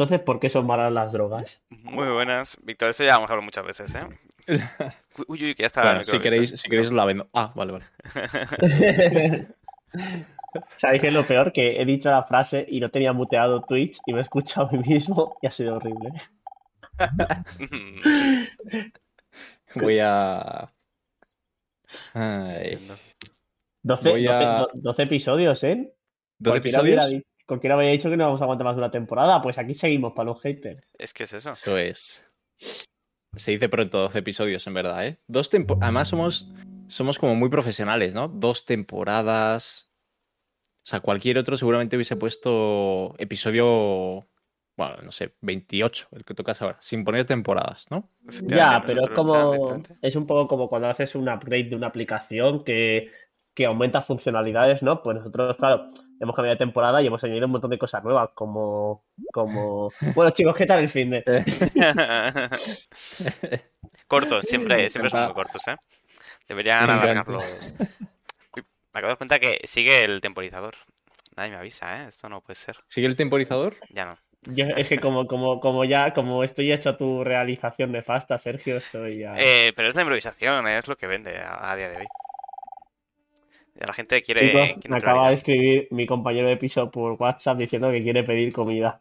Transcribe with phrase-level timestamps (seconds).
[0.00, 1.62] Entonces, ¿por qué son malas las drogas?
[1.68, 2.56] Muy buenas.
[2.62, 4.06] Víctor, eso ya hemos hablado muchas veces, ¿eh?
[5.28, 5.82] Uy, uy, que ya está.
[5.82, 7.28] Bueno, si queréis, si queréis os la vendo.
[7.34, 7.84] Ah, vale, vale.
[10.78, 11.52] ¿Sabéis qué es lo peor?
[11.52, 14.72] Que he dicho la frase y no tenía muteado Twitch y me he escuchado a
[14.72, 16.12] mí mismo y ha sido horrible.
[19.74, 20.72] Voy a.
[22.14, 22.68] Ay.
[22.72, 22.96] Entiendo.
[23.82, 25.92] 12, Voy a- 12 do- 12 episodios, ¿eh?
[26.38, 27.24] ¿Dos Cualquiera hubiera episodios?
[27.50, 29.42] Cualquiera había dicho que no vamos a aguantar más de una temporada.
[29.42, 30.88] Pues aquí seguimos para los haters.
[30.96, 31.50] Es que es eso.
[31.50, 32.24] Eso es.
[33.34, 35.18] Se dice pronto 12 episodios, en verdad, ¿eh?
[35.26, 36.48] Dos tempo- Además, somos,
[36.86, 38.28] somos como muy profesionales, ¿no?
[38.28, 39.90] Dos temporadas.
[40.84, 44.28] O sea, cualquier otro seguramente hubiese puesto episodio.
[44.76, 48.10] Bueno, no sé, 28, el que tocas ahora, sin poner temporadas, ¿no?
[48.44, 49.82] Ya, pero es como.
[50.02, 53.10] Es un poco como cuando haces un upgrade de una aplicación que,
[53.54, 55.02] que aumenta funcionalidades, ¿no?
[55.02, 55.88] Pues nosotros, claro,
[56.20, 59.04] hemos cambiado de temporada y hemos añadido un montón de cosas nuevas, como.
[59.32, 59.90] como...
[60.14, 61.24] Bueno, chicos, ¿qué tal el fin de?
[64.06, 65.76] cortos, siempre, Me siempre son muy cortos, ¿eh?
[66.48, 67.74] Deberían alargarlos.
[68.92, 70.74] Me acabo de dar cuenta que sigue el temporizador.
[71.36, 72.08] Nadie me avisa, ¿eh?
[72.08, 72.76] Esto no puede ser.
[72.88, 73.76] ¿Sigue el temporizador?
[73.90, 74.18] Ya no.
[74.42, 78.78] Yo, es que como, como, como ya, como estoy hecho a tu realización nefasta, Sergio,
[78.78, 79.34] estoy ya.
[79.36, 82.06] Eh, pero es la improvisación, es lo que vende a, a día de hoy.
[83.80, 84.74] La gente quiere.
[84.74, 88.52] Chicos, me acaba de escribir mi compañero de piso por WhatsApp diciendo que quiere pedir
[88.52, 89.00] comida.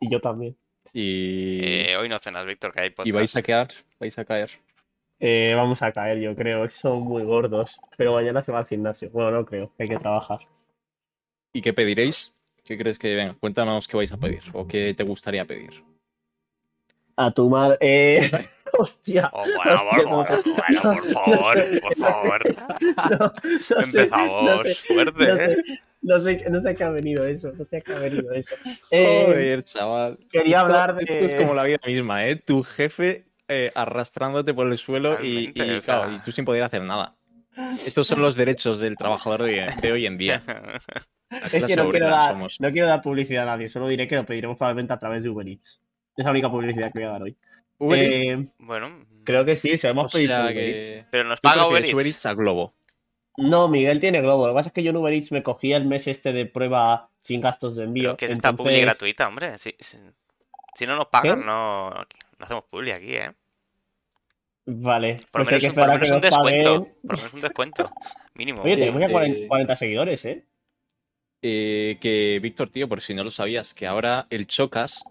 [0.00, 0.56] Y yo también.
[0.92, 3.14] Y, Eh, hoy no cenas, Víctor, que hay y podcast.
[3.14, 3.68] vais a quedar,
[4.00, 4.50] vais a caer.
[5.20, 6.68] Eh, vamos a caer, yo creo.
[6.70, 7.78] Son muy gordos.
[7.96, 9.10] Pero mañana se va al gimnasio.
[9.10, 9.72] Bueno, no creo.
[9.78, 10.38] Hay que trabajar.
[11.52, 12.34] ¿Y qué pediréis?
[12.64, 13.34] ¿Qué crees que venga?
[13.34, 15.84] Cuéntanos qué vais a pedir o qué te gustaría pedir.
[17.16, 17.76] A tu madre.
[17.80, 18.20] Eh...
[18.78, 19.30] Hostia.
[19.32, 20.42] Oh, bueno, Hostia, bueno, bueno,
[20.82, 21.80] por favor, No sé.
[21.80, 22.42] por favor.
[23.10, 25.54] No, no sé, Empezamos no sé, fuerte, no ¿eh?
[25.56, 25.62] sé,
[26.02, 27.52] no sé, no sé a qué ha venido eso.
[27.56, 28.54] No sé a qué ha venido eso.
[28.90, 30.18] Eh, Joder, chaval.
[30.30, 32.36] quería Esto- hablar de- Esto es como la vida misma, ¿eh?
[32.36, 35.94] Tu jefe eh, arrastrándote por el suelo y, Totalmente, y, o sea.
[36.00, 37.14] claro, y tú sin poder hacer nada.
[37.86, 40.42] Estos son los derechos del trabajador de, de hoy en día.
[41.30, 42.60] La Es que no quiero, dar, somos.
[42.60, 43.68] no quiero dar publicidad a nadie.
[43.68, 45.80] Solo diré que lo pediremos probablemente a través de Uber Eats.
[46.16, 47.36] Es la única publicidad que voy a dar hoy.
[47.78, 51.06] Uber Eats, Eh, Bueno, creo que sí, se lo o hemos pedido sea Uber Eats.
[51.10, 52.26] pero nos ¿Tú paga Uber Eats.
[52.26, 52.74] A Globo?
[53.36, 54.46] No, Miguel tiene Globo.
[54.46, 56.46] Lo que pasa es que yo en Uber Eats me cogía el mes este de
[56.46, 58.10] prueba sin gastos de envío.
[58.10, 59.58] Pero que es esta publi entonces- gratuita, hombre.
[59.58, 59.98] Si, si,
[60.74, 61.46] si no nos pagan, ¿Qué?
[61.46, 62.06] no, no
[62.38, 63.32] hacemos publi aquí, ¿eh?
[64.66, 66.70] Vale, Por lo pues menos, que un, por esperar lo a que menos un descuento.
[66.80, 66.94] paguen.
[67.02, 67.92] Por lo menos un descuento.
[68.34, 68.62] Mínimo.
[68.62, 70.44] Oye, tenemos ya Eh, 40, eh, 40 seguidores, ¿eh?
[71.42, 75.04] Eh, que, Víctor, tío, por si no lo sabías, que ahora el Chocas.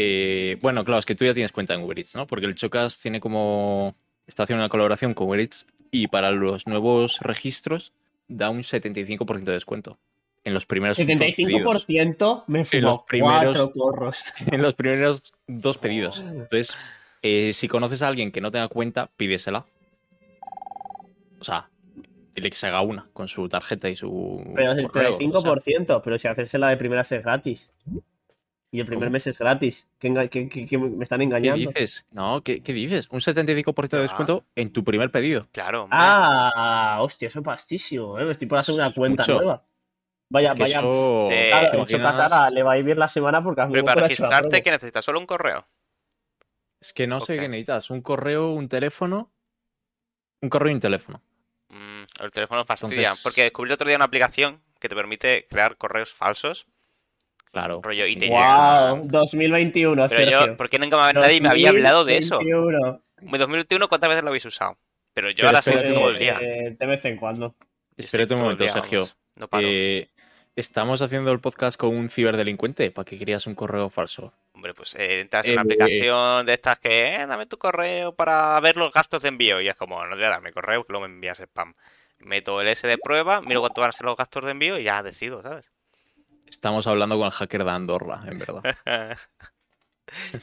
[0.00, 2.26] Eh, bueno, claro, es que tú ya tienes cuenta en Uber Eats, ¿no?
[2.28, 3.96] Porque el Chocas tiene como.
[4.28, 7.92] Está haciendo una colaboración con Uber Eats y para los nuevos registros
[8.28, 9.98] da un 75% de descuento.
[10.44, 11.04] En los primeros dos
[11.34, 11.86] pedidos.
[11.88, 14.22] 75% me En los primeros- cuatro porros.
[14.52, 16.20] En los primeros dos pedidos.
[16.20, 16.78] Entonces,
[17.22, 19.66] eh, si conoces a alguien que no tenga cuenta, pídesela.
[21.40, 21.68] O sea,
[22.34, 24.42] dile que se haga una con su tarjeta y su.
[24.54, 25.52] Pero es el correo, o sea.
[25.52, 27.70] 35%, pero si hacérsela de primeras es gratis.
[28.70, 29.12] Y el primer ¿Cómo?
[29.14, 29.86] mes es gratis.
[29.98, 31.56] ¿Qué, qué- qué- qué me están ¿Qué engañando?
[31.70, 32.06] dices?
[32.10, 33.08] No, ¿qué, qué dices?
[33.10, 34.02] Un 75% de Ah.
[34.02, 35.48] descuento en tu primer pedido.
[35.52, 35.98] Claro, hombre.
[36.00, 38.24] Ah, hostia, eso es pastísimo, ¿eh?
[38.26, 39.36] Me estoy por hacer una cuenta mucho.
[39.36, 39.64] nueva.
[40.30, 40.78] Vaya, Es que vaya.
[40.80, 41.84] eso- Eh, Claro,
[42.22, 44.62] ahora le va a ir bien la semana porque mí Pero para registrarte.
[44.62, 45.02] ¿qué necesitas?
[45.02, 45.64] ¿Solo un correo?
[46.80, 47.88] Es que no sé qué necesitas.
[47.88, 49.30] Un correo, un teléfono.
[50.42, 51.22] Un correo y un teléfono.
[51.70, 52.98] Mm, el teléfono fastidia.
[52.98, 56.66] Entonces- Porque descubrí el otro día una aplicación que te permite crear correos falsos.
[57.58, 57.80] Claro.
[57.82, 60.46] Rollo, y te Wow, 2021, Pero Sergio.
[60.46, 62.36] yo, ¿por qué nunca me- nadie me había hablado de eso?
[62.36, 63.02] 2021.
[63.20, 64.78] En 2021, ¿cuántas veces lo habéis usado?
[65.14, 66.38] Pero yo Pero ahora espérate soy todo el día.
[66.40, 67.54] Eh, de vez en cuando.
[67.96, 69.00] Espérate un momento, día, Sergio.
[69.00, 69.16] vamos.
[69.34, 69.66] No paro.
[69.68, 70.08] Eh,
[70.54, 74.32] estamos haciendo el podcast con un ciberdelincuente para que querías un correo falso.
[74.52, 78.14] Hombre, pues eh, entras en una Eh, aplicación de estas que, eh, dame tu correo
[78.14, 79.60] para ver los gastos de envío.
[79.60, 81.74] Y es como, no te voy a dar mi correo, que luego me envías spam.
[82.20, 84.84] Meto el S de prueba, miro cuánto van a ser los gastos de envío y
[84.84, 85.70] ya decido, ¿sabes?
[86.50, 88.62] Estamos hablando con el hacker de Andorra, en verdad.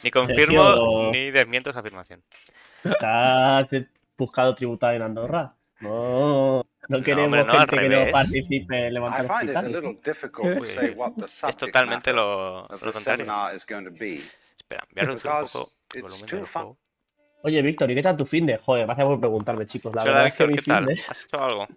[0.03, 1.12] ni confirmo Sergio.
[1.12, 2.24] ni desmiento esa afirmación.
[2.83, 3.68] ¿Estás
[4.18, 5.56] buscado tributar en Andorra?
[5.80, 9.71] No, no queremos hombre, no, gente que no participe levantar find it a hospitales.
[9.71, 13.25] little difficult to Uy, say what the Es totalmente lo, lo contrario.
[13.25, 14.21] seminar is going to be.
[14.57, 16.62] Espera, voy a reducir un poco el it's volumen too del fun.
[16.63, 16.77] juego.
[17.44, 18.57] Oye, Víctor, ¿y qué tal tu fin de?
[18.57, 19.94] Joder, gracias por preguntarme, chicos.
[19.95, 20.85] La verdad verdad, es que Víctor, mi ¿qué tal?
[20.85, 21.01] fin de...
[21.09, 21.68] ¿Has hecho algo?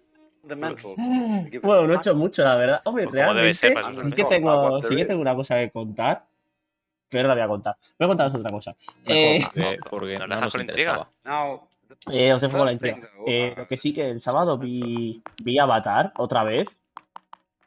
[0.49, 1.61] Fundamental.
[1.61, 2.81] Bueno, no he hecho mucho, la verdad.
[2.85, 6.25] Hombre, Pues realmente ser, para sí que tengo, sí que tengo una cosa que contar,
[7.09, 7.75] pero no la voy a contar.
[7.97, 8.75] Voy a contaros otra cosa.
[9.05, 11.09] Eh, porque, no, porque no no, nos interesaba.
[11.23, 11.67] Now,
[12.11, 13.09] Eh, os dejo con la intriga.
[13.27, 16.67] Eh, lo que sí que el sábado vi, vi Avatar otra vez.
[16.67, 16.73] No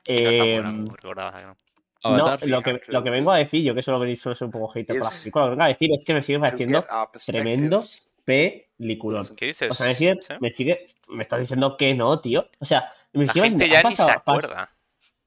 [0.07, 1.57] Eh, no.
[2.05, 4.51] No, lo que, lo que vengo a decir, yo que solo venís suelo ser un
[4.51, 6.85] poco hater por la película, lo que vengo a decir es que me sigue pareciendo
[7.27, 7.85] tremendo.
[8.25, 9.25] Peliculón.
[9.37, 9.71] ¿Qué dices?
[9.71, 10.35] O sea, me sigue, ¿Sí?
[10.41, 12.49] me sigue, me estás diciendo que no, tío.
[12.59, 14.71] O sea, me La sigue gente ya ni se pas- acuerda.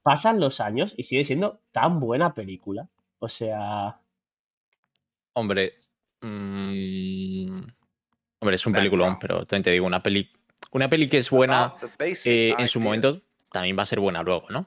[0.02, 2.88] pasan los años y sigue siendo tan buena película.
[3.18, 3.98] O sea,
[5.34, 5.74] Hombre.
[6.22, 7.60] mm,
[8.40, 10.30] hombre, es un peliculón, pero también te digo, una peli.
[10.72, 11.74] Una peli que es buena
[12.24, 14.66] eh, en su momento también va a ser buena luego, ¿no?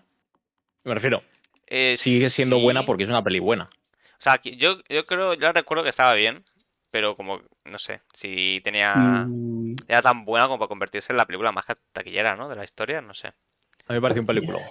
[0.84, 1.22] Me refiero,
[1.68, 2.64] Eh, sigue siendo sí.
[2.64, 3.66] buena porque es una peli buena.
[3.66, 6.44] O sea, yo, yo creo, yo recuerdo que estaba bien,
[6.92, 8.96] pero como, no sé, si tenía...
[9.28, 12.50] mm, Era tan buena como para convertirse en la película más taquillera, ¿no?
[12.50, 13.28] De la historia, no sé.
[13.28, 14.62] A mí me parece un peliculón.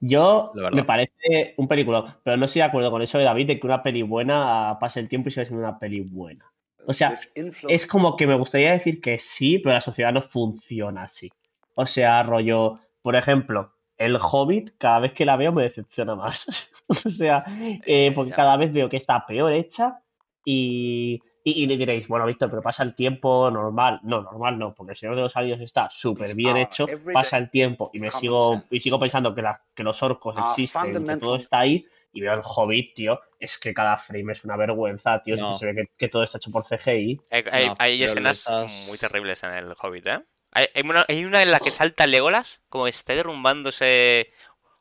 [0.00, 3.60] yo me parece un película, pero no estoy de acuerdo con eso de David de
[3.60, 6.52] que una peli buena pase el tiempo y siga siendo una peli buena.
[6.86, 11.02] O sea, es como que me gustaría decir que sí, pero la sociedad no funciona
[11.02, 11.30] así.
[11.74, 16.70] O sea, rollo, por ejemplo, el Hobbit, cada vez que la veo me decepciona más.
[16.88, 17.44] o sea,
[17.84, 18.36] eh, porque ya.
[18.36, 20.00] cada vez veo que está peor hecha
[20.44, 21.20] y,
[21.56, 24.00] y, y le diréis, bueno, Víctor, pero pasa el tiempo normal.
[24.02, 27.38] No, normal no, porque el Señor de los Anillos está súper bien Ah, hecho, pasa
[27.38, 31.06] el tiempo y me sigo, y sigo pensando que, la- que los orcos Ah, existen,
[31.06, 31.86] que todo está ahí.
[32.12, 35.34] Y veo el Hobbit, tío, es que cada frame es una vergüenza, tío.
[35.34, 37.20] es que se ve que, que todo está hecho por CGI.
[37.30, 38.46] Hay, hay- No, hay pero escenas
[38.86, 40.20] muy terribles en el Hobbit, ¿eh?
[40.52, 44.32] Hay, hay una, hay una en la que salta Legolas, como está derrumbándose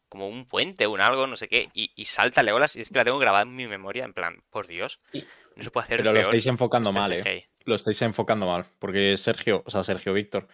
[0.10, 2.90] como un puente o un algo, no sé qué, y, y salta Legolas, y es
[2.90, 5.02] que la tengo grabada en mi memoria, en plan, por Dios,
[5.57, 7.50] no se puede hacer Pero lo estáis enfocando este mal, ¿eh?
[7.65, 8.65] Lo estáis enfocando mal.
[8.80, 10.48] Porque Sergio, o sea, Sergio Víctor.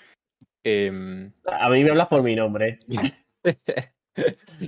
[0.63, 2.79] em, A mí me hablas por mi nombre,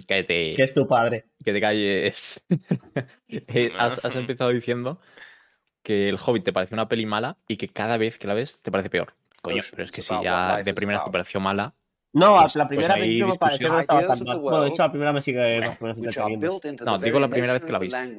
[0.08, 1.26] que te, que es tu padre.
[1.44, 2.44] que te calles.
[3.28, 5.00] Eh, has, has empezado diciendo
[5.84, 8.62] que el Hobbit te parece una peli mala y que cada vez que la ves
[8.62, 9.14] te parece peor.
[9.42, 11.76] Coño, Pues, pero es que si ya de primeras te pareció mala,
[12.16, 14.28] No, Pues- la pues primera no vez que me pareció que no estaba Ideas tan
[14.28, 14.40] mal.
[14.40, 17.66] Bueno, de hecho, la primera me sigue más o menos No, digo la primera vez
[17.66, 18.18] que la viste.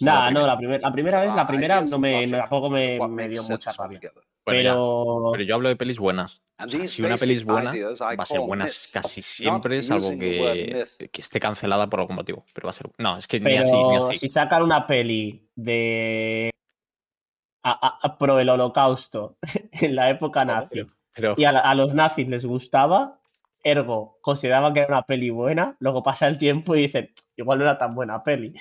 [0.00, 3.28] Nah, no, la, primer- la primera vez, la Ah, primera no me, tampoco me, me
[3.28, 4.00] dio mucha rabia.
[4.44, 6.42] Pero, pero yo hablo de pelis buenas.
[6.58, 10.84] O sea, si una peli es buena, va a ser buena casi siempre, salvo que,
[11.12, 12.44] que esté cancelada por algún motivo.
[12.52, 12.90] Pero va a ser.
[12.98, 14.18] No, es que ni así, ni pero así.
[14.18, 16.50] si sacan una peli de.
[17.64, 19.36] A, a- pro el holocausto
[19.72, 20.52] en la época ¿Cómo?
[20.52, 23.20] nazi Pero, y a, a los nazis les gustaba,
[23.62, 27.64] ergo consideraban que era una peli buena, luego pasa el tiempo y dicen, igual no
[27.64, 28.54] era tan buena peli.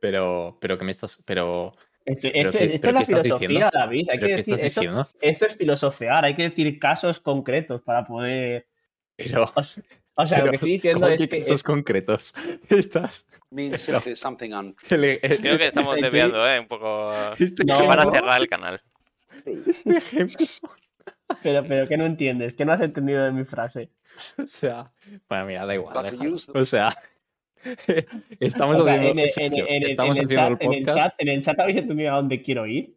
[0.00, 1.22] pero, pero que me estás.
[1.26, 1.74] Pero,
[2.04, 3.70] Este- ¿Pero este- esto pero es la filosofía, diciendo?
[3.72, 4.08] David.
[4.10, 8.66] Hay que ¿qué decir, esto, esto es filosofear, hay que decir casos concretos para poder.
[9.16, 9.82] Pero, O sea,
[10.14, 12.34] o sea, lo que estoy diciendo ¿cómo es que casos concretos.
[12.68, 13.26] Estás.
[14.16, 16.58] something un- Creo que estamos desviando, ¿eh?
[16.60, 17.12] Un poco...
[17.38, 17.86] Este No.
[17.86, 18.80] Van a cerrar el canal.
[19.44, 20.46] este ejemplo.
[21.42, 23.90] Pero, pero que no entiendes, que no has entendido de mi frase.
[24.38, 24.90] O sea,
[25.28, 25.96] bueno, mira, da igual.
[26.54, 26.96] O sea,
[28.40, 30.56] estamos O sea, haciendo, en, el- en Sergio, el- en el- estamos en el haciendo
[30.56, 30.98] chat, el en el podcast.
[30.98, 32.96] chat, en el chat habéis entendido a dónde quiero ir.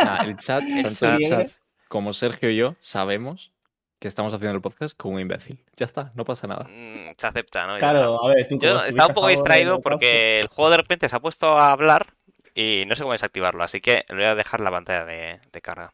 [0.00, 1.48] Ah, el chat, tanto el chat
[1.88, 3.52] como Sergio y yo sabemos
[3.98, 5.64] que estamos haciendo el podcast con un imbécil.
[5.76, 6.64] Ya está, no pasa nada.
[6.68, 7.74] Mm, Se acepta, ¿no?
[7.74, 8.58] Ya Claro, a ver, tú.
[8.60, 11.72] Yo como estaba un poco distraído porque el juego de repente se ha puesto a
[11.72, 12.14] hablar
[12.54, 15.60] y no sé cómo desactivarlo, así que le voy a dejar la pantalla de, de
[15.60, 15.92] carga.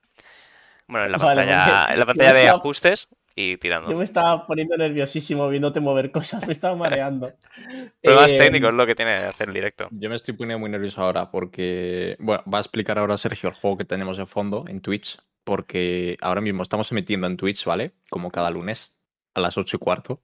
[0.86, 3.96] Bueno, en la Vale, pantalla, en la pantalla yo de estaba- ajustes y Yo tirando.
[3.96, 7.32] me estaba poniendo nerviosísimo viéndote mover cosas, me estaba mareando.
[8.02, 9.88] Problemas Eh, técnicos es lo que tiene hacer el directo.
[9.90, 13.54] Yo me estoy poniendo muy nervioso ahora porque, bueno, va a explicar ahora Sergio el
[13.54, 17.92] juego que tenemos de fondo en Twitch, porque ahora mismo estamos emitiendo en Twitch, ¿vale?
[18.10, 18.96] Como cada lunes
[19.34, 20.20] a las 8 y cuarto,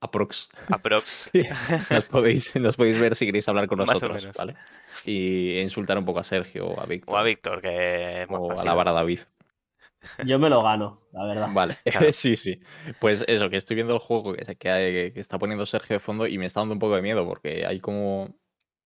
[0.00, 0.48] aprox.
[0.70, 1.30] Aprox.
[1.90, 4.28] Nos podéis, nos podéis ver si queréis hablar con Más nosotros.
[4.38, 4.54] ¿vale?
[5.04, 7.14] Y insultar un poco a Sergio o a Víctor.
[7.14, 8.68] O a Víctor, que es más o fácil.
[8.68, 9.20] alabar a David.
[10.26, 11.48] Yo me lo gano, la verdad.
[11.52, 12.12] Vale, Claro.
[12.12, 12.60] sí, sí.
[13.00, 16.00] Pues eso, que estoy viendo el juego que, que, hay- que está poniendo Sergio de
[16.00, 18.28] fondo y me está dando un poco de miedo porque hay como.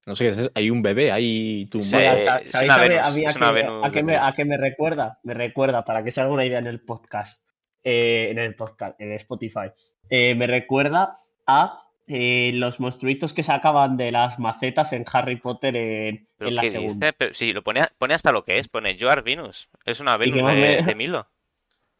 [0.07, 1.91] No sé qué es, eso, hay un bebé ahí tumbado.
[1.91, 1.97] Sí.
[2.21, 4.33] Oiga, sa- es ¿sabéis una a Venus, a mí qué- Venus a qué me- a
[4.33, 5.19] qué me recuerda?
[5.23, 7.45] Me recuerda, para que se haga una idea en el podcast,
[7.85, 9.71] eh, en el podcast, en Spotify,
[10.09, 15.77] eh, me recuerda a eh, los monstruitos que sacaban de las macetas en Harry Potter
[15.77, 17.07] en, ¿Pero en la qué segunda.
[17.07, 17.17] dice?
[17.19, 19.69] Pero sí, lo pone, pone hasta lo que es, pone Joar Venus.
[19.85, 21.29] Es una Venus de, me- de Milo.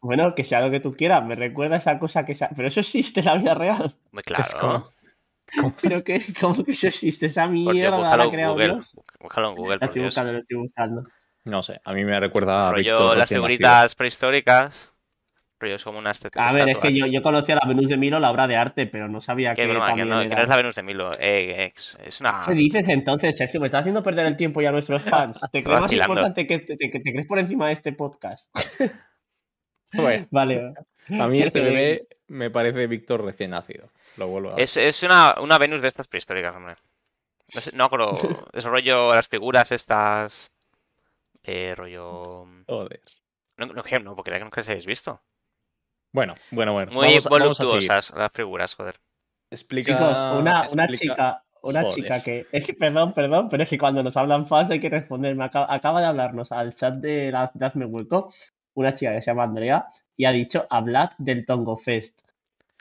[0.01, 2.33] Bueno, que sea lo que tú quieras, me recuerda a esa cosa que...
[2.33, 3.93] sa- Pero eso existe en la vida real.
[4.11, 4.43] Muy claro.
[4.43, 4.89] Es como-
[5.81, 7.25] Pero que, ¿cómo que eso existe?
[7.25, 8.67] Esa Dios, mierda la ha creado Google.
[8.73, 8.95] Dios.
[9.19, 11.03] Búscalo en Google, La estoy buscando, lo estoy buscando.
[11.45, 13.41] No sé, a mí me recuerda a Rollo Víctor las nacido.
[13.41, 14.93] figuritas prehistóricas.
[15.59, 18.19] Rollo es como unas A ver, es que yo, yo conocía la Venus de Milo,
[18.19, 20.35] la obra de arte, pero no sabía Qué que broma, que también no, que era-
[20.37, 21.11] no es la Venus de Milo.
[21.19, 22.41] Eh, es, es una.
[22.45, 23.59] ¿Qué dices entonces, Sergio?
[23.59, 25.39] Me estás haciendo perder el tiempo ya a nuestros fans.
[25.51, 28.49] ¿Te crees más importante que te, te- te crees por encima de este podcast?
[29.93, 30.73] Bueno, Vale.
[31.19, 33.89] a mí este Eh, bebé me parece Víctor recién nacido.
[34.17, 36.75] Lo vuelvo a Es, es una, una Venus de estas prehistóricas, hombre.
[37.55, 37.89] No sé, no.
[38.53, 40.51] Es rollo las figuras estas.
[41.41, 42.45] Eh, rollo.
[42.67, 43.01] Joder.
[43.57, 45.19] No, no, que no, porque nunca se habéis visto.
[46.11, 46.91] Bueno, bueno, bueno.
[46.91, 47.71] Muy vamos, vamos a seguir.
[47.73, 48.95] voluptuosas las figuras, joder.
[49.51, 51.95] Explica, Chicos, una, una chica, una Joder.
[51.95, 54.89] chica que, es que, perdón, perdón, pero es que cuando nos hablan fans hay que
[54.89, 55.35] responder.
[55.35, 58.31] Me acaba, acaba de hablarnos al chat de, la, de Hazme Hueco
[58.75, 59.85] una chica que se llama Andrea
[60.15, 62.21] y ha dicho hablad del Tongo Fest.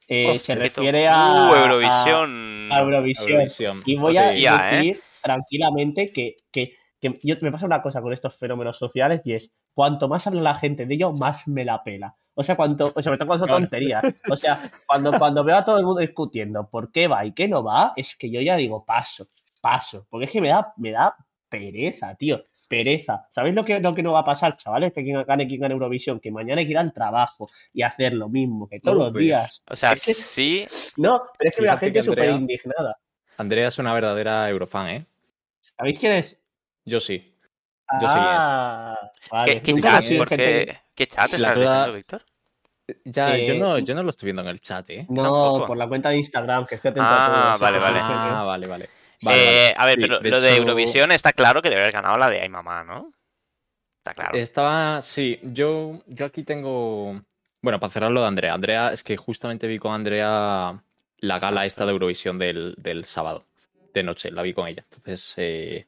[0.06, 2.68] Eh, Oh, se refiere a, Uh, Eurovisión.
[2.73, 3.30] a Eurovisión.
[3.32, 3.82] Eurovisión.
[3.85, 4.44] Y voy a Sí.
[4.47, 4.50] ¿eh?
[4.76, 9.35] decir tranquilamente que, que, que yo, me pasa una cosa con estos fenómenos sociales y
[9.35, 12.14] es cuanto más habla la gente de ello, más me la pela.
[12.40, 13.62] O sea, cuanto, o sobre todo cuando son Claro.
[13.64, 14.02] tonterías.
[14.30, 17.49] O sea, cuando, cuando veo a todo el mundo discutiendo por qué va y qué
[17.49, 19.26] no va, es que yo ya digo paso,
[19.61, 20.07] paso.
[20.09, 21.16] Porque es que me da, me da
[21.49, 22.45] pereza, tío.
[22.68, 23.26] Pereza.
[23.30, 24.92] ¿Sabéis lo que, lo que no va a pasar, chavales?
[24.92, 28.12] Que quien gane, quien gane Eurovisión, que mañana hay que ir al trabajo y hacer
[28.12, 29.62] lo mismo que todos los días.
[29.68, 30.66] O sea, Es que- sí.
[30.97, 32.97] No, pero es que la gente es súper indignada.
[33.37, 35.07] Andrea es una verdadera eurofan, ¿eh?
[35.76, 36.38] ¿Sabéis quién es?
[36.85, 37.35] Yo sí.
[38.00, 38.07] Yo.
[38.11, 39.61] Ah, vale.
[39.62, 39.95] ¿Qué, chat?
[39.97, 42.23] lo sé, ¿Por gente- qué, ¿Qué chat La estás duda- diciendo, Víctor?
[43.04, 45.07] Ya, yo, Eh, no, yo no lo estoy viendo en el chat, ¿eh?
[45.09, 45.66] No, Tampoco.
[45.66, 47.64] por la cuenta de Instagram, que estoy atento Ah, a todo.
[47.64, 47.99] vale, vale.
[48.02, 48.90] Ah, vale, vale.
[49.23, 49.75] Vale, Eh, vale.
[49.76, 52.30] a ver, Sí, pero de lo de Eurovisión está claro que debe haber ganado la
[52.30, 53.12] de Ay Mamá, ¿no?
[53.99, 54.38] Está claro.
[54.38, 57.21] Estaba, sí, yo, yo aquí tengo,
[57.61, 58.54] bueno, para cerrar lo de Andrea.
[58.54, 60.83] Andrea, es que justamente vi con Andrea
[61.18, 63.45] la gala esta de Eurovisión del, del sábado,
[63.92, 64.85] de noche, la vi con ella.
[64.85, 65.87] Entonces, eh,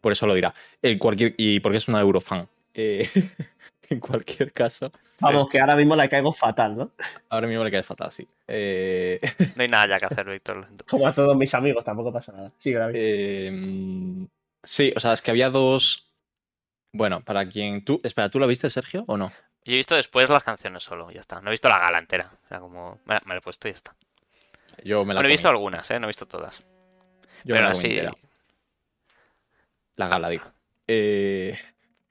[0.00, 0.54] por eso lo dirá.
[0.82, 2.48] En cualquier, y porque es una eurofan.
[2.74, 3.08] Eh,
[3.90, 6.90] en cualquier caso, Vamos, que ahora mismo la caigo fatal, ¿no?
[7.28, 8.26] ahora mismo le cae fatal, sí.
[8.48, 9.20] Eh,
[9.56, 10.66] No hay nada ya que hacer, Víctor.
[10.88, 12.52] Como a todos mis amigos, tampoco pasa nada.
[12.58, 14.26] Sí, eh,
[14.62, 16.10] sí, o sea, es que había dos...
[16.92, 18.00] Bueno, para quien tú...
[18.02, 19.30] Espera, ¿tú la viste, Sergio, o no?
[19.64, 21.40] Yo he visto después las canciones solo, ya está.
[21.40, 22.32] No he visto la gala entera.
[22.44, 22.98] O sea, como.
[23.04, 23.94] Me, me la he puesto y ya está.
[24.82, 26.00] Yo me la Bueno, he visto algunas, ¿eh?
[26.00, 26.60] No he visto todas.
[27.44, 27.90] Yo me Pero la comí sí.
[27.90, 28.14] entera.
[29.96, 30.44] La gala, digo.
[30.88, 31.54] Eh,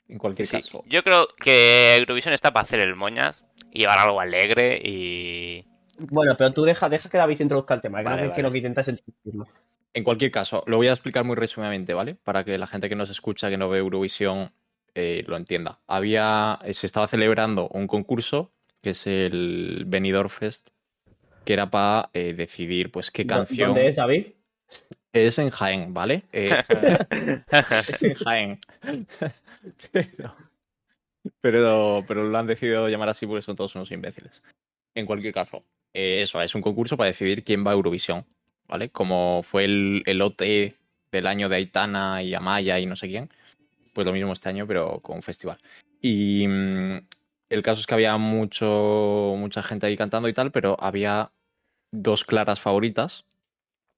[0.07, 0.57] en cualquier sí.
[0.57, 0.83] caso.
[0.87, 5.65] Yo creo que Eurovisión está para hacer el moñas y llevar algo alegre y.
[6.11, 8.31] Bueno, pero tú deja, deja que David introduzca el tema, que Vale, no qué es
[8.31, 8.43] vale.
[8.43, 9.45] lo que intentas introducirlo.
[9.93, 12.15] En cualquier caso, lo voy a explicar muy resumidamente, ¿vale?
[12.15, 14.51] Para que la gente que nos escucha, que no ve Eurovisión,
[14.95, 15.79] eh, lo entienda.
[15.87, 20.69] Había, eh, se estaba celebrando un concurso, que es el Benidorm Fest,
[21.43, 23.69] que era para decidir, pues, qué ¿Dó- canción...
[23.73, 24.27] ¿Dónde es David?
[25.13, 26.23] Es en Jaén, ¿vale?
[26.31, 26.49] Eh,
[27.89, 28.59] es en Jaén.
[29.91, 30.35] pero,
[31.41, 34.43] pero, pero lo han decidido llamar así porque son todos unos imbéciles.
[34.95, 35.63] En cualquier caso,
[35.93, 38.25] eh, eso, es un concurso para decidir quién va a Eurovisión,
[38.67, 38.89] ¿vale?
[38.89, 40.75] Como fue el, el OT
[41.11, 43.29] del año de Aitana y Amaya y no sé quién,
[43.93, 45.57] pues lo mismo este año, pero con un festival.
[46.01, 47.07] Y mm,
[47.49, 51.31] el caso es que había mucho, mucha gente ahí cantando y tal, pero había
[51.91, 53.25] dos claras favoritas,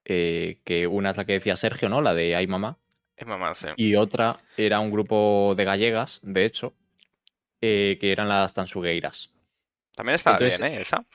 [0.05, 2.01] eh, que una es la que decía Sergio, ¿no?
[2.01, 2.77] La de Ay Mamá,
[3.17, 3.67] Es mamá, sí.
[3.77, 6.73] y otra era un grupo de gallegas, de hecho,
[7.61, 9.31] eh, que eran las Tansugueiras.
[9.95, 10.81] También estaba Entonces- bien, ¿eh?
[10.81, 11.05] Esa.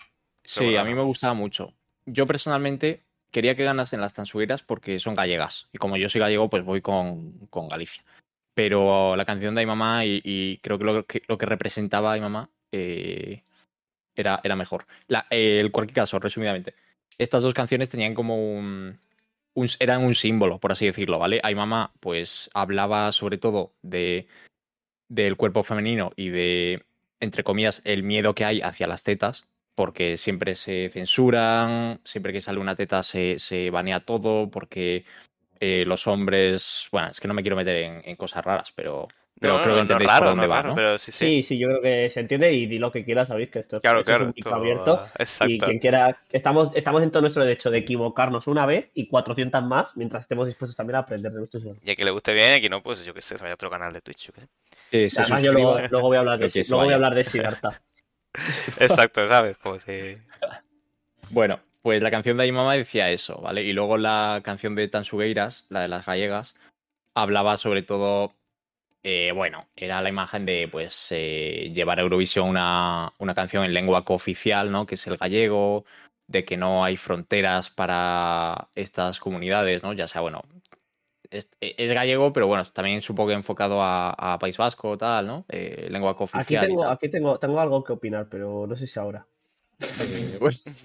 [0.44, 1.74] Sí, bueno, a mí me gustaba mucho.
[2.04, 3.02] Yo personalmente
[3.32, 5.68] quería que ganasen las Tansugueiras porque son gallegas.
[5.72, 8.04] Y como yo soy gallego, pues voy con, con Galicia.
[8.54, 12.12] Pero la canción de Ay Mamá y, y creo que lo, que lo que representaba
[12.12, 13.42] Ay Mamá eh,
[14.14, 14.86] era, era mejor.
[15.08, 16.74] La, eh, en cualquier caso, resumidamente,
[17.18, 18.98] estas dos canciones tenían como un,
[19.54, 21.40] un- eran un símbolo, por así decirlo, ¿vale?
[21.42, 24.28] Ay Mamá, pues hablaba sobre todo de
[25.08, 26.84] del cuerpo femenino y de,
[27.20, 32.40] entre comillas, el miedo que hay hacia las tetas, porque siempre se censuran, siempre que
[32.40, 35.04] sale una teta se, se banea todo, porque
[35.60, 39.08] eh, los hombres, bueno, es que no me quiero meter en, en cosas raras, pero,
[39.38, 40.74] pero No, creo que no, entendéis raro, por dónde no va, ¿no?
[40.74, 41.26] Pero sí, sí.
[41.26, 43.80] Sí, sí, yo creo que se entiende y di lo que quieras, David, que esto,
[43.80, 45.02] Claro, esto es un micro todo- abierto.
[45.18, 45.66] Y Exacto.
[45.66, 49.96] quien quiera, estamos, estamos en todo nuestro derecho de equivocarnos una vez y 400 más,
[49.96, 51.82] mientras estemos dispuestos también a aprender de nuestros errores.
[51.84, 53.42] Y a que le guste bien, y a que no, pues yo qué sé, se
[53.44, 54.30] vaya a otro canal de Twitch.
[54.90, 57.14] Que se Además, yo luego, luego voy a hablar de, que luego voy a hablar
[57.14, 57.82] de Siddhartha.
[58.78, 59.58] Exacto, ¿sabes?
[59.58, 60.16] Como si.
[61.30, 63.62] Bueno, pues la canción de Ay Mamá decía eso, ¿vale?
[63.62, 66.56] Y luego la canción de Tansugueiras, la de las gallegas,
[67.14, 68.32] hablaba sobre todo,
[69.08, 73.72] eh, bueno, era la imagen de, pues, eh, llevar a Eurovisión una, una canción en
[73.72, 74.84] lengua cooficial, ¿no?
[74.84, 75.84] Que es el gallego,
[76.26, 79.92] de que no hay fronteras para estas comunidades, ¿no?
[79.92, 80.42] Ya sea, bueno,
[81.30, 85.44] es, es gallego, pero bueno, también supongo que enfocado a, a País Vasco, tal, ¿no?
[85.48, 86.64] Eh, lengua Aquí cooficial.
[86.64, 86.92] y tengo, tal.
[86.92, 89.25] aquí tengo, tengo algo que opinar, pero no sé si ahora.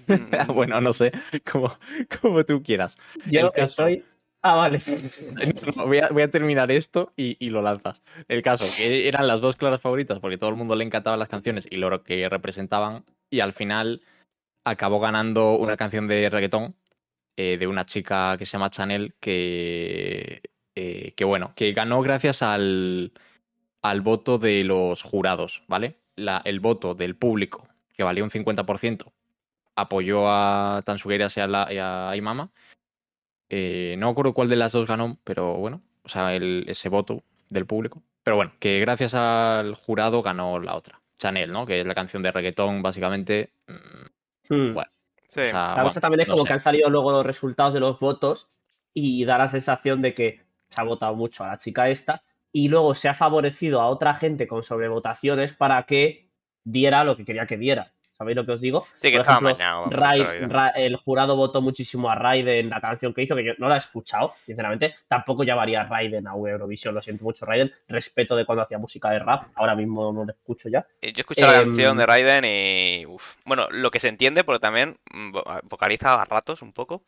[0.54, 1.12] Bueno, no sé,
[1.50, 1.72] como,
[2.20, 2.96] como tú quieras.
[3.26, 4.04] Yo caso- estoy.
[4.42, 4.80] Ah, vale.
[5.76, 8.02] Voy, a, terminar esto y, lo lanzas.
[8.26, 11.28] El caso, que eran las dos claras favoritas porque todo el mundo le encantaban las
[11.28, 13.04] canciones y lo que representaban.
[13.30, 14.02] Y al final
[14.64, 16.74] acabó ganando una canción de reggaetón
[17.36, 20.42] eh, de una chica que se llama Chanel que,
[20.74, 23.12] eh, que bueno, que ganó gracias al,
[23.82, 25.98] al voto de los jurados, ¿vale?
[26.16, 29.12] El voto del público, que valía un 50%,
[29.76, 32.50] apoyó a Tansugueras y a, la, y a Imama.
[33.54, 36.88] Eh, no me acuerdo cuál de las dos ganó, pero bueno, o sea, el- ese
[36.88, 38.02] voto del público.
[38.22, 41.66] Pero bueno, que gracias al jurado ganó la otra, Chanel, ¿no?
[41.66, 43.52] Que es la canción de reggaetón, básicamente.
[43.68, 44.72] mm, Hmm.
[44.72, 44.90] Bueno,
[45.28, 45.40] Sí.
[45.40, 46.48] o sea, La bueno, cosa también es no como sé.
[46.48, 48.48] que han salido luego los resultados de los votos
[48.94, 50.40] y da la sensación de que
[50.70, 54.14] se ha votado mucho a la chica esta y luego se ha favorecido a otra
[54.14, 56.28] gente con sobrevotaciones para que
[56.64, 57.91] diera lo que quería que diera.
[58.22, 58.86] ¿Sabéis lo que os digo?
[58.94, 60.48] Sí, que ejemplo, la.
[60.48, 63.74] Ra- el jurado votó muchísimo a Raiden, la canción que hizo, que yo no la
[63.74, 64.94] he escuchado, sinceramente.
[65.08, 67.72] Tampoco llamaría a Raiden a Eurovisión, lo siento mucho, Raiden.
[67.88, 70.86] Respeto de cuando hacía música de rap, ahora mismo no lo escucho ya.
[71.00, 73.06] Eh, Yo escuché la Em, canción de Raiden y.
[73.06, 73.34] uf.
[73.44, 77.02] Bueno, lo que se entiende, pero también mm, vo- vocaliza a ratos un poco.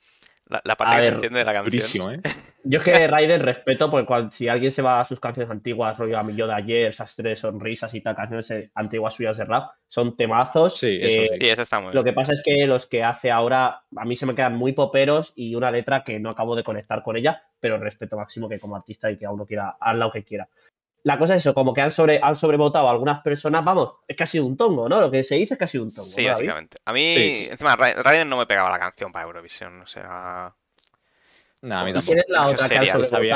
[0.46, 1.70] La, la parte A que se entiende de la canción.
[1.70, 2.20] Durísimo, ¿eh?
[2.66, 5.98] Yo es que Raiden respeto, porque cuando- si alguien se va a sus canciones antiguas,
[5.98, 9.36] rollo a mi yo de ayer, esas tres sonrisas y tal, canciones eh, antiguas suyas
[9.36, 10.78] de rap, son temazos.
[10.78, 11.38] Sí, eso eh, sí.
[11.42, 12.14] Sí, eso está muy Lo bien.
[12.14, 15.34] que pasa es que los que hace ahora, a mí se me quedan muy poperos
[15.36, 18.76] y una letra que no acabo de conectar con ella, pero respeto máximo que como
[18.76, 20.48] artista y que a uno quiera, haz lo que quiera.
[21.04, 24.16] La cosa es eso, como que han, sobre, han sobrevotado a algunas personas, vamos, es
[24.16, 25.00] que ha sido un tongo, ¿no?
[25.00, 26.08] Lo que se dice es que ha sido un tongo.
[26.08, 26.78] Sí, ¿no, básicamente.
[26.84, 27.48] A mí, Sí.
[27.50, 29.82] encima, Raiden no me pegaba la canción para Eurovisión.
[29.82, 30.54] O sea,
[31.60, 32.12] Nah, a mí ¿Y tampoco.
[32.12, 32.92] quién es la Eso otra que sabía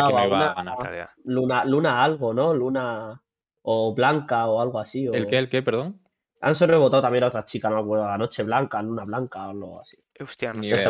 [0.06, 1.10] que no iba a ganar.
[1.24, 2.52] Luna, Luna algo, ¿no?
[2.52, 3.22] Luna
[3.62, 5.08] o Blanca o algo así.
[5.08, 5.14] O...
[5.14, 5.38] ¿El qué?
[5.38, 5.62] ¿El qué?
[5.62, 6.00] Perdón.
[6.40, 9.50] Han sobrevotado también a otra chica, no me acuerdo, la Noche Blanca, Luna Blanca o
[9.50, 9.98] algo así.
[10.20, 10.84] Hostia, no sé.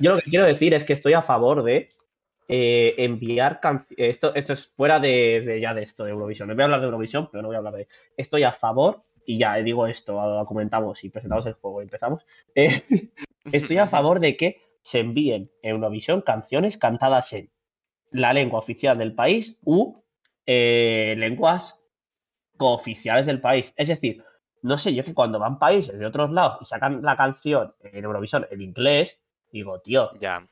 [0.00, 1.90] Yo lo que quiero decir es que estoy a favor de
[2.48, 3.96] eh, enviar canciones.
[3.98, 6.48] Esto, esto es fuera de, de ya de esto de Eurovisión.
[6.48, 7.88] No voy a hablar de Eurovisión, pero no voy a hablar de.
[8.16, 11.84] Estoy a favor, y ya eh, digo esto, lo comentamos y presentamos el juego y
[11.84, 12.24] empezamos.
[12.54, 12.82] Eh,
[13.52, 17.50] estoy a favor de que se envíen en Eurovisión canciones cantadas en
[18.10, 20.02] la lengua oficial del país u
[20.46, 21.78] eh, lenguas
[22.56, 23.74] cooficiales del país.
[23.76, 24.24] Es decir,
[24.62, 28.04] no sé, yo que cuando van países de otros lados y sacan la canción en
[28.04, 29.20] Eurovisión en inglés,
[29.52, 30.48] digo, tío, Ya.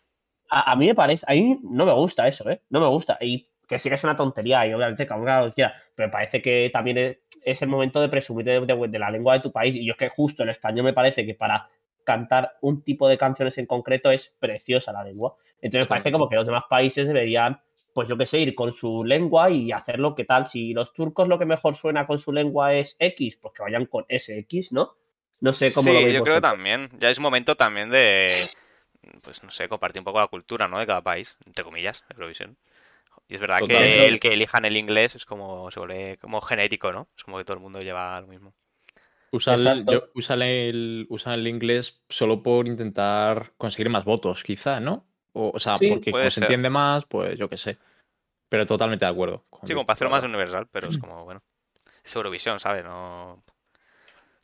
[0.51, 2.61] A, a mí me parece, a mí no me gusta eso, ¿eh?
[2.71, 3.19] No me gusta.
[3.21, 6.41] Y que sí que es una tontería y obviamente cada lo quiera, pero me parece
[6.41, 9.53] que también es, es el momento de presumir de, de- de la lengua de tu
[9.53, 9.75] país.
[9.75, 11.69] Y yo es que justo el español me parece que para
[12.05, 15.35] cantar un tipo de canciones en concreto es preciosa la lengua.
[15.61, 17.61] Entonces me parece como que los demás países deberían,
[17.93, 20.47] pues yo qué sé, ir con su lengua y hacerlo que tal.
[20.47, 23.87] Si los turcos lo que mejor suena con su lengua es X, pues que vayan
[23.87, 24.93] con SX, ¿no?
[25.41, 26.89] No sé cómo sí, lo veis yo creo que también.
[27.01, 28.49] Ya es momento también de,
[29.23, 30.79] pues no sé, compartir un poco la cultura, ¿no?
[30.79, 32.57] De cada país, entre comillas, Eurovisión.
[33.29, 33.66] Y es verdad Total.
[33.66, 37.09] que el que elijan el inglés es como, se vuelve como genérico, ¿no?
[37.16, 38.55] Es como que todo el mundo lleva lo mismo.
[39.31, 44.81] Usa el, yo- usa el, usa el inglés solo por intentar conseguir más votos, quizá,
[44.81, 45.07] ¿no?
[45.33, 47.79] O, o sea, Sí, porque como se entiende más, pues yo qué sé.
[48.51, 49.47] Pero totalmente de acuerdo.
[49.51, 51.42] con Sí, como para hacerlo más universal, pero es como, bueno.
[52.05, 52.85] Es Eurovisión, ¿sabes?
[52.85, 53.45] No.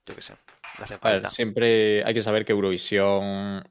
[0.07, 0.35] Yo qué sé.
[0.79, 1.29] Hace A ver, falta.
[1.29, 3.65] siempre hay que saber que Eurovisión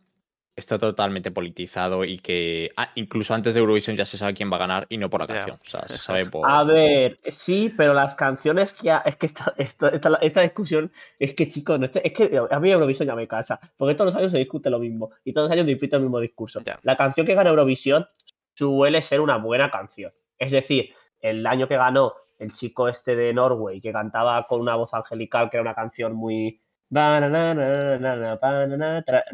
[0.56, 4.58] está totalmente politizado y que ah, incluso antes de Eurovisión ya se sabe quién va
[4.58, 5.34] a ganar y no por la Ya.
[5.36, 5.58] canción.
[5.66, 6.50] O sea, se sabe por...
[6.50, 10.92] A ver, sí, pero las canciones que ha- es que esta, esta, esta, esta discusión
[11.18, 14.08] es que chicos, no, este- es que a mí Eurovisión ya me casa, porque todos
[14.14, 16.62] los años se discute lo mismo y todos los años discute el mismo discurso.
[16.66, 16.80] Ya.
[16.84, 18.06] La canción que gana Eurovisión
[18.54, 20.12] suele ser una buena canción.
[20.38, 24.76] Es decir, el año que ganó el chico este de Norway que cantaba con una
[24.76, 26.60] voz angelical que era una canción muy
[26.92, 27.30] no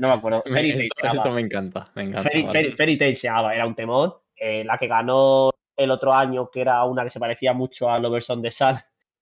[0.07, 2.29] me acuerdo, Fairy Tail esto, esto me encanta, me encanta.
[2.29, 2.97] Fairy, vale.
[2.97, 4.13] Tail se era un temón.
[4.35, 7.97] Eh, la que ganó el otro año, que era una que se parecía mucho a
[7.97, 8.75] Lovers on the Sun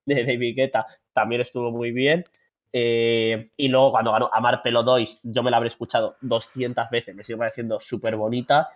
[0.05, 2.25] de David Guetta, también estuvo muy bien.
[2.73, 7.23] Y luego cuando ganó Amar Pelo Dois, yo me la habré escuchado 200 veces, me
[7.23, 8.69] sigue pareciendo súper bonita.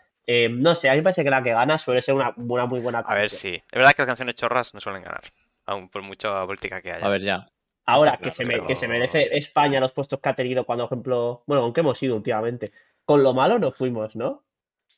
[0.51, 2.99] No sé, a mí me parece que la que gana suele ser una, muy buena
[2.99, 3.19] A canción.
[3.19, 3.55] ver, sí.
[3.55, 5.23] Es verdad que las canciones chorras no suelen ganar.
[5.65, 7.05] Aún por mucha política que haya.
[7.05, 7.45] A ver, ya.
[7.91, 10.95] Ahora, que, se me- que se merece España los puestos que ha tenido cuando, por
[10.97, 12.71] ejemplo, bueno, aunque hemos ido últimamente.
[13.05, 14.43] Con lo malo nos fuimos, ¿no?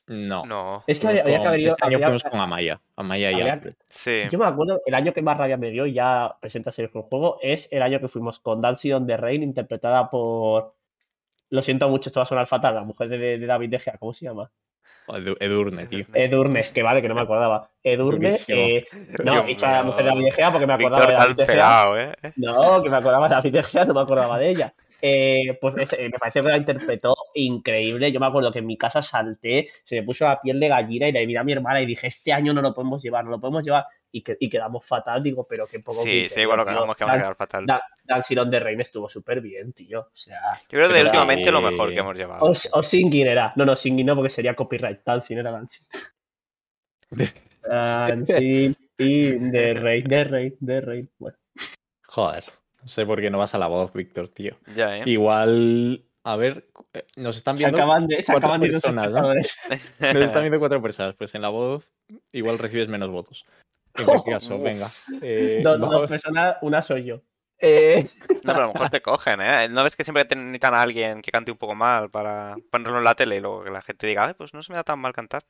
[0.08, 0.44] No.
[0.46, 0.84] No.
[0.88, 1.70] Es que habría que con- haber ido.
[1.70, 2.82] este año fuimos con Amaya.
[2.98, 3.76] Amaya y Alfred.
[3.90, 4.24] Sí.
[4.30, 6.92] Yo me acuerdo, el año que más rabia me dio, y ya presenta ser el
[6.92, 10.74] juego, es el año que fuimos con Dancing on the Rain, interpretada por.
[11.50, 13.98] Lo siento mucho, esto va a sonar fatal, la mujer de, de David De Gea,
[13.98, 14.50] ¿cómo se llama?
[15.08, 16.06] Edu- Edurne, tío.
[16.14, 17.70] Edurne, que vale, que no me acordaba.
[17.84, 18.86] Edurne, eh,
[19.24, 21.36] no, he dicho a la mujer de David De Gea porque me acordaba Víctor de
[21.46, 22.14] cancelado, ¿eh?
[22.38, 24.74] No, que me acordaba de David De Gea, no me acordaba de ella.
[25.04, 28.12] Eh, pues ese- me parece que la interpretó increíble.
[28.12, 31.08] Yo me acuerdo que en mi casa salté, se me puso la piel de gallina
[31.08, 33.32] y le miré a mi hermana y dije, este año no lo podemos llevar, no
[33.32, 33.86] lo podemos llevar.
[34.12, 36.02] Y, que, y quedamos fatal, digo, pero qué poco.
[36.04, 37.66] Sí, sí, igual lo que hagamos que vamos a Dan- quedar fatal.
[37.66, 40.02] Dan- Dancing on the Rain estuvo súper bien, tío.
[40.02, 42.44] O sea, Yo creo que últimamente lo mejor que hemos llevado.
[42.46, 43.54] o, o Singing era.
[43.56, 45.00] No, no, Singing no, porque sería copyright.
[45.06, 45.86] Dancing era Dancing.
[47.64, 51.10] Dancing in the Rain, the Rain, the Rain.
[51.18, 51.38] Bueno,
[52.08, 52.44] Joder,
[52.82, 54.58] no sé por qué no vas a la voz, Víctor, tío.
[54.76, 55.04] Ya, ¿eh?
[55.06, 56.68] Igual, a ver,
[57.16, 59.34] nos están se viendo, acaban de, se cuatro acaban de personas, ¿no?
[59.34, 61.92] nos están viendo cuatro personas, pues en la voz
[62.32, 63.46] igual recibes menos votos.
[63.96, 64.90] En cualquier caso, venga.
[65.22, 67.22] eh, Dos, dos personas, una soy yo.
[67.60, 68.08] Eh,
[68.44, 69.70] No, pero a lo mejor te cogen, ¿eh?
[69.70, 72.98] ¿No ves que siempre te necesitan a alguien que cante un poco mal para ponerlo
[72.98, 74.84] en la tele y luego que la gente diga, ay, pues no se me da
[74.84, 75.44] tan mal cantar?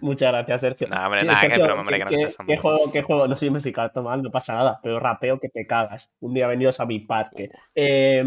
[0.00, 0.88] muchas gracias, Sergio.
[0.88, 3.28] Nah, hombre, nada, que broma, hombre, que no ¿qué, juego, qué juego?
[3.28, 6.12] No sé si me canto mal, no pasa nada, pero rapeo que te cagas.
[6.20, 7.50] Un día venidos a mi parque.
[7.74, 8.24] Eh,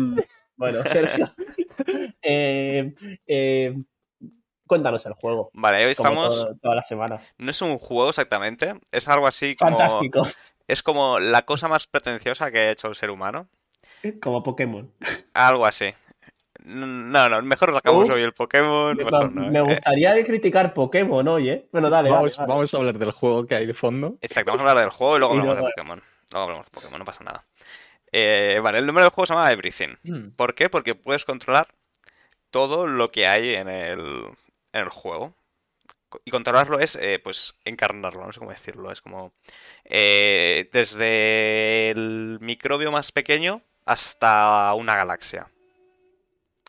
[0.55, 1.33] bueno, Sergio,
[2.21, 2.93] eh,
[3.27, 3.75] eh,
[4.67, 5.49] cuéntanos el juego.
[5.53, 6.29] Vale, hoy estamos...
[6.29, 7.21] todo- toda la semana.
[7.37, 9.77] No es un juego exactamente, es algo así como...
[9.77, 10.27] Fantástico.
[10.67, 13.47] Es como la cosa más pretenciosa que ha hecho el ser humano.
[14.21, 14.91] Como Pokémon.
[15.33, 15.93] Algo así.
[16.63, 18.15] No, no, mejor sacamos Uf.
[18.15, 18.97] hoy el Pokémon.
[18.97, 19.61] Mejor no, me ¿eh?
[19.61, 21.67] gustaría criticar Pokémon hoy, ¿eh?
[21.71, 22.47] Bueno, dale, dale, vamos, dale.
[22.47, 24.15] vamos a hablar del juego que hay de fondo.
[24.21, 26.03] Exacto, vamos a hablar del juego y luego Y hablamos de Pokémon.
[26.31, 27.45] Luego hablamos de Pokémon, no pasa nada.
[28.11, 30.31] Eh, vale, el nombre del juego se llama Everything.
[30.35, 30.69] ¿Por qué?
[30.69, 31.67] Porque puedes controlar
[32.49, 34.23] todo lo que hay en el,
[34.75, 35.35] en el juego.
[36.25, 38.91] Y controlarlo es, eh, pues, encarnarlo, no sé cómo decirlo.
[38.91, 39.33] Es como,
[39.85, 45.47] eh, desde el microbio más pequeño hasta una galaxia.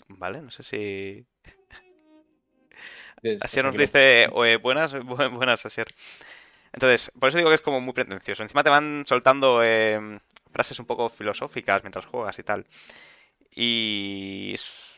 [0.09, 0.41] ¿Vale?
[0.43, 1.27] No sé si...
[3.41, 5.87] Asier nos dice, "Oe, buenas, bu- buenas, Asier.
[6.73, 8.43] Entonces, por eso digo que es como muy pretencioso.
[8.43, 10.21] Encima te van soltando eh,
[10.53, 12.67] frases un poco filosóficas mientras juegas y tal.
[13.53, 14.57] Y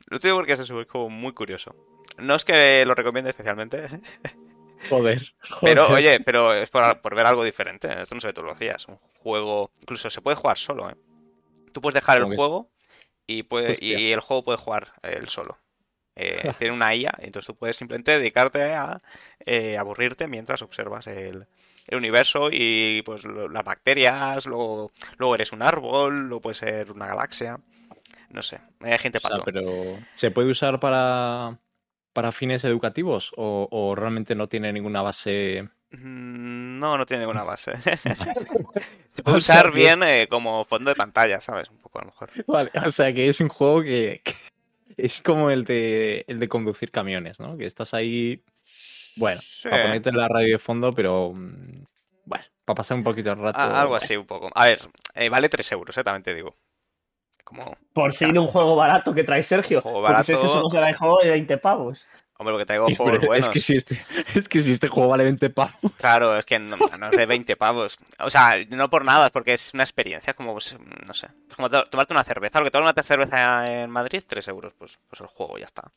[0.09, 1.75] lo digo porque es eso, es como muy curioso.
[2.19, 3.89] No es que lo recomiende especialmente,
[4.91, 5.21] Joder.
[5.63, 7.89] pero oye, pero es por, por ver algo diferente.
[8.03, 8.87] Esto no se ve todos los días.
[8.89, 10.97] Un juego, incluso se puede jugar solo, ¿eh?
[11.73, 12.71] Tú puedes dejar el juego
[13.27, 15.59] y, puede, y el juego puede jugar él solo.
[16.17, 19.01] Eh, tiene una IA, entonces tú puedes simplemente dedicarte a
[19.47, 21.47] eh, aburrirte mientras observas el,
[21.89, 26.93] el universo y pues lo- las bacterias, luego, luego eres un árbol, luego puedes ser
[26.93, 27.59] una galaxia.
[28.31, 29.45] No sé, hay gente O sea, pato.
[29.45, 29.63] pero
[30.15, 31.59] ¿se puede usar para,
[32.19, 35.69] para fines educativos o, o realmente no tiene ninguna base?
[35.93, 37.73] Mm, No, no tiene ninguna base.
[39.11, 41.71] Se puede O sea usar que- bien eh, como fondo de pantalla, ¿sabes?
[41.71, 42.31] Un poco a lo mejor.
[42.49, 44.35] Vale, o sea que es un juego que, que
[44.97, 47.57] es como el de, el de conducir camiones, ¿no?
[47.57, 48.43] Que estás ahí,
[49.15, 49.69] bueno, Sí.
[49.69, 51.85] para ponerte la radio de fondo, pero mm,
[52.25, 53.61] bueno, para pasar un poquito el rato.
[53.61, 54.51] A- algo así, un poco.
[54.57, 54.81] A ver,
[55.15, 56.57] eh, vale 3 euros, eh, también te digo.
[57.49, 59.81] Como, Por fin un juego barato que trae Sergio.
[59.81, 60.59] Juego Porque Sergio barato.
[60.59, 62.07] solo se la dejó de 20 pavos.
[62.37, 63.47] hombre, lo que traigo juegos pero buenos.
[63.47, 63.99] es que si este,
[64.35, 65.73] es que si este juego vale 20 pavos.
[65.97, 67.97] Claro, es que no, no es de 20 pavos.
[68.19, 71.29] O sea, no por nada, es porque es una experiencia, como, pues, no sé.
[71.49, 72.59] Es como to- tomarte una cerveza.
[72.59, 74.75] Lo que tomar una cerveza en Madrid, 3 euros.
[74.77, 75.91] Pues, pues el juego, ya está.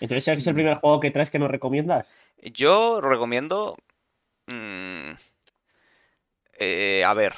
[0.00, 2.14] Entonces, ¿es el primer juego que traes que nos recomiendas?
[2.42, 3.76] Yo recomiendo.
[4.46, 5.10] mm,
[6.58, 7.34] eh, a ver.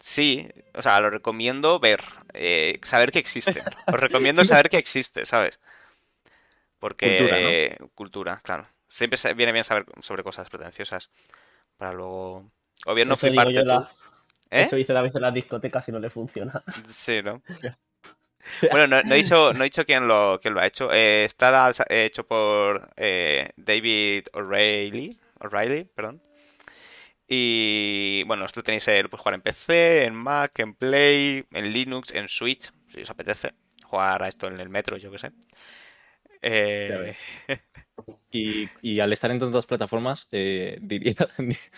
[0.00, 2.02] Sí, o sea, lo recomiendo ver.
[2.32, 3.62] eh, saber que existe.
[3.86, 5.60] Os recomiendo saber que existe, ¿sabes?
[6.78, 7.76] Porque.
[7.94, 8.66] Cultura, claro.
[8.88, 11.10] Siempre viene bien saber sobre cosas pretenciosas.
[11.76, 12.50] Para luego.
[12.86, 13.68] O bien no Eso fliparte yo tú.
[13.68, 13.88] la-
[14.50, 14.62] ¿Eh?
[14.62, 16.62] Eso las discotecas y no le funciona.
[16.88, 17.42] Sí, ¿no?
[18.70, 20.90] Bueno, no, no he dicho, no he dicho quién lo, quién lo ha hecho.
[20.92, 25.18] Eh, está eh, hecho por eh, David O'Reilly.
[25.40, 26.20] O'Reilly, perdón.
[27.32, 32.12] Y bueno, esto tenéis el pues, jugar en PC, en Mac, en Play, en Linux,
[32.12, 33.52] en Switch, si os apetece.
[33.84, 35.30] Jugar a esto en el metro, yo qué sé.
[36.42, 37.14] Eh,
[38.32, 41.28] Y, y al estar en tantas plataformas, eh, diría-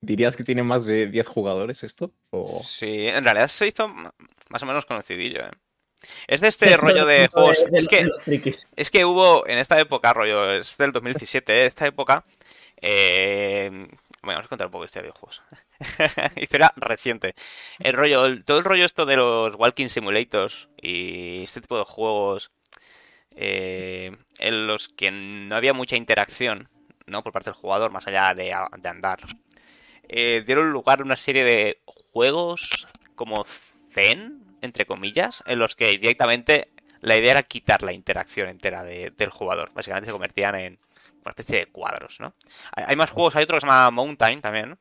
[0.00, 2.12] ¿dirías que tiene más de 10 jugadores esto?
[2.30, 2.60] O...
[2.62, 5.50] sí, en realidad se hizo más o menos conocidillo, ¿eh?
[6.28, 7.58] Es de este rollo de juegos.
[7.68, 8.06] de- Es que.
[8.76, 11.66] Es que hubo en esta época, rollo, es del 2017, ¿eh?
[11.66, 12.24] esta época.
[12.80, 13.88] Eh...
[14.22, 15.42] Bueno, vamos a contar un poco de historia de videojuegos.
[16.42, 17.34] historia reciente.
[17.78, 22.50] El rollo, todo el rollo esto de los Walking Simulators y este tipo de juegos
[23.36, 26.68] eh, en los que no había mucha interacción,
[27.06, 27.22] ¿no?
[27.22, 29.20] Por parte del jugador, más allá de, andar.
[30.08, 33.44] eh, dieron lugar a una serie de juegos como
[33.94, 39.10] Zen, entre comillas, en los que directamente la idea era quitar la interacción entera de-
[39.16, 39.72] del jugador.
[39.74, 40.78] Básicamente se convertían en
[41.28, 42.34] una especie de cuadros, ¿no?
[42.74, 44.78] Hay, hay más juegos, hay otro que se llama Mountain también, ¿no?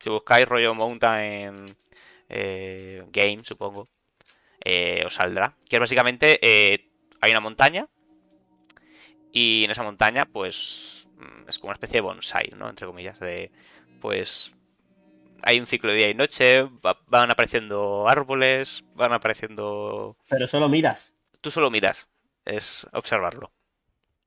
[0.00, 1.76] Si buscáis rollo Mountain
[2.28, 3.88] eh, Game, supongo,
[4.64, 5.54] eh, os saldrá.
[5.68, 6.88] Que es básicamente, eh,
[7.20, 7.88] hay una montaña
[9.32, 12.68] y en esa montaña, pues, mm, es como una especie de bonsai, ¿no?
[12.68, 13.50] Entre comillas, de,
[14.00, 14.52] pues,
[15.42, 20.16] hay un ciclo de día y noche, va- van apareciendo árboles, van apareciendo...
[20.28, 21.14] Pero solo miras.
[21.40, 22.08] Tú solo miras,
[22.44, 23.52] es observarlo.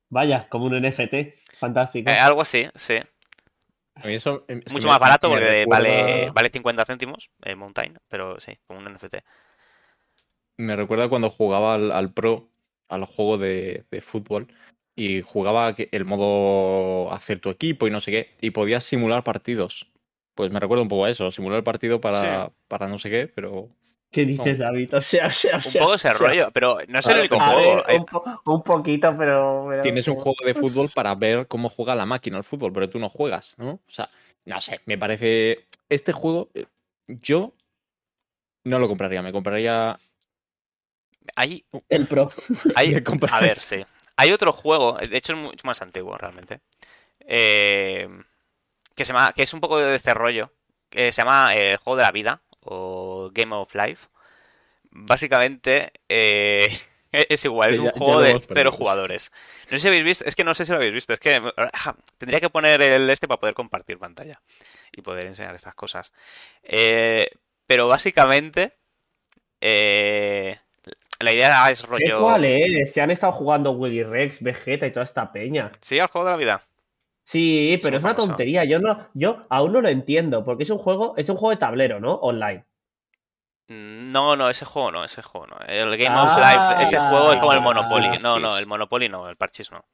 [0.10, 1.41] Vaya, como un NFT.
[1.62, 2.10] Fantástico.
[2.10, 2.96] Eh, algo así, sí.
[3.94, 6.86] A mí eso, em, es Mucho me- más barato me porque recuerda- vale, vale 50
[6.86, 9.24] céntimos, eh, Mountain, pero sí, como un NFT.
[10.58, 12.50] Me recuerda cuando jugaba al, al Pro,
[12.90, 14.48] al juego de, de fútbol,
[14.96, 19.88] y jugaba el modo hacer tu equipo y no sé qué, y podías simular partidos.
[20.34, 23.28] Pues me recuerda un poco a eso, simular el partido para, para no sé qué,
[23.28, 23.70] pero
[24.12, 24.94] ¿Qué dices, David?
[24.96, 27.06] O sea, o sea, o Un sea, poco ese o sea, rollo, pero no es
[27.08, 27.84] el único juego.
[27.88, 29.66] ver, un, po- un poquito, pero.
[29.70, 32.90] pero- tienes un juego de fútbol para ver cómo juega la máquina al fútbol, pero
[32.90, 33.72] tú no juegas, ¿no?
[33.72, 34.10] O sea,
[34.46, 35.66] no sé, me parece...
[35.88, 36.66] Este juego, eh,
[37.08, 37.54] yo
[38.66, 39.98] no lo compraría, me compraría...
[41.36, 42.32] Hay, El pro.
[42.76, 43.86] hay- a ver, sí.
[44.18, 46.60] Hay otro juego, de hecho es mucho más antiguo realmente,
[47.22, 48.08] eh,
[48.96, 50.52] que, se llama, que es un poco de este rollo,
[50.90, 54.08] que se llama eh, Juego de la Vida o Game of Life.
[54.92, 56.70] Básicamente eh,
[57.12, 59.32] es igual, es un ya juego de cero jugadores.
[59.70, 61.42] No sé si habéis visto, es que no sé si lo habéis visto, es que
[61.74, 64.42] ja, tendría que poner el este para poder compartir pantalla
[64.92, 66.12] y poder enseñar estas cosas.
[66.64, 67.30] Eh,
[67.66, 68.74] pero básicamente
[69.62, 70.58] eh,
[71.20, 72.22] la idea es ¿Qué rollo...
[72.22, 72.94] cuál es?
[72.94, 75.72] Se han estado jugando Willy Rex, Vegeta y toda esta peña.
[75.82, 76.68] Sí, al juego de la vida.
[77.32, 78.66] Sí, pero es una tontería.
[78.66, 81.58] Yo no, yo aún no lo entiendo, porque es un juego, es un juego de
[81.58, 82.16] tablero, ¿no?
[82.16, 82.66] Online.
[83.70, 85.58] No, no, ese juego no, ese juego no.
[85.66, 88.20] El Game Ah, of Life, ese juego es como el ah, Monopoly.
[88.22, 89.86] No, no, el Monopoly no, el Parchís no.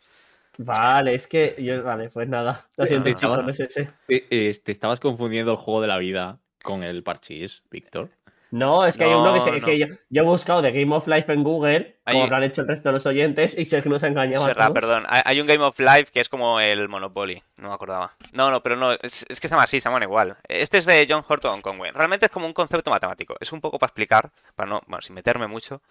[0.57, 2.65] Vale, es que yo, vale, pues nada.
[2.75, 3.13] Lo siento, Ah.
[3.13, 3.89] chicos, no es ese.
[4.07, 8.09] Eh, te estabas confundiendo el juego de la vida con el parchís, Víctor.
[8.49, 9.65] No, es que hay No, uno que, se- no.
[9.65, 12.61] que yo, yo he buscado de Game of Life en Google, como Hay- habrán hecho
[12.61, 14.73] el resto de los oyentes, y sé que nos ha engañado a verdad, todos.
[14.75, 15.03] perdón.
[15.09, 17.43] Hay un Game of Life que es como el Monopoly.
[17.57, 18.15] No me acordaba.
[18.31, 18.93] No, no, pero no.
[18.93, 20.37] Es, es que se llama así, se llaman igual.
[20.47, 21.91] Este es de John Horton Conway.
[21.91, 23.35] Realmente es como un concepto matemático.
[23.39, 25.81] Es un poco para explicar, para no, bueno, sin meterme mucho,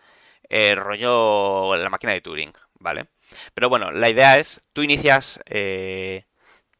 [0.48, 3.06] el rollo la máquina de Turing, ¿vale?
[3.52, 6.24] Pero bueno, la idea es, tú inicias, eh,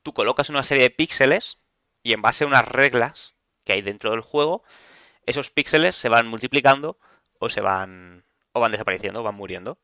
[0.03, 1.59] tú colocas una serie de píxeles
[2.03, 3.35] y en base a unas reglas
[3.65, 4.63] que hay dentro del juego,
[5.27, 6.99] esos píxeles se van multiplicando
[7.39, 9.79] o se van o van desapareciendo van muriendo.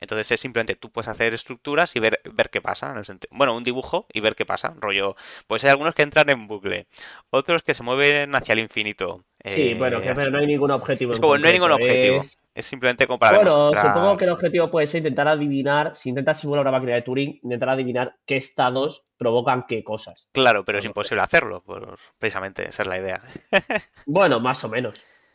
[0.00, 2.90] Entonces es simplemente tú puedes hacer estructuras y ver, ver qué pasa.
[2.92, 4.74] En el bueno, un dibujo y ver qué pasa.
[4.80, 6.86] Rollo, pues hay algunos que entran en bucle,
[7.30, 9.24] otros que se mueven hacia el infinito.
[9.44, 11.12] Sí, eh, bueno, que pero no hay ningún objetivo.
[11.12, 12.20] es como no hay ningún objetivo.
[12.20, 16.10] es- Es simplemente como para Bueno, supongo que el objetivo puede ser intentar adivinar, si
[16.10, 20.28] intentas simular una máquina de Turing, intentar adivinar qué estados provocan qué cosas.
[20.32, 23.20] Claro, pero es no imposible hacerlo, por- precisamente, esa es la idea.
[24.06, 24.94] Bueno, más o menos.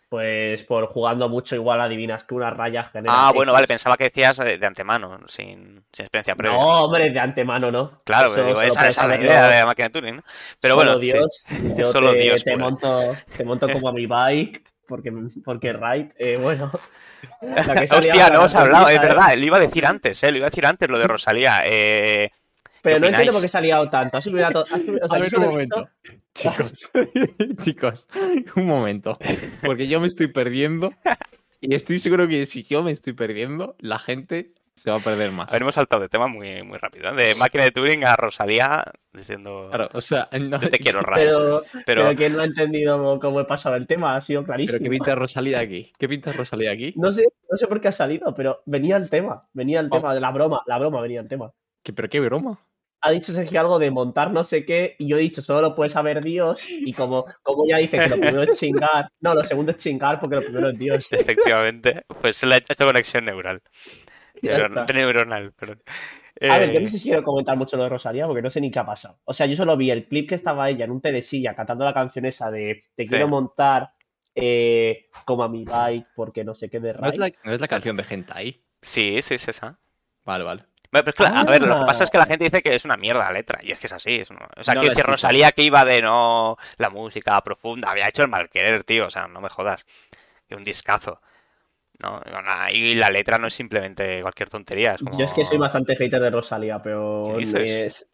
[0.09, 4.05] Pues por jugando mucho igual adivinas que unas rayas generan Ah, bueno, vale, pensaba que
[4.05, 6.57] decías de, de antemano, sin, sin experiencia previa.
[6.57, 8.01] No, hombre, de antemano no.
[8.05, 10.23] Claro, Eso pero digo, esa, es la idea de la máquina de Turing, ¿no?
[10.61, 11.11] Pero solo bueno, sí.
[11.11, 11.43] Dios,
[11.77, 15.11] yo Solo te, Dios te monto, te monto como a mi bike, porque,
[15.43, 16.71] porque right, eh, bueno.
[17.41, 20.37] la que Hostia, no hemos hablado, es verdad, lo iba a decir antes, eh, lo
[20.37, 21.63] iba a decir antes, lo de Rosalía.
[21.65, 22.31] Eh,
[22.81, 24.17] Pero no entiendo por qué se ha liado tanto.
[24.17, 24.65] Ha o sea, A ver,
[25.17, 25.89] un visto- momento.
[26.33, 26.91] Chicos,
[27.63, 28.07] chicos,
[28.55, 29.17] un momento.
[29.63, 30.93] Porque yo me estoy perdiendo
[31.61, 35.31] y estoy seguro que si yo me estoy perdiendo, la gente se va a perder
[35.31, 35.49] más.
[35.49, 37.15] a ver, hemos saltado de tema muy, muy rápido, ¿eh?
[37.15, 41.25] De máquina de Turing a Rosalía diciendo, Claro, o sea, no, yo te quiero, Ray.
[41.25, 44.53] Pero, pero, Pero, quien no ha entendido cómo he pasado el tema, ha sido Pero
[44.53, 44.79] clarísimo.
[44.83, 45.91] ¿qué pinta Rosalía aquí?
[45.97, 46.93] ¿Qué pinta Rosalía aquí?
[46.95, 49.97] No sé, no sé por qué ha salido, pero venía el tema, venía el Oh.
[49.97, 51.51] tema, de la broma, la broma venía el tema.
[51.87, 52.59] ¿Qué, ¿Pero qué broma?
[53.01, 55.73] Ha dicho Sergio algo de montar no sé qué, y yo he dicho, solo lo
[55.75, 59.43] puede saber Dios, y como, como ya dice que lo primero es chingar, no, lo
[59.43, 61.07] segundo es chingar porque lo primero es Dios.
[61.11, 63.61] efectivamente, pues se le ha hecho conexión neural.
[64.41, 65.81] Neuron- neuronal, perdón.
[66.49, 68.49] A ver, yo no Eh, sé si quiero comentar mucho lo de Rosalía porque no
[68.49, 69.19] sé ni qué ha pasado.
[69.25, 71.55] O sea, yo solo vi el clip que estaba ella en un té de silla
[71.55, 73.09] cantando la canción esa de Te Sí.
[73.09, 73.91] quiero montar
[74.33, 77.59] eh, como a mi bike porque no sé qué de ¿No es, la, no es
[77.61, 78.61] la canción de Hentai?
[78.81, 79.79] Sí, sí, es esa.
[80.25, 80.63] Vale, vale.
[80.91, 82.27] Bueno, pero es que la- a ver, lo que pasa es que la Ah.
[82.27, 84.15] gente dice que es una mierda la letra, y es que es así.
[84.15, 85.03] es una- O sea, No que.
[85.03, 89.09] Rosalía que iba de no la música profunda, había hecho el mal querer, tío, o
[89.09, 89.85] sea, no me jodas.
[90.47, 91.21] Que un discazo.
[91.99, 92.21] No,
[92.71, 94.93] y la letra no es simplemente cualquier tontería.
[94.93, 95.17] Es como...
[95.17, 98.07] Yo es que soy bastante hater de Rosalía, pero es- es-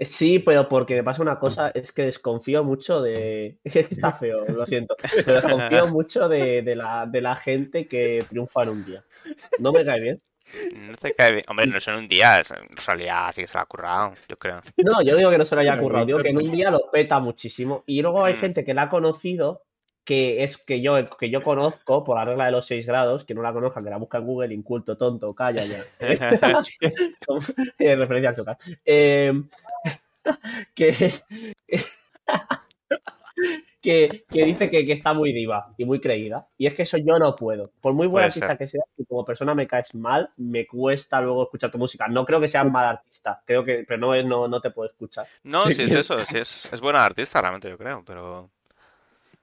[0.00, 3.58] Sí, pero porque me pasa una cosa, es que desconfío mucho de...
[3.64, 4.96] Está feo, lo siento.
[5.14, 9.04] Pero desconfío mucho de, de la, de la gente que triunfa en un día.
[9.58, 10.20] No me cae bien.
[10.76, 11.44] No te cae bien.
[11.48, 12.52] Hombre, no es en un día, es...
[12.70, 14.60] Rosalía sí que se la ha currado, yo creo.
[14.78, 16.90] No, yo digo que no se lo haya currado, digo que en un día lo
[16.90, 17.84] peta muchísimo.
[17.86, 18.38] Y luego hay Mm.
[18.38, 19.62] gente que la ha conocido,
[20.04, 23.34] que es que yo, que yo conozco por la regla de los 6 grados, que
[23.34, 25.84] no la conozcan, que la busca en Google, inculto, tonto, calla ya.
[27.26, 27.38] Como-
[27.78, 28.56] eh, referencia al Chocas.
[28.84, 29.32] Eh,
[30.74, 31.12] que,
[33.82, 36.46] que, que dice que, que está muy diva y muy creída.
[36.56, 37.72] Y es que eso yo no puedo.
[37.80, 38.58] Por muy buena Puede artista ser.
[38.58, 42.06] que sea, si como persona me caes mal, me cuesta luego escuchar tu música.
[42.08, 44.88] No creo que seas mal artista, creo que, pero no, es- no, no te puedo
[44.88, 45.26] escuchar.
[45.42, 48.48] No, Sí, si es que- eso, si es, es buena artista realmente, yo creo, pero...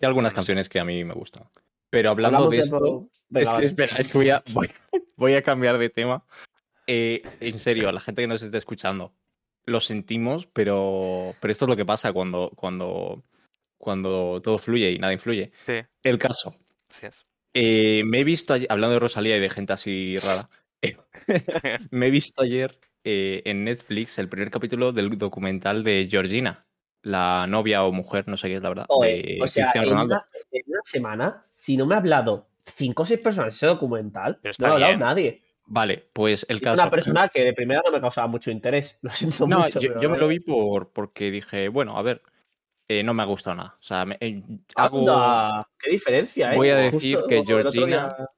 [0.01, 1.43] Hay algunas canciones que a mí me gustan.
[1.89, 3.65] Pero hablando Hablamos de de esto, pro- Venga, es que, vale.
[3.67, 4.69] espera, es que voy a, voy,
[5.17, 6.23] voy a cambiar de tema.
[6.87, 9.11] Eh, en serio, a la gente que nos esté escuchando,
[9.65, 13.21] lo sentimos, pero, pero esto es lo que pasa cuando, cuando,
[13.79, 15.51] cuando todo fluye y nada influye.
[15.55, 16.55] Sí, El caso.
[16.89, 17.25] sí es.
[17.55, 20.47] eh, me he visto, ayer- hablando de Rosalía y de gente así rara,
[20.83, 20.97] eh,
[21.91, 26.59] me he visto ayer eh, en Netflix el primer capítulo del documental de Georgina,
[27.01, 29.91] la novia o mujer, no sé qué es la verdad, de o sea, Cristiano en
[29.93, 30.13] Ronaldo.
[30.15, 33.65] una, en una semana, si no me ha hablado cinco o seis personas de ese
[33.65, 35.41] documental, no ha hablado nadie.
[35.71, 36.81] Vale, pues el Es caso.
[36.81, 38.97] una persona que de primera no me causaba mucho interés.
[39.01, 39.79] Lo siento No, mucho.
[39.79, 42.21] yo, pero yo me lo vi por, porque dije, bueno, a ver,
[42.89, 43.75] eh, no me ha gustado nada.
[43.79, 44.41] O sea, me- eh,
[44.75, 44.99] hago.
[44.99, 46.57] Anda, qué diferencia, ¿eh?
[46.57, 47.85] Voy a Justo decir que Georgina
[48.17, 48.29] día-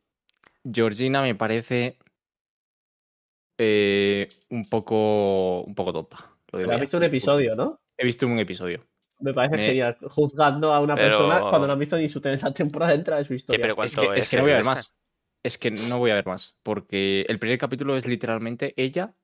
[0.71, 1.97] Georgina me parece
[3.57, 6.17] eh, un poco un poco tonta.
[6.51, 7.79] lo has visto un episodio, ¿no?
[7.97, 8.85] He visto un episodio.
[9.19, 9.97] Me parece Me- genial.
[10.01, 13.23] Juzgando a una Pero- persona cuando no ha visto ni su la temporada entera de
[13.23, 13.61] su ¿Qué, historia.
[13.61, 14.93] pero Es que, es que no voy a ver más.
[15.43, 16.55] Es que no voy a ver más.
[16.63, 19.15] Porque el primer capítulo es literalmente ella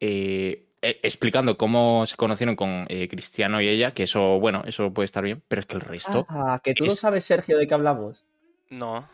[0.00, 5.04] eh, explicando cómo se conocieron con eh, Cristiano y ella, que eso, bueno, eso puede
[5.06, 6.26] estar bien, pero es que el resto.
[6.28, 8.24] Ah, que tú no es- sabes, Sergio, de qué hablamos.
[8.70, 9.08] No.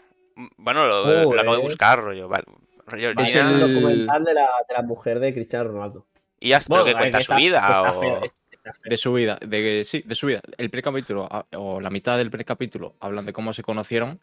[0.56, 1.60] Bueno, lo, lo acabo de Joder.
[1.62, 2.28] buscar, rollo.
[2.28, 2.44] Vale.
[2.86, 6.06] Rollo, Es Gina, el documental de la, de la mujer de Cristiano Ronaldo.
[6.40, 7.58] Y está, pero que ver, cuenta que su vida.
[7.58, 8.00] está o...
[8.00, 8.90] feo, está feo.
[8.90, 10.40] De su vida, de, sí, de su vida.
[10.56, 14.20] El primer capítulo, a- o la mitad del primer capítulo, hablan de cómo se conocieron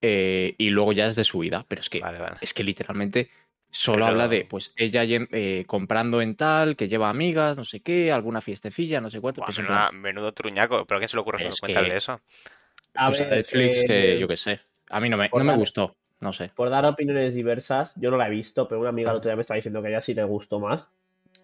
[0.00, 1.64] eh, y luego ya es de su vida.
[1.66, 2.36] Pero es que, Vale, vale.
[2.40, 3.30] es que literalmente
[3.70, 8.12] solo habla de, pues, ella eh, comprando en tal, que lleva amigas, no sé qué,
[8.12, 9.42] alguna fiestecilla, no sé cuánto.
[9.42, 10.84] Pues, en menuda- plan, menudo truñaco.
[10.86, 12.20] ¿Pero qué se le ocurre Es que- de eso?
[12.94, 14.60] A pues a ver, Netflix, eh, que yo qué sé.
[14.90, 16.50] A mí no me, no me gustó, no sé.
[16.54, 19.36] Por dar opiniones diversas, yo no la he visto, pero una amiga el otro día
[19.36, 20.90] me estaba diciendo que a ella sí le gustó más.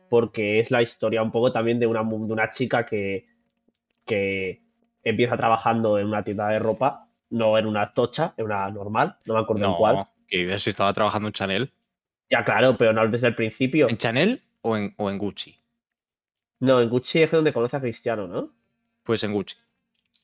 [0.08, 3.26] Porque es la historia un poco también de una, de una chica que,
[4.04, 4.62] que
[5.02, 9.34] empieza trabajando en una tienda de ropa, no en una tocha, en una normal, no
[9.34, 9.96] me acuerdo en cuál.
[9.96, 11.72] No, que si estaba trabajando en Chanel.
[12.30, 13.88] Ya, claro, pero no desde el principio.
[13.88, 15.56] ¿En Chanel o en, o en Gucci?
[16.60, 18.50] No, en Gucci es donde conoce a Cristiano, ¿no?
[19.02, 19.56] Pues en Gucci.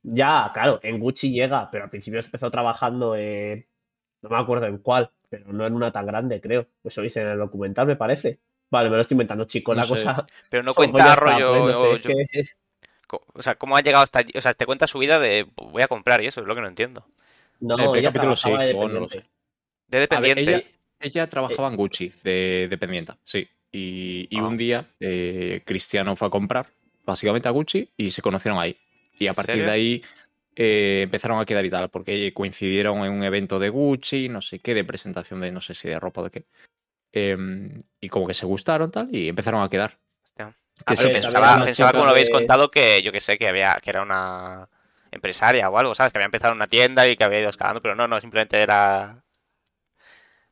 [0.02, 3.66] Ya, claro, en Gucci llega, pero al principio empezó trabajando en.
[4.22, 6.66] No me acuerdo en cuál, pero no en una tan grande, creo.
[6.84, 8.38] Eso dice en el documental, me parece.
[8.70, 9.76] Vale, me lo estoy inventando, chicos.
[9.76, 9.90] No la sé.
[9.94, 10.26] cosa.
[10.48, 11.68] Pero no cuenta rollo.
[11.68, 12.44] no sé, es yo- que-
[13.06, 14.32] co- O sea, ¿cómo ha llegado hasta allí?
[14.36, 16.60] O sea, te cuenta su vida de voy a comprar y eso es lo que
[16.62, 17.04] no entiendo.
[17.60, 19.30] No, el ella capítulo sí, de luego no lo dependiente.
[19.88, 20.50] De ver, dependiente.
[20.54, 20.64] ella,
[21.00, 23.48] ella trabajaba en Gucci de dependienta, sí.
[23.72, 24.44] Y, y Ah.
[24.46, 26.66] un día eh, Cristiano fue a comprar,
[27.04, 28.76] básicamente a Gucci, y se conocieron ahí.
[29.18, 29.66] Y a ¿En partir serio?
[29.66, 30.02] de ahí
[30.56, 34.58] eh, empezaron a quedar y tal, porque coincidieron en un evento de Gucci, no sé
[34.58, 36.44] qué, de presentación de no sé si de ropa o de qué.
[37.12, 39.98] Em, y como que se gustaron tal, y empezaron a quedar.
[40.24, 40.54] Hostia.
[40.86, 43.36] Que A sí, ver, que también Pensaba, como lo habéis contado que yo que sé,
[43.38, 44.68] que había que era una
[45.12, 46.12] empresaria o algo, ¿sabes?
[46.12, 49.22] Que había empezado una tienda y que había ido escalando, pero no, no, simplemente era.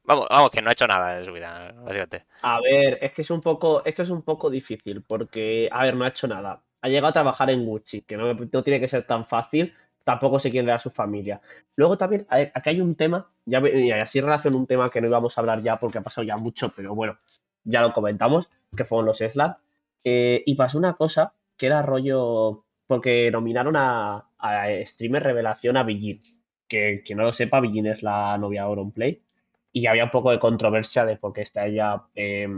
[0.09, 2.25] Vamos, vamos, que no ha hecho nada de su vida, básicamente.
[2.41, 3.83] A ver, es que es un poco.
[3.85, 6.63] Esto es un poco difícil, porque, a ver, no ha hecho nada.
[6.81, 9.75] Ha llegado a trabajar en Gucci, que no, tiene que ser tan fácil.
[10.05, 11.43] Tampoco quién le da a su familia.
[11.77, 15.03] Luego también, a ver, aquí hay un tema, ya, y así relaciona un tema que
[15.03, 17.19] no íbamos a hablar ya porque ha pasado ya mucho, pero bueno,
[17.65, 19.57] ya lo comentamos, que fueron los Slam.
[20.05, 22.65] Eh, y pasó una cosa que era rollo.
[22.87, 26.23] Porque nominaron a, a streamer revelación a Billin.
[26.67, 29.23] Que quien no lo sepa, Billin es la novia de Auronplay.
[29.73, 32.49] Y había un poco de controversia de por qué está ella eh,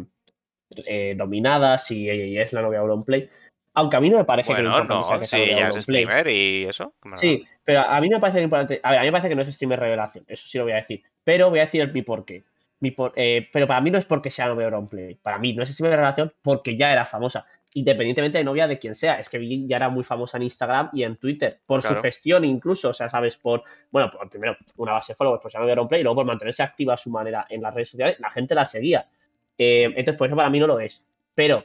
[0.86, 3.28] eh, nominada, si ella es la novia de Auronplay.
[3.74, 5.68] Aunque a mí no me parece que Bueno, no, que si sea novia de ella
[5.68, 6.94] es streamer y eso.
[7.02, 8.80] que Sí, pero a mí me parece que importante.
[8.82, 10.72] A ver, a mí me parece que no es streamer revelación, eso sí lo voy
[10.72, 11.02] a decir.
[11.24, 12.44] Pero voy a decir el mi por qué.
[12.80, 15.14] Mi por- eh, pero para mí no es porque sea novia de Auronplay.
[15.16, 17.46] Para mí no es streamer revelación porque ya era famosa.
[17.72, 19.20] Independientemente de novia de quien sea.
[19.20, 21.60] Es que ya era muy famosa en Instagram y en Twitter.
[21.66, 21.96] Por Claro.
[21.96, 22.88] su gestión incluso.
[22.90, 23.62] O sea, sabes, por.
[23.90, 26.62] Bueno, por primero, una base de followers por ser de Auronplay y luego por mantenerse
[26.64, 28.18] activa a su manera en las redes sociales.
[28.18, 29.08] La gente la seguía.
[29.56, 31.04] Eh, entonces, por eso para mí no lo es.
[31.34, 31.64] Pero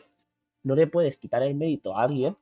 [0.63, 2.35] no le puedes quitar el mérito a alguien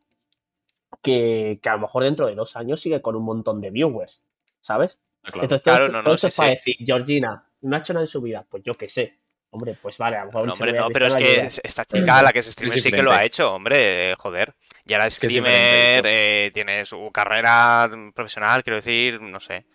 [1.01, 4.23] que, que a lo mejor dentro de dos años sigue con un montón de viewers,
[4.59, 4.99] ¿sabes?
[5.21, 5.41] Claro.
[5.43, 6.55] Entonces, Claro, no, todo no, esto sí, es para sí.
[6.55, 9.19] decir, Georgina, no ha hecho nada en su vida, pues yo qué sé.
[9.53, 11.47] Hombre, pues vale, a lo mejor No, un hombre, no, pero es que ayuda.
[11.63, 14.55] esta chica, la que es streamer, sí que lo ha hecho, hombre, eh, joder.
[14.83, 19.65] Ya la Es streamer eh, tiene su carrera profesional, quiero decir, no sé.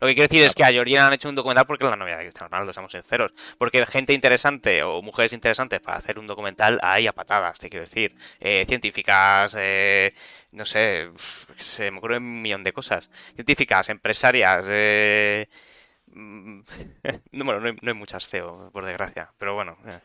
[0.00, 1.96] Lo que quiero decir es que a Georgina han hecho un documental porque es la
[1.96, 3.32] novia de Cristiano Ronaldo, seamos sinceros.
[3.56, 7.84] Porque gente interesante o mujeres interesantes para hacer un documental hay a patadas, te quiero
[7.84, 8.14] decir.
[8.40, 10.12] Eh, científicas, eh,
[10.52, 11.10] no sé,
[11.56, 13.10] se me ocurren un millón de cosas.
[13.34, 15.48] Científicas, empresarias, eh,
[17.32, 19.76] no, bueno, no hay, no hay muchas CEO, por desgracia, pero bueno.
[19.86, 19.98] eh.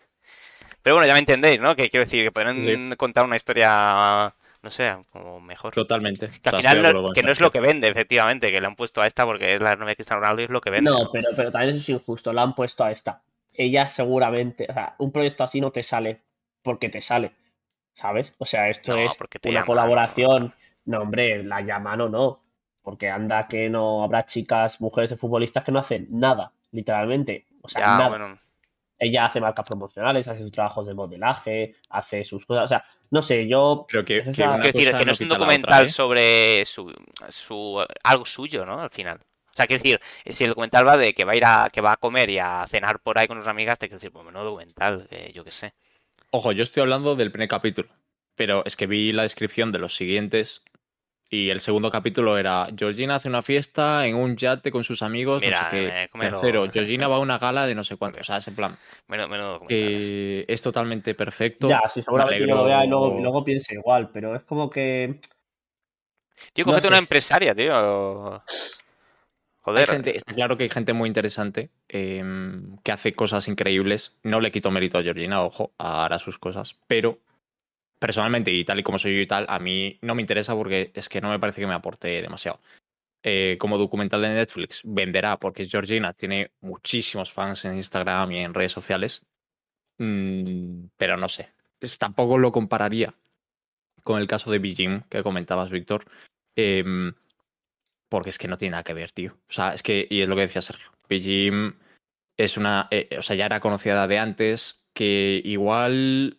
[0.81, 1.75] Pero bueno, ya me entendéis, ¿no?
[1.75, 2.95] Que quiero decir que podrán Sí.
[2.97, 5.73] contar una historia, no sé, como mejor.
[5.73, 6.29] Totalmente.
[6.41, 9.01] Que al final no, que no es lo que vende, efectivamente, que le han puesto
[9.01, 10.89] a esta porque es la novia de Cristiano Ronaldo y es lo que vende.
[10.89, 13.21] No, pero, pero también eso es injusto, la han puesto a esta.
[13.53, 16.21] Ella seguramente, o sea, un proyecto así no te sale
[16.61, 17.31] porque te sale,
[17.93, 18.33] ¿sabes?
[18.37, 20.53] O sea, esto No, es una llaman, colaboración.
[20.85, 22.43] No, hombre, la llaman o no.
[22.87, 27.45] Porque anda que no habrá chicas, mujeres de futbolistas que no hacen nada, literalmente.
[27.61, 28.07] O sea, Ya, nada.
[28.07, 28.39] bueno,
[28.97, 32.63] Ella hace marcas promocionales, hace sus trabajos de modelaje, hace sus cosas.
[32.63, 33.85] O sea, no sé, yo.
[33.89, 35.37] Creo que, es que la- una quiero decir, cosa que no no es un otra,
[35.37, 35.89] documental ¿eh?
[35.89, 36.93] sobre su,
[37.27, 38.79] su algo suyo, ¿no?
[38.79, 39.17] Al final.
[39.19, 39.99] O sea, quiero decir,
[40.33, 42.39] si el documental va de que va a ir a, que va a comer y
[42.39, 45.43] a cenar por ahí con sus amigas, te quiero decir, pues menudo documental, que yo
[45.43, 45.73] qué sé.
[46.31, 47.89] Ojo, yo estoy hablando del primer capítulo,
[48.35, 50.63] pero es que vi la descripción de los siguientes
[51.29, 55.41] y el segundo capítulo era Georgina hace una fiesta en un yate con sus amigos,
[55.41, 56.03] Mira, no sé qué.
[56.03, 56.09] eh.
[56.19, 58.21] Tercero, Georgina va a una gala de no sé cuánto.
[58.21, 59.77] O sea, es en plan Menudo, menudo documental.
[59.93, 60.07] ese.
[60.07, 61.67] que es totalmente perfecto.
[61.69, 62.99] Ya, sí, seguramente Me yo lo vea y alegro.
[62.99, 65.19] luego, luego piense igual, pero es como que.
[66.53, 67.01] Tío, no cógete una sé.
[67.03, 68.33] empresaria, tío.
[68.35, 68.41] Hay
[69.61, 69.89] Joder.
[69.89, 72.23] gente, está claro que hay gente muy interesante eh,
[72.83, 74.17] que hace cosas increíbles.
[74.23, 76.77] No le quito mérito a Georgina, ojo, hará sus cosas.
[76.87, 77.19] Pero
[77.99, 80.91] personalmente, y tal y como soy yo y tal, a mí no me interesa porque
[80.93, 82.59] es que no me parece que me aporte demasiado.
[83.23, 88.53] Eh, como documental de Netflix, venderá porque Georgina tiene muchísimos fans en Instagram y en
[88.53, 89.25] redes sociales.
[89.97, 91.49] Mm, pero no sé.
[91.99, 93.13] Tampoco lo compararía
[94.03, 96.05] con el caso de Beijing que comentabas, Víctor.
[96.55, 97.13] Em,
[98.09, 99.33] porque es que no tiene nada que ver, tío.
[99.49, 101.75] O sea, es que, y es lo que decía Sergio, Beijing
[102.37, 106.36] es una, eh, o sea, ya era conocida de antes, que igual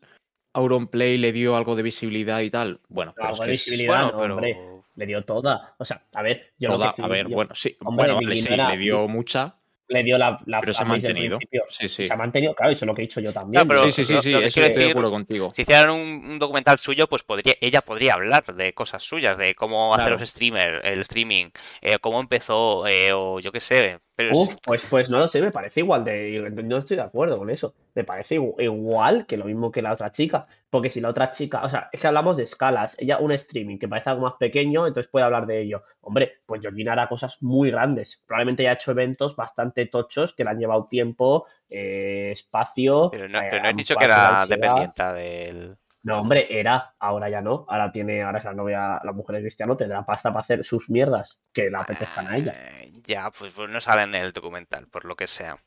[0.59, 2.81] Auronplay le dio algo de visibilidad y tal.
[2.89, 4.35] Bueno, pero Algo de que es visibilidad, Bueno, no, pero.
[4.35, 4.59] hombre.
[4.97, 5.75] Le dio toda.
[5.79, 8.03] O sea, a ver, yo lo que toda- estoy- a ver, yo- bueno, sí, hombre,
[8.07, 9.55] bueno, vale, Beijing sí, no era- le dio mucha,
[9.91, 11.39] le dio la, la pero se ha mantenido.
[11.39, 11.63] principio.
[11.69, 12.03] Sí, sí.
[12.05, 13.65] se ha mantenido, claro, eso es lo que he dicho yo también.
[13.65, 15.51] Claro, pero sí, sí, sí, lo- lo eso estoy de decir- acuerdo contigo.
[15.55, 16.01] Si hicieran un,
[16.33, 20.29] un documental suyo, pues podría, ella podría hablar de cosas suyas, de cómo hacer los
[20.29, 21.47] streamers, el streaming,
[21.81, 24.01] eh, cómo empezó, eh, o yo qué sé.
[24.17, 26.51] Pero Uf, pues, pues no lo sé, me parece igual de.
[26.65, 27.73] No estoy de acuerdo con eso.
[27.99, 30.47] Me parece igu- igual que lo mismo que la otra chica.
[30.71, 31.65] Porque si la otra chica.
[31.65, 32.95] O sea, es que hablamos de escalas.
[32.99, 35.83] Ella, un streaming que parece algo más pequeño, entonces puede hablar de ello.
[36.03, 38.23] Hombre, pues Georgina hará cosas muy grandes.
[38.25, 43.09] Probablemente haya hecho eventos bastante tochos que le han llevado tiempo, eh, espacio.
[43.11, 45.77] pero no, eh, pero no he a dicho que era dependiente del...
[46.05, 46.95] No, hombre, era.
[47.01, 47.67] Ahora ya no.
[47.69, 48.23] Ahora tiene.
[48.23, 51.69] Ahora es la novia, la mujer de Cristiano, tendrá pasta para hacer sus mierdas que
[51.71, 52.55] le apetezcan a ella.
[52.57, 55.59] Eh, Ya, pues, pues no sale en el documental, por lo que sea.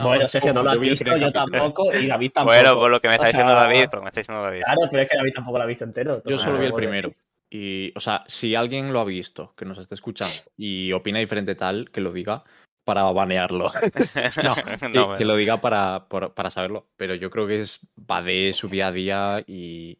[0.00, 2.54] Bueno, Sergio, no lo has visto, yo tampoco, y David tampoco.
[2.56, 4.20] Bueno, por lo que me está O diciendo sea, David, por lo que me está
[4.20, 4.62] diciendo David.
[4.64, 6.22] Claro, pero es que David tampoco lo ha visto entero.
[6.24, 7.12] Yo solo Ah, vi el primero.
[7.50, 11.54] Y, o sea, si alguien lo ha visto, que nos esté escuchando, y opina diferente
[11.54, 12.42] tal, que lo diga
[12.84, 13.70] para banearlo.
[14.44, 16.86] No, que, No, que lo diga para, para saberlo.
[16.96, 19.98] Pero yo creo que es va de su día a día y,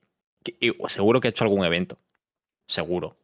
[0.88, 1.98] seguro que ha hecho algún evento.
[2.66, 3.16] Seguro.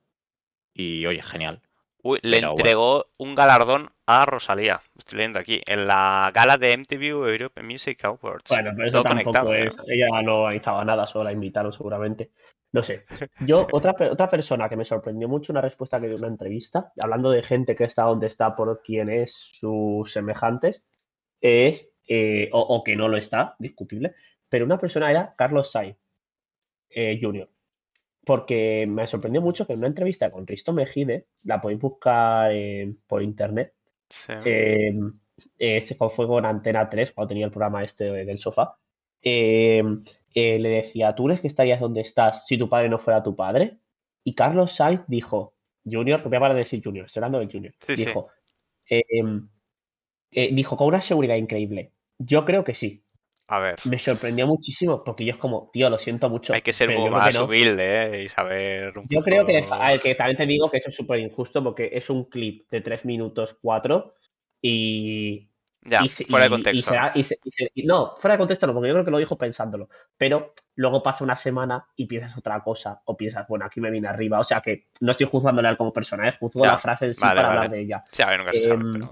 [0.74, 1.60] Y oye, genial.
[2.02, 2.60] Uy, le Pero bueno.
[2.60, 4.80] entregó un galardón a Rosalía.
[4.96, 5.60] Estoy leyendo aquí.
[5.66, 8.48] En la gala de MTV Europe Music Awards.
[8.48, 9.76] Bueno, pero eso Todo tampoco conectado, es.
[9.86, 12.30] Ella no organizaba nada, solo la invitaron seguramente.
[12.72, 13.04] No sé.
[13.44, 16.92] Yo, otra, otra persona que me sorprendió mucho una respuesta que dio en una entrevista,
[17.00, 20.86] hablando de gente que está donde está por quién es sus semejantes,
[21.40, 24.14] es, eh, o, o que no lo está, discutible,
[24.48, 25.96] pero una persona era Carlos Sainz
[26.90, 27.48] eh, Jr.
[28.24, 32.94] Porque me sorprendió mucho que en una entrevista con Risto Mejide, la podéis buscar eh,
[33.06, 33.74] por internet,
[34.08, 34.32] Sí.
[34.44, 34.92] eh,
[36.10, 38.76] fue con Antena 3 cuando tenía el programa este del sofá.
[40.34, 43.34] Eh, le decía, ¿tú crees que estarías donde estás si tu padre no fuera tu
[43.34, 43.78] padre?
[44.24, 45.54] Y Carlos Sainz dijo,
[45.84, 47.74] Junior, voy a parar de decir Junior, estoy hablando de Junior.
[47.80, 48.04] Sí, sí.
[48.04, 48.28] dijo,
[48.88, 49.48] eh, em,
[50.32, 51.92] eh, dijo con una seguridad increíble.
[52.18, 53.04] Yo creo que sí.
[53.48, 53.76] A ver.
[53.84, 56.54] Me sorprendió muchísimo porque yo es como, tío, lo siento mucho.
[56.54, 57.46] Hay que ser que más no.
[57.46, 58.24] humilde ¿eh?
[58.24, 60.94] y saber un Yo creo que, a ver, que también te digo que eso es
[60.94, 64.14] súper injusto porque es un clip de 3 minutos 4
[64.62, 65.49] y,
[65.82, 66.90] Ya, y se- fuera de y contexto.
[66.90, 69.18] será- y se- y se- no, fuera de contexto no, porque yo creo que lo
[69.18, 69.88] dijo pensándolo.
[70.18, 74.06] Pero luego pasa una semana y piensas otra cosa, o piensas, bueno, aquí me vine
[74.08, 74.38] arriba.
[74.40, 77.14] O sea que no estoy juzgándole a él como personaje, juzgo Ya, la frase en
[77.14, 77.58] sí vale, para vale.
[77.60, 78.04] hablar de ella.
[78.12, 79.08] Sí, a ver, nunca se sabe, Em,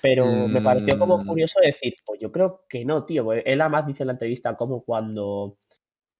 [0.00, 0.48] pero...
[0.48, 1.26] Me pareció como Mm.
[1.26, 3.32] curioso decir, pues yo creo que no, tío.
[3.32, 5.58] Él además dice en la entrevista como cuando,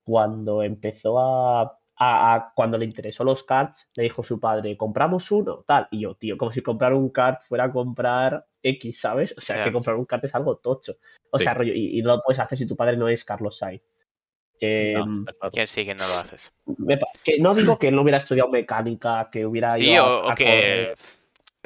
[0.05, 5.31] cuando empezó a, a- a- cuando le interesó los cards, le dijo su padre, compramos
[5.31, 5.87] uno, tal.
[5.91, 9.35] Y yo, tío, como si comprar un card fuera a comprar X, ¿sabes?
[9.39, 10.95] O sea, que comprar un card es algo tocho.
[11.31, 11.45] O Sí.
[11.45, 13.83] sea, rollo, y, y no lo puedes hacer si tu padre no es Carlos Sainz.
[14.61, 15.25] Eh, No.
[15.53, 16.53] ¿Quién sí que no lo haces?
[16.79, 20.21] me que no digo que él no hubiera estudiado mecánica, que hubiera Sí, ido a-
[20.21, 20.97] o, o a que correr.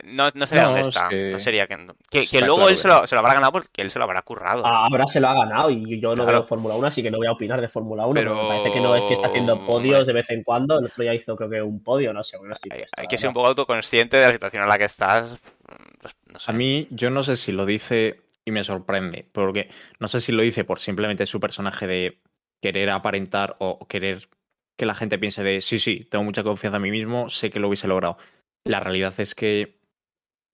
[0.05, 1.09] No, no sería No, donde es está.
[1.09, 1.77] que No sería que,
[2.11, 4.05] que, que luego claro él se lo, se lo habrá ganado porque él se lo
[4.05, 4.63] habrá currado.
[4.67, 6.39] Ah, Ahora se lo ha ganado y yo no Claro.
[6.41, 8.73] veo Fórmula 1, así que no voy a opinar de Fórmula 1, Pero- me parece
[8.73, 10.79] que no es que está haciendo podios de vez en cuando.
[10.79, 13.29] El otro día hizo creo que un podio, no sé, bueno, estoy hay, que ser
[13.29, 15.39] un poco autoconsciente de la situación en la que estás.
[16.01, 16.51] Pues, No sé.
[16.51, 19.69] A mí, yo no sé si lo dice y me sorprende, porque
[19.99, 22.19] no sé si lo dice por simplemente su personaje de
[22.63, 24.29] querer aparentar o querer
[24.77, 27.59] que la gente piense de sí, sí, tengo mucha confianza en mí mismo, sé que
[27.59, 28.17] lo hubiese logrado.
[28.65, 29.78] La realidad es que,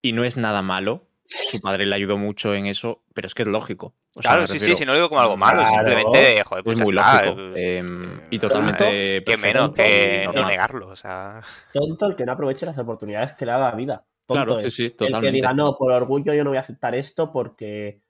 [0.04, 3.40] y no es nada malo, su padre le ayudó mucho en eso, pero es que
[3.40, 3.94] es lógico.
[4.14, 5.70] O sea, claro, sí, sí, refiero, sí, no lo digo como algo malo, Claro.
[5.70, 9.72] simplemente de, joder, pues es muy está, lógico es- em, y eh, totalmente Que menos
[9.72, 11.40] que no negarlo, o sea.
[11.72, 14.04] Tonto el que no aproveche las oportunidades que le da la vida.
[14.26, 15.32] Tonto Claro, sí, sí, El que totalmente.
[15.36, 18.02] diga, no, por orgullo yo no voy a aceptar esto porque,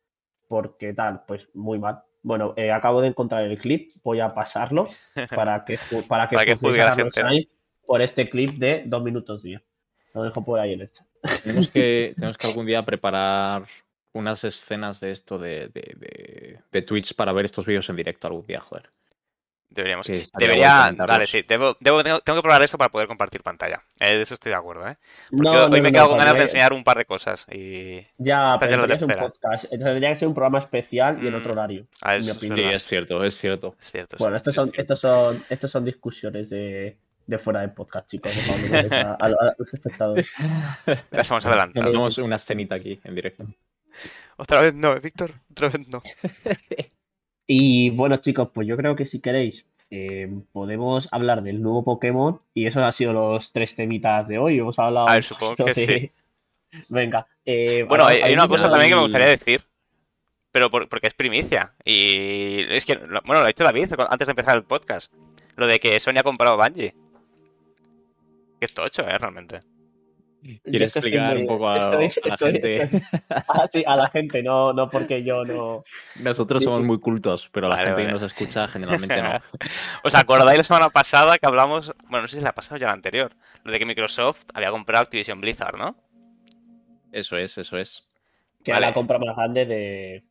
[0.49, 2.01] porque tal, pues muy mal.
[2.25, 4.89] Bueno, eh, acabo de encontrar el clip, voy a pasarlo
[5.31, 5.79] para que,
[6.09, 7.41] para que, Para que juzguéis juzgue a la
[7.87, 9.63] por este clip de dos minutos 10.
[10.13, 11.07] Lo dejo por ahí en el chat.
[11.43, 13.64] Tenemos que, tenemos que algún día preparar
[14.12, 18.27] unas escenas de esto de, de, de, de Twitch para ver estos vídeos en directo
[18.29, 18.91] algún día, joder.
[19.70, 20.07] Deberíamos.
[20.07, 20.93] Guay Debería.
[20.97, 21.43] Vale, sí.
[21.43, 23.83] Debo, debo- tengo, tengo que probar esto para poder compartir pantalla.
[23.99, 24.97] Eh, de eso estoy de acuerdo, ¿eh?
[25.31, 26.97] Porque No, hoy no, me he no, quedado no, con ganas de enseñar un par
[26.99, 27.45] de cosas.
[27.51, 28.07] Y.
[28.18, 29.64] Ya, pero tendría que ser un podcast.
[29.64, 31.37] Entonces tendría que ser un programa especial y en Mm.
[31.39, 31.87] otro horario.
[32.03, 32.59] Ah, en mi opinión.
[32.59, 33.75] Sí, es cierto, es cierto.
[33.81, 34.16] Es cierto.
[34.20, 34.75] Bueno, sí, estos sí, son, sí.
[34.79, 36.97] estos son, estos son discusiones de,
[37.27, 38.33] de fuera de podcast, chicos.
[38.35, 40.31] dejadlo a, a- a los espectadores.
[41.11, 41.89] Las hemos adelantado.
[41.89, 43.47] Hacemos una escenita aquí en directo.
[44.37, 45.33] Otra vez no, Víctor.
[45.51, 46.03] Otra vez no.
[47.47, 52.41] Y bueno, chicos, pues yo creo que si queréis eh, podemos hablar del nuevo Pokémon
[52.55, 54.59] y esos han sido los tres temitas de hoy.
[54.59, 56.11] Hemos hablado A ver, supongo que de- sí.
[56.89, 57.27] Venga.
[57.45, 59.62] eh, Bueno, hay, ¿habéis hay una cosa también que me gustaría decir.
[60.51, 61.75] Pero por- porque es primicia.
[61.85, 65.12] Y es que, bueno, lo ha dicho David antes de empezar el podcast.
[65.57, 66.95] Lo de que Sony ha comprado Bungie.
[68.65, 69.19] Que es tocho, ¿eh?
[69.19, 69.61] Realmente.
[70.62, 72.83] ¿Quieres que explicar un poco a, estoy- a la estoy- gente?
[72.83, 73.03] estoy-
[73.49, 75.85] Ah, sí, a la gente, no, no porque yo no.
[76.17, 78.12] Nosotros Sí, somos muy cultos, pero la Vale, gente que vale.
[78.21, 79.35] nos escucha generalmente no.
[80.03, 81.93] ¿Os acordáis la semana pasada que hablamos?
[82.09, 83.35] Bueno, no sé si la pasada o ya la anterior.
[83.65, 85.95] Lo de que Microsoft había comprado Activision Blizzard, ¿no?
[87.12, 88.07] Eso es, eso es.
[88.62, 88.85] Que Vale.
[88.85, 90.25] era la compra más grande de,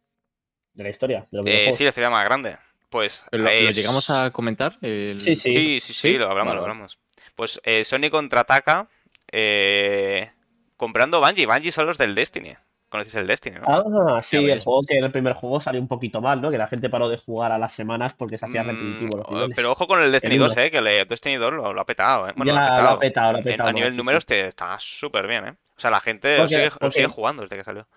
[0.73, 1.27] de la historia.
[1.31, 2.57] De Eh, sí, la ciudad más grande.
[2.89, 3.25] Pues.
[3.31, 4.77] ¿Lo, llegamos a comentar?
[4.81, 5.51] El- Sí, sí.
[5.53, 6.17] Sí, sí, sí, ¿Sí?
[6.17, 6.99] lo hablamos, lo hablamos.
[7.36, 8.88] Pues eh, Sony contraataca
[9.31, 10.29] eh,
[10.77, 11.45] comprando Bungie.
[11.45, 12.55] Bungie son los del Destiny.
[12.89, 13.65] ¿Conocéis el Destiny, no?
[13.67, 16.51] Ah, sí, el juego que en el primer juego salió un poquito mal, ¿no?
[16.51, 19.29] Que la gente paró de jugar a las semanas porque se hacía Mm, repetitivo los
[19.31, 19.55] niveles.
[19.55, 20.61] pero ojo con el Destiny El 2, uno.
[20.61, 22.34] eh, que el Destiny 2 lo, lo ha petado, eh.
[22.36, 23.31] Bueno, Ya, lo ha lo ha petado.
[23.31, 24.27] lo ha En- petado A nivel sí, números sí.
[24.27, 25.53] te está súper bien, eh.
[25.75, 27.88] O sea, la gente lo Porque- sigue, lo sigue jugando desde que salió.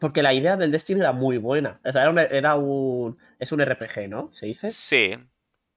[0.00, 1.78] Porque la idea del Destiny era muy buena.
[1.84, 4.30] O sea, era un, era un- es un RPG, ¿no?
[4.32, 4.70] ¿Se dice?
[4.70, 5.18] Sí,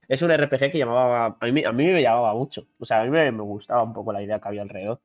[0.07, 1.37] Es un RPG que llamaba.
[1.39, 2.67] A mí, a mí me llamaba mucho.
[2.79, 4.99] O sea, a mí me, me gustaba un poco la idea que había alrededor.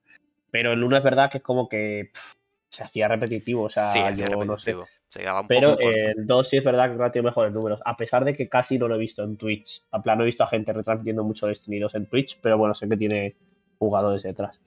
[0.51, 2.34] Pero el uno es verdad que es como que pff,
[2.68, 3.64] se hacía repetitivo.
[3.64, 4.76] O sea, sí, yo no sé.
[5.09, 7.80] Se un Pero poco el 2 sí es verdad que que tiene mejores números.
[7.84, 9.82] A pesar de que casi no lo he visto en Twitch.
[9.90, 12.38] A plan, no he visto a gente retransmitiendo mucho Destiny 2 en Twitch.
[12.42, 13.36] Pero bueno, sé que tiene
[13.78, 14.61] jugadores detrás.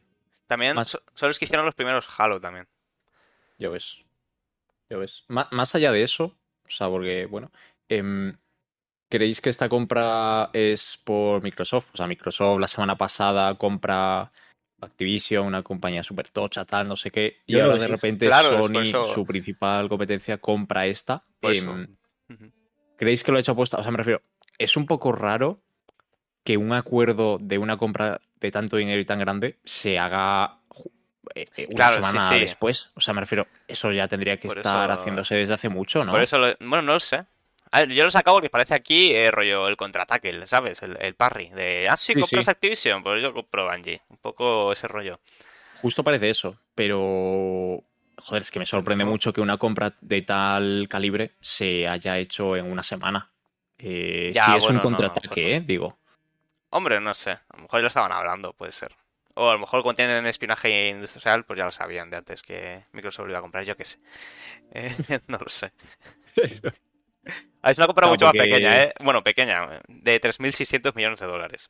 [0.47, 2.67] También más- so- son los que hicieron los primeros Halo también.
[3.59, 4.03] Ya ves.
[4.89, 5.25] Ya ves.
[5.27, 7.51] Má- más allá de eso, o sea, porque, bueno,
[7.87, 8.35] em,
[9.11, 11.89] ¿creéis que esta compra es por Microsoft?
[11.93, 14.31] O sea, Microsoft la semana pasada compra
[14.81, 17.91] Activision, una compañía súper tocha, tal, no sé qué, y Yo ahora de sí.
[17.91, 21.23] repente Claro, Sony, eso- su principal competencia, compra esta.
[21.41, 21.95] Em.
[22.97, 23.77] ¿Creéis que lo ha hecho apuesta?
[23.77, 24.21] O sea, me refiero,
[24.57, 25.61] es un poco raro
[26.43, 30.59] que un acuerdo de una compra de tanto dinero y tan grande se haga
[31.35, 32.39] eh, eh, una Claro, sí, semana sí.
[32.39, 32.91] después.
[32.95, 36.03] O sea, me refiero, eso ya tendría que Por estar eso- haciéndose desde hace mucho,
[36.03, 36.11] ¿no?
[36.11, 37.25] Por eso, lo- bueno, no lo sé.
[37.71, 40.81] A ver, yo lo sacado porque parece aquí eh, rollo el contraataque, ¿sabes?
[40.83, 41.49] El, el parry.
[41.49, 42.51] De, ah, sí, Sí, compras sí.
[42.51, 44.01] Activision, pues yo compro Bungie.
[44.09, 45.19] Un poco ese rollo.
[45.81, 47.83] Justo parece eso, pero...
[48.17, 52.55] Joder, es que me sorprende mucho que una compra de tal calibre se haya hecho
[52.55, 53.31] en una semana.
[53.79, 55.55] Eh, Ya, si es bueno, un no, contraataque, bueno.
[55.57, 55.61] ¿eh?
[55.65, 55.97] Digo.
[56.69, 57.31] Hombre, no sé.
[57.31, 58.93] A lo mejor ya lo estaban hablando, puede ser.
[59.33, 62.83] O a lo mejor cuando tienen espionaje industrial, pues ya lo sabían de antes que
[62.91, 63.99] Microsoft lo iba a comprar, yo qué sé.
[64.73, 65.71] Eh, no lo sé.
[67.63, 68.93] Es una compra No, mucho porque- más pequeña, ¿eh?
[69.01, 71.69] Bueno, pequeña, de 3.600 millones de dólares.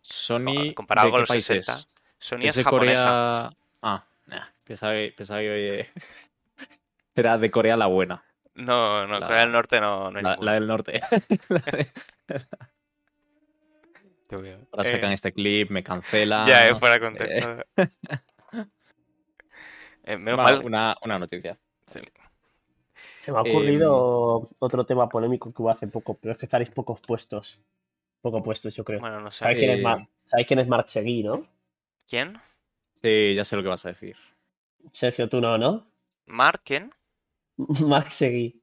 [0.00, 1.72] Sony, Comparado ¿de con qué los país 60.
[1.72, 1.88] es?
[2.18, 3.02] Sony ¿Es es de japonesa.
[3.02, 3.50] Corea?
[3.82, 5.90] Ah, nah, pensaba que, pensaba que, oye,
[7.16, 8.24] Era de Corea la buena.
[8.54, 11.00] No, no, La- Corea del Norte no, no hay La, la del norte.
[11.48, 11.90] La de-.
[14.72, 16.48] Ahora Eh, sacan este clip, me cancelan.
[16.48, 17.58] Ya, eh, fuera de contexto.
[20.04, 20.64] Eh, menos Va, mal.
[20.64, 21.56] una, una noticia.
[23.24, 26.46] Se me ha Em, ocurrido otro tema polémico que hubo hace poco, pero es que
[26.46, 27.60] estaréis pocos puestos.
[28.22, 29.00] Poco puestos, yo creo.
[29.00, 29.44] Bueno, no sé.
[29.44, 31.48] ¿Sabéis, quién es Eh, Mar- ¿Sabéis quién es Mark Seguí, no?
[32.08, 32.40] ¿Quién?
[33.02, 34.16] Sí, ya sé lo que vas a decir.
[34.92, 35.86] Sergio, tú no, ¿no?
[36.26, 36.60] ¿Mark?
[36.66, 36.92] ¿Quién?
[37.88, 38.60] Mark Seguí.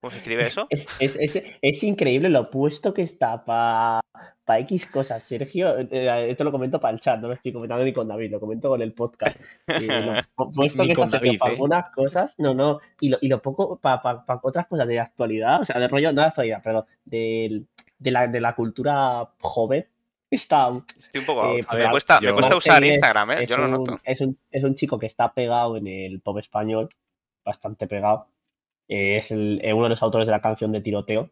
[0.00, 0.70] ¿Cómo se escribe eso?
[0.70, 4.00] Es, es, es- es increíble lo puesto que está para
[4.46, 5.22] X cosas.
[5.22, 8.30] Sergio, eh, esto lo comento para el chat, no lo estoy comentando ni con David,
[8.30, 9.40] lo comento con el podcast.
[10.36, 11.54] Lo puesto Ni que con está Sergio para ¿eh?
[11.54, 15.64] algunas cosas, no, no, y lo, y lo poco para otras cosas de actualidad, o
[15.64, 17.66] sea, de rollo, no de actualidad, perdón, del-
[17.98, 19.86] de, la, de la cultura joven,
[20.30, 21.56] está, Estoy un poco.
[21.56, 23.42] Eh, pues, me cuesta, me usar es- Instagram, ¿eh?
[23.44, 24.00] es Yo lo un- noto.
[24.04, 26.90] Es un, es un chico que está pegado en el pop español,
[27.44, 28.26] bastante pegado.
[28.88, 31.30] Eh, es el- eh, uno de los autores de la canción de tiroteo.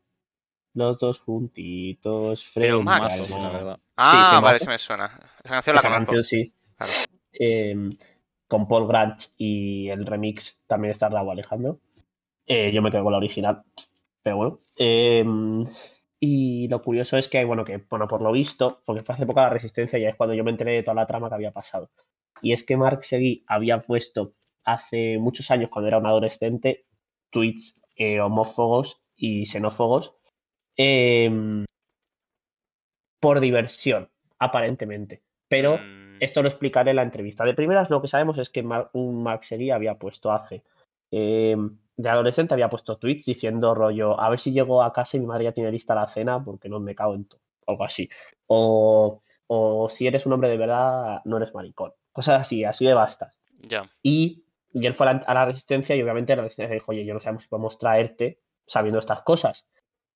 [0.74, 3.78] Los dos juntitos, Pero frente Max, verdad.
[3.96, 5.06] Ah, que vale, se me suena.
[5.44, 6.12] Esa canción la Esa conozco.
[6.12, 6.52] canción sí.
[6.76, 6.92] Claro.
[7.32, 7.90] Eh,
[8.48, 11.78] con Paul Grange y el remix también está Raúl Alejandro.
[12.46, 13.62] Eh, yo me quedo con la original,
[14.22, 14.60] pero bueno.
[14.76, 15.24] Eh,
[16.24, 19.40] y lo curioso es que, bueno, que, bueno, por lo visto, porque fue hace poco
[19.40, 21.90] la resistencia y es cuando yo me enteré de toda la trama que había pasado.
[22.40, 26.86] Y es que Mark Seguí había puesto hace muchos años, cuando era un adolescente,
[27.30, 30.14] tweets eh, homófobos y xenófobos
[30.76, 31.64] em,
[33.20, 34.08] por diversión,
[34.38, 35.22] aparentemente.
[35.48, 37.44] Pero Mm, esto lo explicaré en la entrevista.
[37.44, 40.62] De primeras, lo que sabemos es que un Seguí había puesto hace.
[41.10, 41.56] eh,
[41.96, 45.26] de adolescente había puesto tweets diciendo rollo, a ver si llego a casa y mi
[45.26, 47.40] madre ya tiene lista la cena porque no me cago en todo.
[47.66, 48.08] Algo así.
[48.46, 51.92] O, o si eres un hombre de verdad, no eres maricón.
[52.12, 53.38] Cosas así, así de bastas.
[53.60, 53.90] Ya.
[54.02, 57.04] Y, y él fue a la, a la resistencia y obviamente la resistencia dijo, oye,
[57.04, 59.66] yo no sabemos si podemos traerte sabiendo estas cosas.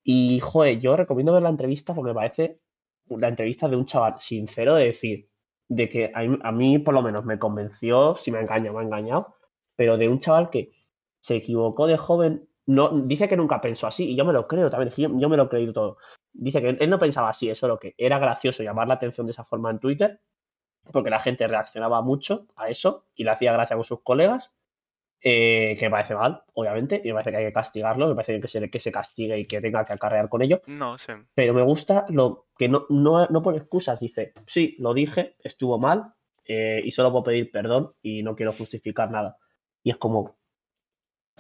[0.09, 2.61] Y, joder, yo recomiendo ver la entrevista porque me parece
[3.09, 5.29] la entrevista de un chaval sincero de decir,
[5.69, 8.77] de que a mí, a mí por lo menos me convenció, si me ha engañado,
[8.77, 9.35] me ha engañado,
[9.75, 10.71] pero de un chaval que
[11.19, 14.71] se equivocó de joven, no, dice que nunca pensó así, y yo me lo creo
[14.71, 15.97] también, yo, me lo he creído todo.
[16.33, 19.33] Dice que él no pensaba así, eso lo que era gracioso llamar la atención de
[19.33, 20.21] esa forma en Twitter,
[20.93, 24.53] porque la gente reaccionaba mucho a eso y le hacía gracia con sus colegas,
[25.29, 28.31] eh, que me parece mal, obviamente, y me parece que hay que castigarlo, me parece
[28.33, 31.17] bien que se, que se castigue y que tenga que acarrear con ello, No sé.
[31.35, 35.79] pero me gusta lo que no, no, no pone excusas, dice, sí, lo dije, estuvo
[35.81, 36.13] mal
[36.45, 39.37] eh, y solo puedo pedir perdón y no quiero justificar nada.
[39.83, 40.37] Y es como...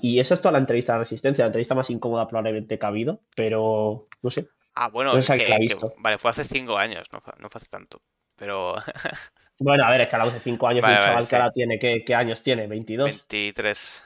[0.01, 2.89] Y eso es toda la entrevista de resistencia, la entrevista más incómoda probablemente que ha
[2.89, 4.49] habido, pero no sé.
[4.74, 5.59] Ah, bueno, No sé que- la
[5.99, 8.03] vale, fue hace cinco años, no fue, no fue hace tanto.
[8.37, 8.76] Pero
[9.59, 11.30] Bueno, a ver, es que hablamos de 5 años Vale, un vale, chaval sí.
[11.30, 12.66] que ahora tiene, ¿qué, qué años tiene?
[12.68, 13.24] ¿22?
[13.28, 14.03] 23.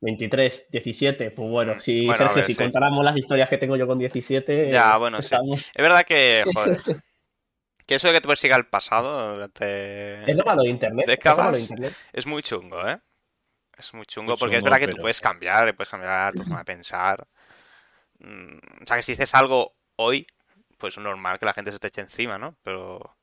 [0.00, 2.62] 23, 17, pues bueno, Mm, si bueno, Sergio, ver, si sí.
[2.62, 5.34] contáramos las historias que tengo yo con 17, Ya, eh, bueno, sí.
[5.34, 6.76] estamos- Es verdad que, joder,
[7.86, 9.48] que eso de que te persiga el pasado.
[10.26, 11.06] Es lo malo de internet.
[11.08, 11.94] Es lo malo de internet.
[12.12, 13.00] Es muy chungo, ¿eh?
[13.78, 16.58] Es muy chungo Muy porque es verdad que tú puedes cambiar, puedes cambiar tu forma
[16.60, 17.26] de pensar.
[18.18, 20.26] Mm, O sea, que si dices algo hoy,
[20.78, 22.56] pues es normal que la gente se te eche encima, ¿no?
[22.62, 23.16] Pero,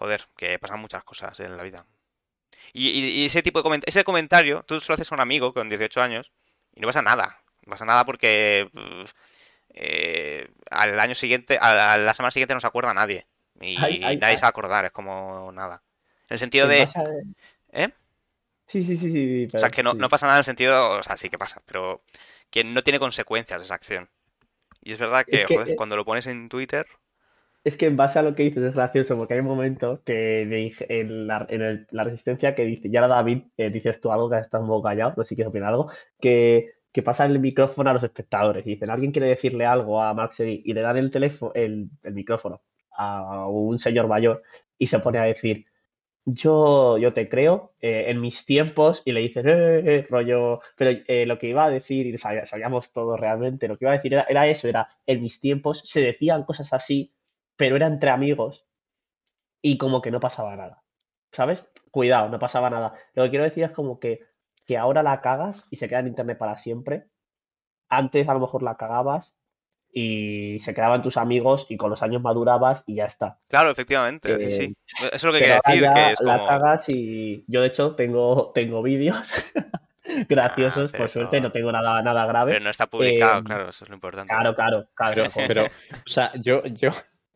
[0.00, 1.86] joder, que pasan muchas cosas en la vida.
[2.72, 5.20] Y, y- y ese tipo de coment- ese comentario, tú se lo haces a un
[5.22, 6.32] amigo con 18 años
[6.74, 7.40] y no pasa nada.
[7.66, 8.70] No pasa nada porque
[9.74, 13.26] eh, al año siguiente, a, la semana siguiente no se acuerda nadie.
[13.60, 14.36] Y Ay, ay, nadie ay.
[14.36, 15.82] se va a acordar, es como nada.
[16.28, 16.90] En el sentido ¿Qué de...
[17.72, 17.90] ¿Eh?
[18.66, 19.48] Sí, sí, sí, sí.
[19.54, 21.62] O sea, que no, no pasa nada en el sentido, o sea, sí que pasa,
[21.66, 22.02] pero
[22.50, 24.08] que no tiene consecuencias esa acción.
[24.82, 26.86] Y es verdad que, Es que, joder, eh, cuando lo pones en Twitter,
[27.62, 30.42] Es que en base a lo que dices es gracioso, porque hay un momento que
[30.88, 34.38] en la, en la resistencia que dice, y ahora David, eh, dices tú algo que
[34.38, 35.90] estás un poco callado, no sé si quieres opinar algo,
[36.20, 40.14] que, que pasa el micrófono a los espectadores y dicen, alguien quiere decirle algo a
[40.14, 42.62] Max y le dan el teléfono, el, micrófono
[42.96, 44.42] a un señor mayor
[44.78, 45.66] y se pone a decir,
[46.24, 50.90] yo, yo te creo, eh, en mis tiempos, y le dicen, eh, eh, rollo, pero
[51.26, 54.14] lo que iba a decir, y sabía- sabíamos todo realmente, lo que iba a decir
[54.14, 57.12] era, era eso, era, en mis tiempos se decían cosas así,
[57.60, 58.66] pero era entre amigos
[59.62, 60.82] y como que no pasaba nada,
[61.30, 61.66] ¿sabes?
[61.90, 62.94] Cuidado, no pasaba nada.
[63.12, 64.20] Lo que quiero decir es como que,
[64.66, 67.10] que ahora la cagas y se queda en internet para siempre.
[67.90, 69.36] Antes a lo mejor la cagabas
[69.92, 73.40] y se quedaban tus amigos y con los años madurabas y ya está.
[73.48, 74.76] claro, efectivamente, sí, Eh, sí.
[74.86, 76.48] Eso es lo que Pero quería decir, ya que es la como...
[76.48, 79.32] cagas y yo de hecho tengo, tengo vídeos
[80.28, 82.52] graciosos, Ah, pero por suerte, no tengo nada, nada grave.
[82.52, 84.32] Pero no está publicado, Eh, claro, eso es lo importante.
[84.32, 85.30] Claro, claro, claro.
[85.30, 85.48] joder.
[85.48, 85.68] Pero, o
[86.08, 86.90] sea, yo, yo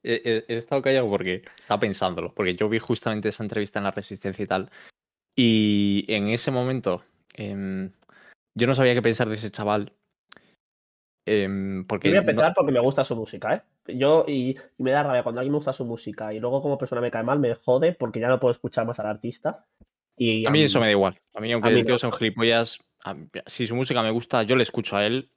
[0.05, 3.91] he, he- estado callado porque estaba pensándolo, porque yo vi justamente esa entrevista en La
[3.91, 4.71] Resistencia y tal,
[5.37, 7.03] y en ese momento,
[7.35, 7.91] em,
[8.57, 9.93] yo no sabía qué pensar de ese chaval.
[11.27, 13.95] em, porque Yo voy a no- empezar porque me gusta su música, ¿eh?
[13.95, 16.77] Yo, y, y me da rabia cuando alguien me gusta su música y luego como
[16.79, 19.65] persona me cae mal, me jode porque ya no puedo escuchar más al artista.
[20.17, 21.19] Y a mí eso me da igual.
[21.35, 22.13] A mí, aunque a mí el tío no.
[22.13, 25.29] gilipollas, a- si su música me gusta, yo le escucho a él.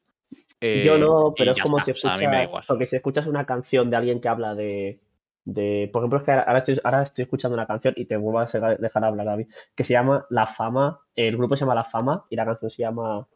[0.62, 1.86] Eh, Yo no, y pero es como está.
[1.86, 2.64] si O sea, a mí me da escuchas, igual.
[2.68, 4.99] porque si escuchas una canción de alguien que habla de,
[5.45, 8.39] de, por ejemplo, es que ahora estoy, ahora estoy escuchando una canción y te vuelvo
[8.39, 8.45] a
[8.80, 12.36] dejar hablar, David, que se llama La Fama, el grupo se llama La Fama y
[12.36, 13.28] la canción se llama,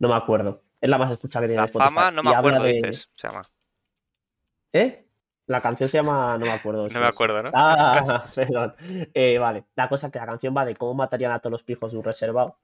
[0.00, 2.38] no me acuerdo, es la más escuchada que tiene La fama, no y me habla
[2.56, 3.10] acuerdo, de- dices.
[3.14, 3.42] Se llama.
[4.72, 5.00] ¿Eh?
[5.46, 6.88] La canción se llama, no me acuerdo.
[6.88, 7.50] No me acuerdo, ¿no?
[7.52, 8.74] Ah, perdón.
[9.12, 11.62] Eh, vale, la cosa es que la canción va de cómo matarían a todos los
[11.62, 12.58] pijos de un reservado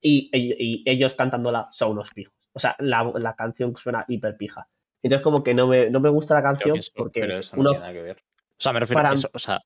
[0.00, 2.34] y, y- y ellos cantándola son unos pijos.
[2.56, 4.66] O sea, la, la canción suena hiper pija.
[5.02, 7.60] Entonces como que no me, no me gusta la canción eso- porque pero eso no
[7.60, 8.16] uno, tiene nada que ver.
[8.16, 9.28] O sea, me refiero para- a eso.
[9.34, 9.60] O sea,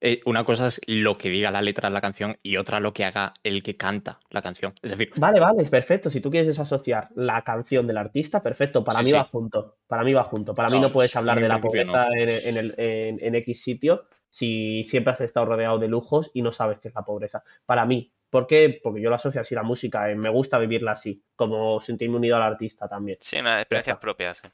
[0.00, 2.92] eh, una cosa es lo que diga la letra de la canción y otra lo
[2.94, 4.72] que haga el que canta la canción.
[4.82, 6.08] Es decir, Vale, vale, es perfecto.
[6.10, 8.82] Si tú quieres desasociar la canción del artista, perfecto.
[8.82, 9.16] Para Sí, mí sí.
[9.18, 9.76] va junto.
[9.86, 10.54] Para mí va junto.
[10.54, 11.60] Para mí No, no puedes hablar de la no.
[11.60, 16.30] pobreza en, en el- en- en X sitio si siempre has estado rodeado de lujos
[16.32, 17.44] y no sabes qué es la pobreza.
[17.66, 18.10] Para mí.
[18.32, 18.80] ¿Por qué?
[18.82, 20.10] Porque yo lo asocio así a la música.
[20.10, 21.22] eh, Me gusta vivirla así.
[21.36, 23.18] Como sentirme unido al artista también.
[23.20, 24.00] Sí, una experiencia está.
[24.00, 24.48] propia, sí.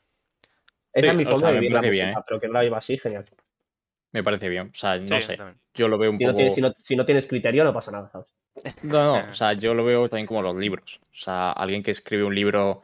[0.92, 2.06] Esa Sí, es mi forma sea, de vivir la música.
[2.06, 2.22] bien, ¿eh?
[2.26, 3.24] Pero que no la viva así, genial.
[4.12, 4.68] me parece bien.
[4.68, 5.36] O sea, no Sí, sé.
[5.36, 5.60] también.
[5.74, 6.36] Yo lo veo un Si no, poco.
[6.36, 8.34] tienes, si, no, si no tienes criterio, no pasa nada, ¿sabes?
[8.82, 11.00] No, no, o sea, yo lo veo también como los libros.
[11.12, 12.82] O sea, alguien que escribe un libro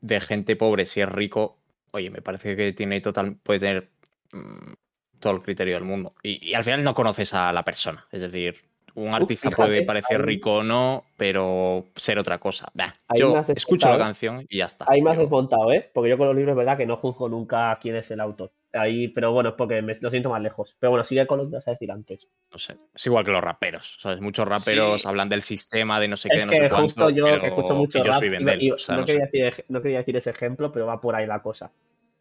[0.00, 1.58] de gente pobre, si es rico,
[1.92, 3.88] oye, me parece que tiene total, puede tener
[4.32, 4.72] mm,
[5.20, 6.14] todo el criterio del mundo.
[6.22, 8.06] Y, y al final no conoces a la persona.
[8.12, 8.56] Es decir,
[8.96, 12.66] un artista puede parecer rico o no, pero ser otra cosa.
[13.14, 14.86] Yo escucho la canción y ya está.
[14.88, 15.88] Ahí me has desmontado, ¿eh?
[15.94, 18.50] Porque yo con los libros es verdad que no juzgo nunca quién es el autor.
[18.72, 20.76] Ahí, pero bueno, es porque me lo siento más lejos.
[20.78, 22.26] Pero bueno, sigue con lo que ibas a decir antes.
[22.52, 23.96] no sé, es igual que los raperos.
[24.00, 24.20] ¿sabes?
[24.20, 25.08] Muchos raperos Sí.
[25.08, 27.46] hablan del sistema, de no sé qué, Es no sé que cuánto, justo yo que
[27.46, 28.72] escucho mucho rap, él.
[28.72, 29.38] o sea, no, no quería sé.
[29.38, 31.70] decir, no quería decir ese ejemplo, pero va por ahí la cosa.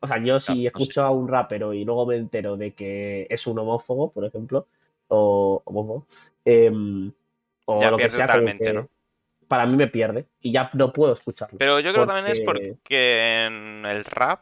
[0.02, 0.68] O sea, yo si no sé.
[0.68, 4.68] escucho a un rapero y luego me entero de que es un homófobo, por ejemplo,
[5.08, 6.08] o homófobo,
[6.44, 7.12] em,
[7.66, 8.90] o Ya lo que sea, totalmente, que ¿no?
[9.48, 11.58] para mí me pierde y ya no puedo escucharlo.
[11.60, 14.42] Pero yo creo que también es Porque- porque en el rap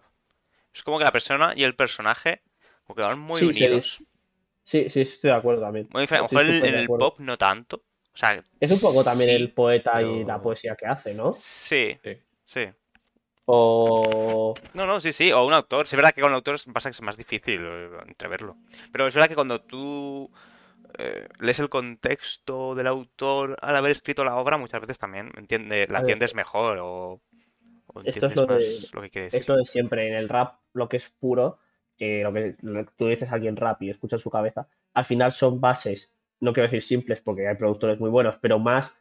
[0.73, 2.41] es como que la persona y el personaje
[2.85, 4.03] como que van muy Sí, unidos.
[4.63, 5.87] Sí, sí, estoy de acuerdo también.
[5.91, 6.35] Muy diferente.
[6.35, 7.77] A lo mejor en- el pop no tanto.
[7.77, 11.13] O sea, Es un poco también sí, el poeta y pero- la poesía que hace,
[11.13, 11.33] ¿no?
[11.33, 12.17] Sí, Sí.
[12.45, 12.65] sí.
[13.45, 15.31] O No, no, sí, sí.
[15.31, 15.85] O un autor.
[15.87, 18.55] Sí, es verdad que con el autor es- pasa que es más difícil eh, entreverlo.
[18.91, 20.31] Pero es verdad que cuando tú
[20.97, 25.87] eh, lees el contexto del autor al haber escrito la obra, muchas veces también entiende,
[25.89, 27.21] la entiendes mejor o,
[27.87, 29.41] o esto es entiendes lo más de- lo que quiere decir.
[29.41, 30.07] es lo de siempre.
[30.07, 31.59] En el rap, lo que es puro,
[31.97, 35.05] eh, lo que lo que tú dices a alguien rap y escuchas su cabeza, al
[35.05, 38.97] final son bases, no quiero decir simples porque hay productores muy buenos, pero más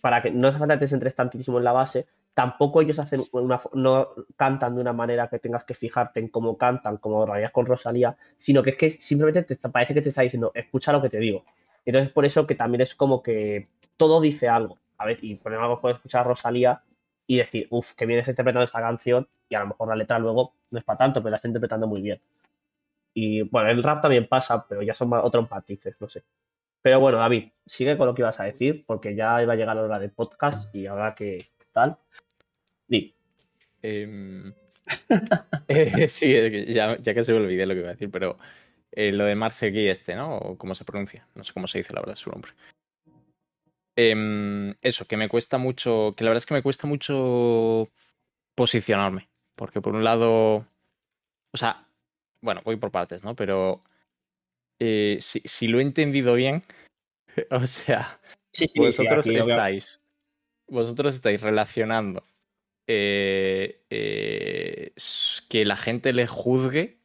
[0.00, 2.06] para que no hace falta que te centres tantísimo en la base,
[2.36, 6.58] tampoco ellos hacen una, no cantan de una manera que tengas que fijarte en cómo
[6.58, 10.20] cantan, como rayas con Rosalía, sino que es que simplemente te parece que te está
[10.20, 11.46] diciendo, escucha lo que te digo.
[11.86, 14.78] Entonces, por eso que también es como que todo dice algo.
[14.98, 16.82] A ver, y por ejemplo, puedes escuchar a Rosalía
[17.26, 20.18] y decir, uff, que bien está interpretando esta canción, y a lo mejor la letra
[20.18, 22.20] luego no es para tanto, pero la está interpretando muy bien.
[23.14, 26.22] Y bueno, el rap también pasa, pero ya son otros matices, no sé.
[26.82, 29.74] Pero bueno, David, sigue con lo que ibas a decir, porque ya iba a llegar
[29.74, 31.96] la hora del podcast y ahora que tal.
[32.88, 33.14] Di.
[33.82, 34.52] Em,
[35.68, 38.38] eh, sí, que ya, ya casi me olvidé lo que iba a decir, pero
[38.92, 40.36] eh, lo de Marsegui este, ¿no?
[40.36, 41.26] O cómo se pronuncia.
[41.34, 42.52] No sé cómo se dice la verdad su nombre.
[43.96, 47.90] Em, eso, que me cuesta mucho, que la verdad es que me cuesta mucho
[48.54, 49.28] posicionarme.
[49.54, 50.66] Porque por un lado,
[51.52, 51.88] o sea,
[52.42, 53.34] bueno, voy por partes, ¿no?
[53.34, 53.82] Pero
[54.78, 56.62] eh, si, si lo he entendido bien,
[57.50, 58.20] o sea,
[58.56, 60.00] Sí, sí, vosotros estáis
[60.66, 62.24] vosotros estáis relacionando
[62.86, 64.92] eh, eh,
[65.48, 66.98] que la gente le juzgue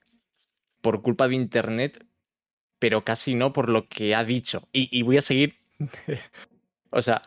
[0.82, 2.06] por culpa de internet
[2.80, 5.58] pero casi no por lo que ha dicho y, voy a seguir
[6.92, 7.22] o sea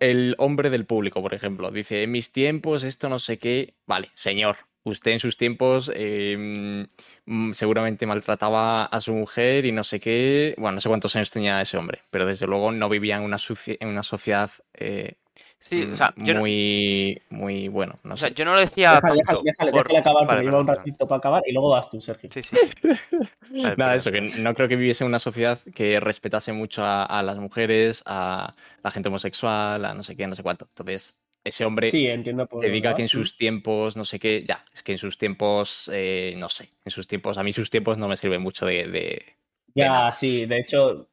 [0.00, 4.10] el hombre del público por ejemplo dice en mis tiempos esto no sé qué vale
[4.14, 6.86] señor usted en sus tiempos eh,
[7.26, 10.54] mm, seguramente maltrataba a su mujer y no sé qué.
[10.58, 13.38] Bueno, no sé cuántos años tenía ese hombre, pero desde luego no vivía en una,
[13.38, 15.16] suci- en una sociedad eh,
[15.64, 17.98] Sí, o sea, yo no, muy, muy bueno.
[18.04, 18.34] No o sea, sé.
[18.34, 20.66] yo no lo decía Déjale, déjale, tanto déjale, por- déjale acabar, Vale, porque lleva un
[20.66, 22.30] ratito para acabar y luego vas tú, Sergio.
[22.30, 22.56] Sí, sí.
[23.50, 27.04] Vale, Nada, eso, que no creo que viviese en una sociedad que respetase mucho a,
[27.04, 30.66] a las mujeres, a la gente homosexual, a no sé qué, no sé cuánto.
[30.66, 33.18] Entonces, ese hombre Sí, entiendo por vas, que en sí.
[33.18, 36.90] sus tiempos, no sé qué, ya, es que en sus tiempos, eh, no sé, en
[36.90, 38.88] sus tiempos, a mí sus tiempos no me sirven mucho de...
[38.88, 39.36] de-
[39.74, 41.08] Ya, sí, de hecho,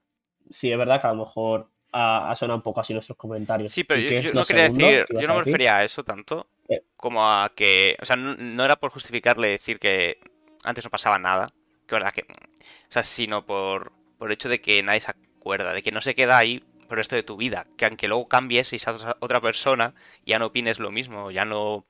[0.49, 3.72] sí, es verdad que a lo mejor ha, sonado un poco así nuestros comentarios.
[3.72, 6.48] Sí, pero ¿Y yo, no quería segundo decir, yo no me refería a eso tanto
[6.72, 6.84] Eh.
[6.96, 10.20] como a que, o sea, no, no era por justificarle decir que
[10.64, 11.54] antes no pasaba nada,
[11.86, 15.74] que verdad que, o sea, sino por, por el hecho de que nadie se acuerda,
[15.74, 18.30] de que no se queda ahí por el resto de tu vida, que aunque luego
[18.30, 19.94] cambies y seas otra persona,
[20.26, 21.86] ya no opines lo mismo, ya no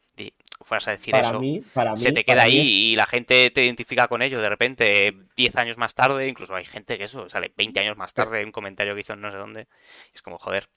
[0.72, 1.40] fueras a decir Para eso.
[1.42, 4.48] mí, para mí, se te queda ahí y la gente te identifica con ello de
[4.48, 8.46] repente 10 años más tarde, incluso hay gente que eso sale 20 años más tarde
[8.46, 9.68] un comentario que hizo en no sé dónde.
[10.14, 10.70] Y es como, joder.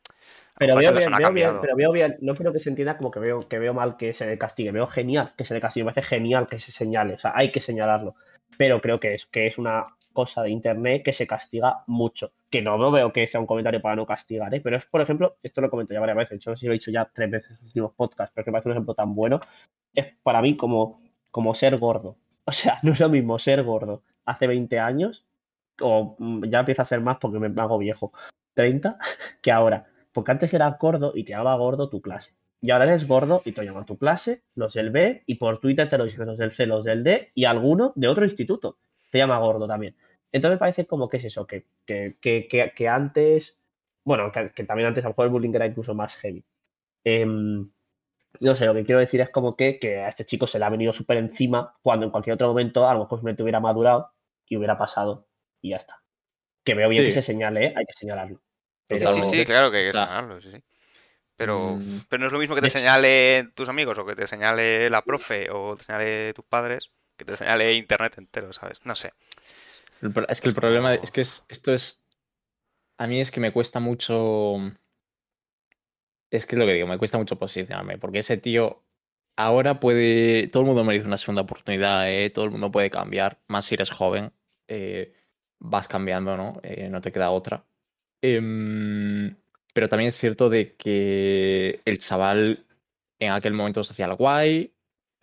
[0.59, 3.21] Pero veo bien, veo bien, pero veo bien, no quiero que se entienda como que
[3.21, 5.93] veo, que veo mal que se le castigue, veo genial que se le castigue, me
[5.93, 8.17] parece genial que se señale, o sea, hay que señalarlo,
[8.59, 12.63] pero creo que es, que es una cosa de internet que se castiga mucho, que
[12.63, 14.63] no lo veo que sea un comentario para no castigar, ¿eh?
[14.63, 16.91] pero es, por ejemplo, esto lo comento ya varias veces, yo no lo he dicho
[16.91, 19.41] ya tres veces en los últimos podcasts, pero que parece un ejemplo tan bueno,
[19.93, 24.03] es para mí como, como ser gordo, o sea, no es lo mismo ser gordo
[24.25, 25.27] hace 20 años,
[25.81, 28.13] o mm, ya empieza a ser más porque me hago viejo,
[28.55, 28.99] 30,
[29.43, 29.87] que ahora.
[30.13, 32.35] Porque antes eras gordo y te llamaba gordo tu clase.
[32.61, 35.89] Y ahora eres gordo y te llaman tu clase, los del B, y por Twitter
[35.89, 38.79] te lo dicen los del C, los del D, y alguno de otro instituto
[39.15, 39.95] te llama gordo también.
[40.33, 43.61] Entonces me parece como que es eso, que, que, que, que, que antes,
[44.03, 46.45] bueno, que, que también antes a lo mejor el bullying era incluso más heavy.
[47.05, 47.71] Em,
[48.41, 50.65] no sé, lo que quiero decir es como que, que a este chico se le
[50.65, 54.13] ha venido súper encima cuando en cualquier otro momento a lo mejor simplemente hubiera madurado
[54.49, 55.29] y hubiera pasado
[55.63, 56.03] y ya está.
[56.65, 57.11] Que veo bien Sí.
[57.11, 57.75] que se señale, ¿eh?
[57.77, 58.39] hay que señalarlo.
[58.39, 58.43] Sí,
[58.99, 60.65] Pero- sí, sí, claro que hay que señalarlo, sí, sí.
[61.37, 64.27] Pero, Mm, pero no es lo mismo que te señale tus amigos o que te
[64.27, 68.85] señale la profe o te señale tus padres que te señale internet entero, ¿sabes?
[68.85, 69.13] No sé.
[70.29, 72.03] es que el problema es que es, esto es.
[72.99, 74.57] A mí es que me cuesta mucho.
[76.31, 77.99] Es que es lo que digo, me cuesta mucho posicionarme.
[77.99, 78.85] Porque ese tío
[79.37, 80.49] ahora puede.
[80.49, 82.31] Todo el mundo merece una segunda oportunidad, ¿eh?
[82.31, 83.41] Todo el mundo puede cambiar.
[83.49, 84.33] Más si eres joven.
[84.69, 85.15] eh,
[85.61, 86.61] vas cambiando, ¿no?
[86.63, 87.65] Eh, no te queda otra.
[88.23, 89.37] Em,
[89.75, 92.67] pero también es cierto de que el chaval
[93.19, 94.74] en aquel momento se hacía el guay.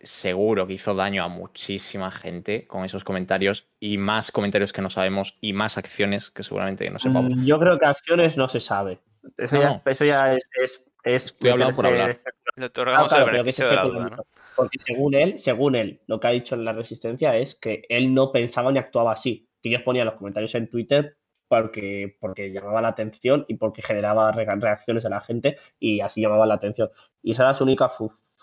[0.02, 4.90] Seguro que hizo daño a muchísima gente con esos comentarios y más comentarios que no
[4.90, 7.34] sabemos y más acciones que seguramente no sepamos.
[7.36, 9.00] Mm, Yo creo que acciones no se sabe.
[9.38, 9.82] Eso, No, ya, no.
[9.86, 12.20] eso ya es, es, es Estoy hablando por hablar.
[12.56, 14.16] Le Ah, otorgamos claro, el pero que se beneficio de la especula duda, ¿no?
[14.16, 14.28] mucho.
[14.56, 18.12] Porque según él, según él, lo que ha dicho en la resistencia es que él
[18.12, 19.48] no pensaba ni actuaba así.
[19.62, 21.16] Que ellos ponían los comentarios en Twitter
[21.48, 26.20] porque, porque llamaba la atención y porque generaba re- reacciones de la gente y así
[26.22, 26.90] llamaba la atención.
[27.22, 27.90] Y esa era su única,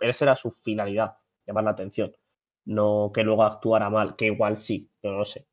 [0.01, 1.17] esa era su finalidad,
[1.49, 2.11] llamar la atención.
[2.65, 5.45] No que luego actuara mal, que igual sí, pero no sé.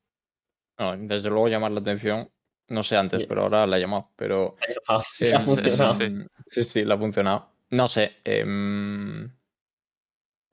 [0.79, 2.31] No, desde luego llamar la atención,
[2.69, 4.11] no sé antes, pero ahora la he llamado.
[4.17, 4.57] Pero
[4.89, 5.95] Ah, sí, ha sí, funcionado.
[5.95, 6.27] sí.
[6.47, 7.51] sí, sí, le ha funcionado.
[7.71, 8.17] No sé.
[8.25, 9.31] em,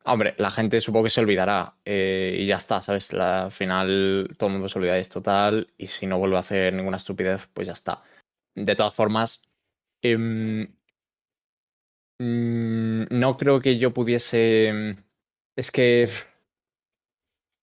[0.06, 3.14] Hombre, la gente supongo que se olvidará eh, y ya está, ¿sabes?
[3.14, 6.36] La- al final todo el mundo se olvida de esto tal y si no vuelve
[6.36, 8.04] a hacer ninguna estupidez, pues ya está.
[8.56, 9.42] De todas formas,
[10.02, 10.68] em,
[12.20, 14.96] mm, no creo que yo pudiese...
[15.56, 16.10] Es que...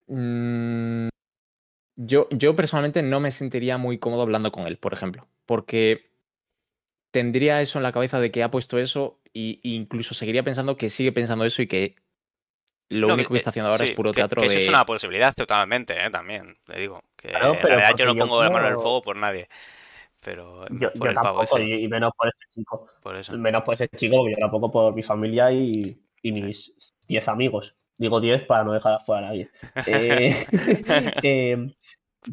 [0.08, 1.08] mm,
[1.96, 6.10] yo, yo personalmente no me sentiría muy cómodo hablando con él, por ejemplo, porque
[7.10, 10.76] tendría eso en la cabeza de que ha puesto eso y, y incluso seguiría pensando
[10.76, 11.96] que sigue pensando eso y que
[12.88, 14.60] lo No, único que está haciendo ahora sí, es puro que- teatro que eso de...
[14.60, 16.10] es una posibilidad totalmente, ¿eh?
[16.10, 17.04] También, le digo.
[17.16, 19.16] Que Claro, la pero verdad yo no yo pongo la mano en el fuego por
[19.16, 19.48] nadie.
[20.20, 22.88] Pero Yo, por yo el pavo tampoco, ese, y, y menos por este chico.
[23.00, 23.38] por eso.
[23.38, 26.72] Menos por ese chico, porque yo tampoco por mi familia y, y mis
[27.08, 27.76] 10 amigos.
[28.00, 29.50] Digo 10 para no dejar afuera a nadie.
[29.86, 30.34] Eh,
[31.22, 31.56] eh,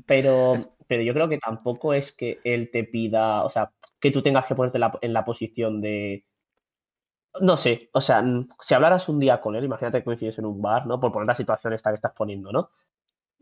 [0.05, 4.21] pero, pero yo creo que tampoco es que él te pida, o sea, que tú
[4.23, 6.25] tengas que ponerte la- en la posición de.
[7.39, 8.23] No sé, o sea,
[8.59, 10.99] si hablaras un día con él, imagínate que coincides en un bar, ¿no?
[10.99, 12.69] Por poner la situación esta que estás poniendo, ¿no?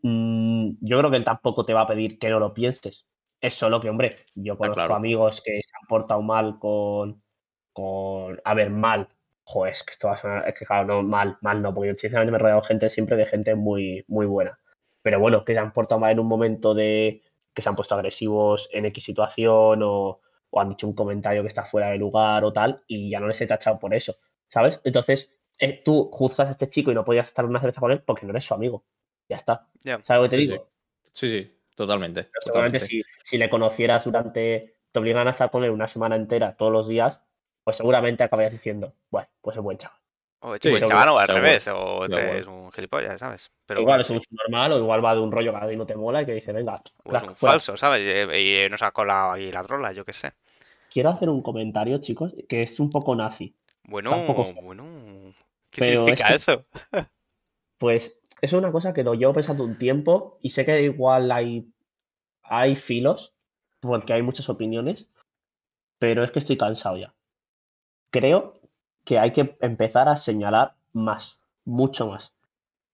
[0.03, 3.07] Mm, yo creo que él tampoco te va a pedir que no lo pienses.
[3.41, 4.95] Es solo que, hombre, yo conozco claro.
[4.95, 7.23] amigos que se han portado mal con,
[7.73, 9.09] con, a ver, mal.
[9.47, 11.89] Joder, es que esto va a sonar, es que claro, no, mal, mal no, porque
[11.89, 14.59] yo sinceramente me he rodeado gente siempre de gente muy, muy buena.
[15.03, 17.21] Pero bueno, que se han portado mal en un momento de
[17.53, 20.19] que se han puesto agresivos en X situación o,
[20.49, 23.27] o han dicho un comentario que está fuera de lugar o tal, y ya no
[23.27, 24.15] les he tachado por eso,
[24.49, 24.81] ¿sabes?
[24.83, 25.29] Entonces,
[25.59, 28.25] eh, tú juzgas a este chico y no podías estar una cerveza con él porque
[28.25, 28.83] no eres su amigo.
[29.29, 29.69] Ya está.
[29.83, 30.71] ¿Sabes lo que te Sí, digo?
[31.13, 32.23] Sí, sí, totalmente.
[32.23, 32.79] Pero seguramente totalmente.
[32.79, 36.71] si, si le conocieras durante, te obligan a estar con él una semana entera todos
[36.71, 37.21] los días,
[37.65, 39.99] pues seguramente acabarías diciendo, bueno, pues es buen chaval.
[40.41, 43.51] O Sí, chico, el seguro, chaval o al seguro, revés, o es un gilipollas, ¿sabes?
[43.65, 44.15] Pero igual bueno, es sí.
[44.15, 46.25] un subnormal o igual va de un rollo que a ti no te mola y
[46.25, 47.45] que dice, venga, O es un fuera.
[47.45, 48.01] falso, ¿sabes?
[48.33, 50.33] Y, y nos ha colado ahí la trola, yo qué sé.
[50.89, 53.55] Quiero hacer un comentario, chicos, que es un poco nazi.
[53.83, 55.33] Bueno, Tampoco bueno.
[55.69, 56.65] ¿Qué Pero significa es eso?
[57.77, 61.71] Pues es una cosa que lo llevo pensando un tiempo y sé que igual hay,
[62.43, 63.35] hay filos,
[63.81, 65.09] porque hay muchas opiniones,
[65.99, 67.14] pero es que estoy cansado ya.
[68.15, 68.53] Creo
[69.03, 72.33] que hay que empezar a señalar más, mucho más.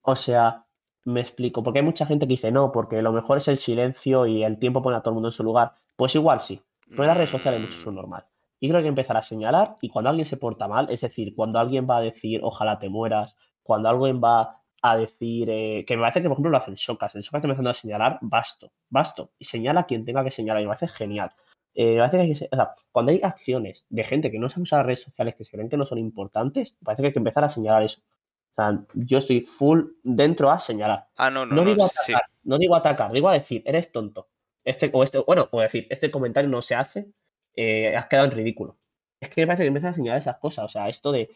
[0.02, 0.66] O sea,
[1.06, 4.26] me explico, porque hay mucha gente que dice no, porque lo mejor es el silencio
[4.26, 5.74] y el tiempo pone a todo el mundo en su lugar.
[5.96, 6.60] Pues igual sí,
[6.90, 8.26] pero en las redes sociales mucho es Mm, normal.
[8.60, 11.60] Y creo que empezar a señalar y cuando alguien se porta mal, es decir, cuando
[11.60, 16.02] alguien va a decir ojalá te mueras, cuando alguien va a decir, eh, que me
[16.02, 19.30] parece que por ejemplo lo hacen Socas, en Socas está empezando a señalar, basto, basto,
[19.38, 21.32] y señala a quien tenga que señalar, y me parece genial.
[21.74, 25.02] Eh, parece que o sea, cuando hay acciones de gente que no sabe usar redes
[25.02, 27.84] sociales, que se creen que no son importantes, parece que hay que empezar a señalar
[27.84, 28.02] eso.
[28.02, 31.08] O sea, yo estoy full dentro a señalar.
[31.16, 32.12] Ah, no, no, No no, digo sí.
[32.14, 34.30] atacar, no digo atacar, digo a decir, eres tonto.
[34.66, 37.12] Este, o este, bueno, o decir, este comentario no se hace,
[37.56, 38.78] eh, has quedado en ridículo.
[39.22, 40.66] Es que me parece que empiezas a señalar esas cosas.
[40.66, 41.30] O sea, esto de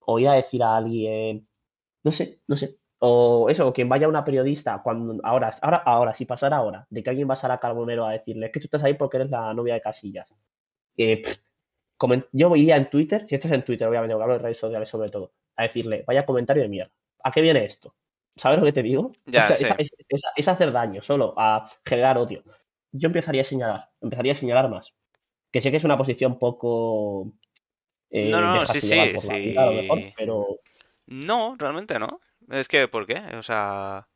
[0.00, 1.48] oír a decir a alguien,
[2.04, 2.78] no sé, no sé.
[2.98, 6.86] O eso, o quien vaya a una periodista, cuando ahora, ahora, ahora, si pasara ahora,
[6.90, 9.18] de que alguien va a Sara Carbonero a decirle, es que tú estás ahí porque
[9.18, 10.34] eres la novia de Casillas.
[10.96, 11.36] Eh, pff,
[12.32, 14.88] yo iría en Twitter, si esto es en Twitter, obviamente, porque hablo de redes sociales
[14.88, 16.92] sobre todo, a decirle, vaya comentario de mierda.
[17.22, 17.94] ¿A qué viene esto?
[18.36, 19.12] ¿Sabes lo que te digo?
[19.26, 19.64] Ya, O sea, sí.
[19.64, 22.42] esa- es, es- es hacer daño solo, a generar odio.
[22.92, 24.94] Yo empezaría a señalar, empezaría a señalar más.
[25.50, 27.32] Que sé que es una posición poco.
[28.10, 29.28] eh, No, no, sí, sí, sí.
[29.28, 30.46] vida, a lo mejor, pero.
[31.06, 32.20] No, realmente no.
[32.50, 33.18] Es que, ¿por qué?
[33.36, 34.08] O sea,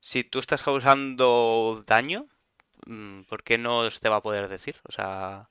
[0.00, 2.26] si tú estás causando daño,
[2.86, 4.76] mm, ¿por qué no te va a poder decir?
[4.88, 5.48] O sea,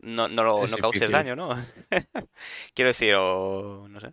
[0.00, 1.50] no, no, lo, no causes daño, ¿no?
[2.74, 4.12] Quiero decir, o no sé.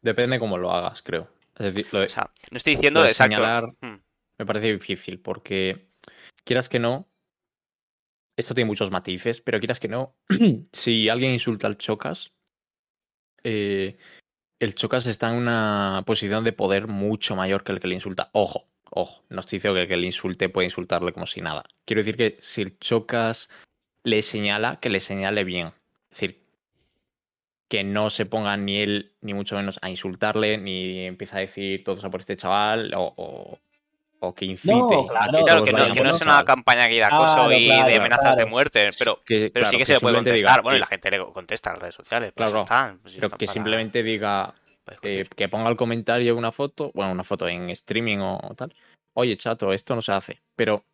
[0.00, 1.28] Depende cómo lo hagas, creo.
[1.56, 3.36] Es decir, lo de, O sea, no estoy diciendo lo de exacto.
[3.36, 4.00] señalar Mm,
[4.38, 5.90] me parece difícil porque,
[6.44, 7.08] quieras que no,
[8.36, 10.16] esto tiene muchos matices, pero quieras que no,
[10.72, 12.32] si alguien insulta al Chocas,
[13.44, 13.98] eh,
[14.64, 18.30] el Chocas está en una posición de poder mucho mayor que el que le insulta.
[18.32, 21.64] Ojo, ojo, no estoy diciendo que el que le insulte puede insultarle como si nada.
[21.84, 23.48] Quiero decir que si el Chocas
[24.04, 25.68] le señala, que le señale bien.
[26.10, 26.42] Es decir,
[27.68, 31.82] que no se ponga ni él, ni mucho menos a insultarle, ni empieza a decir
[31.84, 33.58] todos a por este chaval, o, o-
[34.22, 36.86] o que incite No, a claro, que Claro, todos que no, que es una campaña
[36.86, 39.82] de acoso Claro, y claro, de amenazas de muerte, pero, Que, pero claro, sí que
[39.82, 40.62] que se le puede diga contestar.
[40.62, 42.32] Bueno, y la gente le contesta en las redes sociales.
[42.34, 44.54] Pues Claro, pues pero que simplemente diga
[44.84, 48.74] para eh, que ponga el comentario una foto, bueno, una foto en streaming o tal.
[49.14, 50.40] Oye, chato, esto no se hace.
[50.56, 50.84] Pero,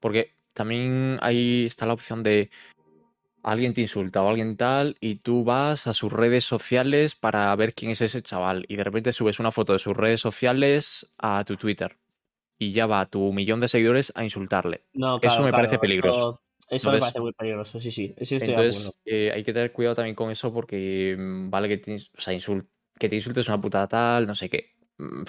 [0.00, 2.50] porque también ahí está la opción de
[3.42, 7.74] alguien te insulta o alguien tal, y tú vas a sus redes sociales para ver
[7.74, 8.64] quién es ese chaval.
[8.68, 11.96] Y de repente subes una foto de sus redes sociales a tu Twitter.
[12.62, 14.82] Y ya va tu millón de seguidores a insultarle.
[14.94, 16.40] No, Eso me claro, parece peligroso.
[16.68, 18.14] Eso, eso me parece muy peligroso, sí, sí.
[18.22, 18.46] Sí, estoy.
[18.48, 22.20] Entonces, eh, hay que tener cuidado también con eso porque mm, vale que te, o
[22.20, 24.76] sea, insul- que te insultes una putada tal, no sé qué.
[24.98, 25.24] Mm,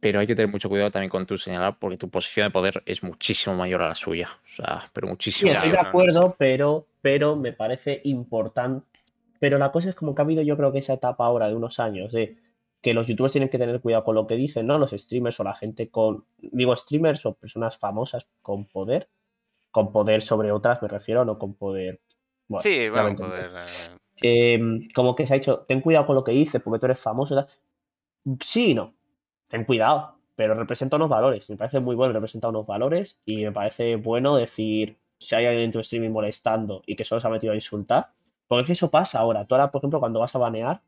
[0.00, 2.82] Pero hay que tener mucho cuidado también con tu señalar porque tu posición de poder
[2.86, 4.28] es muchísimo mayor a la suya.
[4.44, 8.86] O sea, pero Sí, muchísimo estoy ya, de no, acuerdo, pero, pero me parece importante.
[9.38, 11.54] Pero la cosa es como que ha habido, yo creo que esa etapa ahora de
[11.54, 12.36] unos años de
[12.86, 14.78] que los youtubers tienen que tener cuidado con lo que dicen, ¿no?
[14.78, 19.08] Los streamers o la gente con, digo, streamers o personas famosas con poder,
[19.72, 22.00] con poder sobre otras me refiero, no con poder.
[22.46, 23.66] Bueno, Sí, bueno, poder, eh,
[24.22, 27.00] Eh, como que se ha dicho, ten cuidado con lo que dices porque tú eres
[27.00, 27.34] famoso.
[27.34, 27.48] tal.
[28.40, 28.94] Sí y no,
[29.48, 31.50] ten cuidado, pero representa unos valores.
[31.50, 35.64] Me parece muy bueno representar unos valores y me parece bueno decir si hay alguien
[35.64, 38.10] en tu streaming molestando y que solo se ha metido a insultar.
[38.46, 39.44] Porque es que eso pasa ahora.
[39.44, 40.82] Tú ahora, por ejemplo, cuando vas a banear,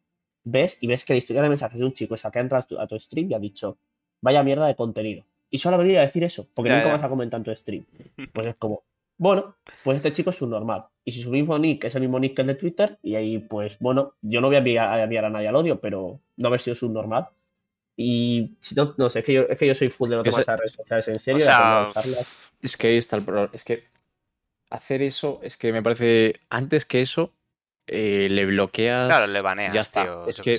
[0.51, 2.81] ves y ves que la historia de mensajes de un chico esa que ha entrado
[2.81, 3.79] a tu, stream y ha dicho,
[4.21, 5.25] vaya mierda de contenido.
[5.51, 6.93] Y solo venido a decir eso, porque Ya, nunca ya.
[6.95, 7.85] vas a comentar en tu stream.
[8.33, 8.83] Pues es como,
[9.17, 10.85] bueno, pues este chico es un normal.
[11.05, 13.39] Y si su mismo nick es el mismo nick que el de Twitter, y ahí,
[13.39, 16.49] pues bueno, yo no voy a enviar a, enviar a nadie al odio, pero no
[16.49, 17.29] haber sido subnormal.
[17.97, 20.23] Y si no, no sé, es que yo, es que yo soy full de no
[20.23, 22.27] Que tomar esas redes sociales en serio, O sea, usarlas.
[22.63, 23.51] Es que ahí está el problema.
[23.53, 23.85] Es que
[24.71, 27.33] hacer eso, es que me parece, antes que eso,
[27.89, 29.09] eh, le bloqueas.
[29.09, 30.03] Claro, le baneas, Ya está.
[30.05, 30.27] tío.
[30.29, 30.59] es que,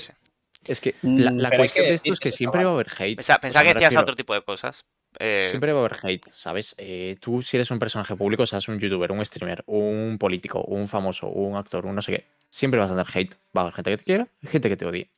[0.66, 2.88] es que la, Mm, la cuestión que de esto es que siempre va a haber
[2.98, 3.16] hate.
[3.18, 4.86] Pensaba, O pensaba sea, que decías otro tipo de cosas.
[5.18, 6.76] Eh, Siempre va a haber hate, ¿sabes?
[6.78, 10.88] Eh, tú si eres un personaje público, seas un youtuber, un streamer, un político, un
[10.88, 13.36] famoso, un actor, un no sé qué, siempre vas a tener hate.
[13.58, 15.10] Va a haber gente que te quiera y gente que te odie.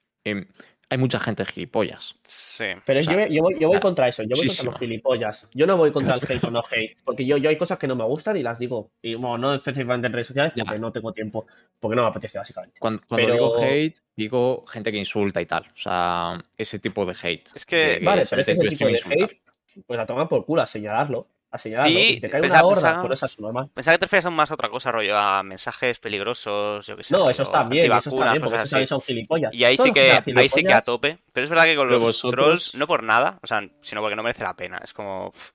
[0.92, 2.16] Hay mucha gente gilipollas.
[2.28, 2.66] Sí.
[2.86, 4.66] Pero o sea, yo, voy- yo voy, yo voy claro, contra eso, yo voy contra
[4.66, 5.48] los gilipollas.
[5.54, 7.88] Yo no voy contra el hate o no hate, porque yo, yo hay cosas que
[7.88, 8.92] no me gustan y las digo.
[9.02, 10.66] Y bueno, no específicamente en redes sociales Ya.
[10.66, 11.48] porque no tengo tiempo,
[11.80, 12.78] porque no me apetece básicamente.
[12.80, 15.64] Cuando, cuando Pero- digo hate, digo gente que insulta y tal.
[15.64, 17.50] O sea, ese tipo de hate.
[17.56, 19.42] Es que- De Vale, se pero es que mete en ese tu tipo de hate,
[19.88, 21.28] pues a tomar por culo, a señalarlo.
[21.54, 21.92] A señalarlo.
[21.92, 23.70] Sí, y te cae pensaba- una horda, pensaba- por eso es normal.
[23.74, 27.14] Pensaba que te referías más a otra cosa, rollo, a mensajes peligrosos, yo qué sé.
[27.16, 29.54] No, eso está bien, eso está bien, porque esos también son gilipollas.
[29.54, 31.18] Y ahí Todos sí que, ahí sí que a tope.
[31.34, 34.16] Pero es verdad que con los vosotros- trolls, no por nada, o sea, sino porque
[34.16, 34.80] no merece la pena.
[34.84, 35.32] Es como.
[35.32, 35.52] pff,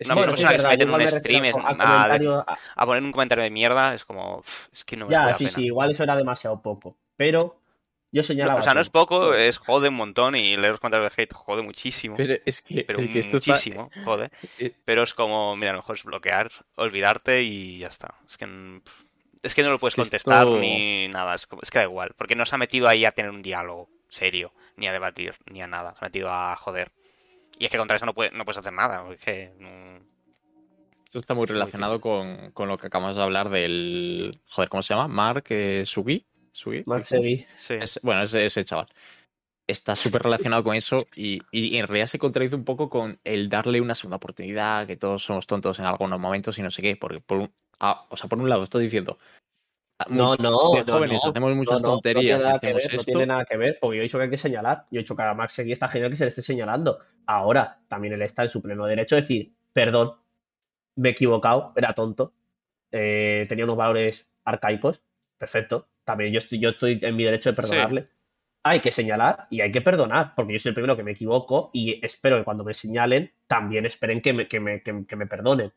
[0.00, 1.68] Es Una que- persona que se mete en un stream a
[2.46, 4.42] a, a- poner un comentario de mierda es como.
[4.42, 5.54] pff, Es que no me Ya, la sí, pena.
[5.56, 6.96] sí, igual eso era demasiado poco.
[7.16, 7.60] Pero
[8.12, 8.60] yo señalaba.
[8.60, 11.32] o sea, no es poco, es jode un montón y leer los comentarios de hate
[11.34, 12.16] jode muchísimo.
[12.16, 14.30] Pero es que, Pero es que esto está- muchísimo, jode.
[14.58, 18.14] eh, Pero es como, mira, a lo mejor es bloquear, olvidarte y ya está.
[18.26, 18.80] Es que, mm,
[19.42, 21.34] es que no lo puedes que contestar esto- ni nada.
[21.34, 22.14] Es, como- es que da igual.
[22.16, 25.60] Porque no se ha metido ahí a tener un diálogo serio, ni a debatir, ni
[25.62, 25.94] a nada.
[25.98, 26.92] Se ha metido a joder.
[27.58, 29.04] Y es que contra eso no, puede- no puedes hacer nada.
[29.04, 29.96] porque mm,
[31.04, 34.30] Esto está muy muy relacionado con, con lo que acabamos de hablar del.
[34.48, 35.08] Joder, ¿cómo se llama?
[35.08, 36.24] Mark eh, Sugi.
[36.52, 36.82] Sugi.
[36.86, 37.44] Mark Sevi.
[37.56, 37.74] sí.
[37.74, 38.86] Es- bueno, ese, ese chaval.
[39.66, 43.50] Está súper relacionado con eso y, y en realidad se contradice un poco con el
[43.50, 46.96] darle una segunda oportunidad, que todos somos tontos en algunos momentos y no sé qué.
[46.96, 49.18] Porque, por un, ah, o sea, por un lado, estoy diciendo.
[49.98, 52.60] ah, No, no, de jóvenes no, hacemos muchas no, no, tonterías No y tiene, nada
[52.60, 54.38] que hacemos ver, no tiene nada que ver, porque yo he dicho que hay que
[54.38, 54.86] señalar.
[54.90, 56.98] Yo he dicho que a Max Segui está genial que se le esté señalando.
[57.26, 60.14] Ahora, también él está en su pleno derecho de decir, perdón,
[60.96, 62.32] me he equivocado, era tonto,
[62.90, 65.02] eh, tenía unos valores arcaicos,
[65.38, 65.88] perfecto.
[66.04, 67.62] También yo estoy, yo estoy en mi derecho de Sí.
[67.62, 68.08] perdonarle.
[68.64, 71.70] Hay que señalar y hay que perdonar, porque yo soy el primero que me equivoco
[71.72, 75.26] y espero que cuando me señalen, también esperen que me, que me, que- que me
[75.26, 75.72] perdonen.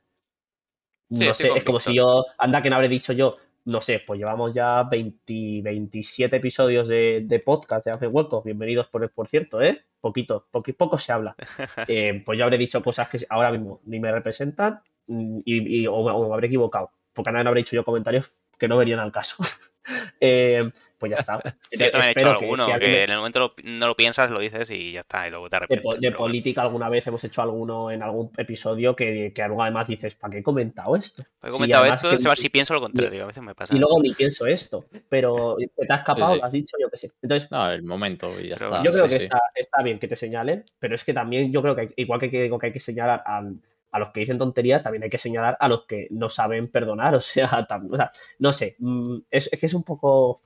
[1.10, 4.02] Sí, no sé, es como si yo, anda que no habré dicho yo, no sé,
[4.06, 9.28] pues llevamos ya 20, 27 episodios de, de podcast de Hace Hueco, bienvenidos por, por
[9.28, 9.84] cierto, ¿eh?
[10.00, 11.36] Poquito, poqui- poco se habla.
[11.88, 15.88] Eh, pues yo habré dicho cosas que ahora mismo ni me representan mm, y, y-
[15.88, 18.32] o, o me habré equivocado, porque a nadie habré dicho yo comentarios
[18.62, 19.36] que no verían al caso.
[20.20, 21.42] Eh, pues ya está.
[21.72, 23.54] Sí, yo también he hecho que alguno, si que, alguien me- en el momento lo-
[23.64, 25.84] no lo piensas, lo dices y ya está, y luego te de, arrepientes.
[25.84, 26.18] po- de bueno.
[26.18, 30.32] política alguna vez hemos hecho alguno en algún episodio que, que algo además dices, ¿para
[30.34, 31.24] qué he comentado esto?
[31.42, 33.76] He comentado esto, que- a ver si pienso lo contrario, a veces me pasa.
[33.76, 36.40] y luego ni pienso esto, pero te has escapado, Sí, sí.
[36.40, 37.12] lo has dicho, yo qué sé.
[37.24, 38.84] Entonces, No, el momento y ya Pero está.
[38.84, 39.26] yo creo sí, que sí.
[39.26, 42.20] está, está bien que te señalen, pero es que también yo creo que hay- igual
[42.20, 43.56] que digo que hay que señalar al-
[43.92, 47.14] a los que dicen tonterías, también hay que señalar a los que no saben perdonar,
[47.16, 50.42] o sea, tam- o sea, no sé, mm, es, es que es un poco...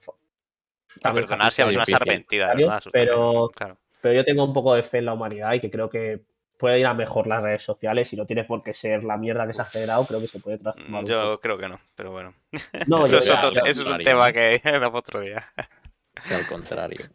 [0.97, 2.83] A también perdonar si la persona está arrepentida, de verdad.
[2.91, 3.77] pero- Claro.
[4.01, 6.21] pero yo tengo un poco de fe en la humanidad y que creo que
[6.57, 9.45] puede ir a mejor las redes sociales y no tiene por qué ser la mierda
[9.45, 11.03] que se ha generado, creo que se puede transformar.
[11.03, 12.33] un Yo creo que no, pero bueno.
[12.87, 15.19] No, eso, yo- es ya, otro- ya, eso es un tema que da para otro
[15.19, 15.45] día.
[16.17, 17.07] Sea al contrario.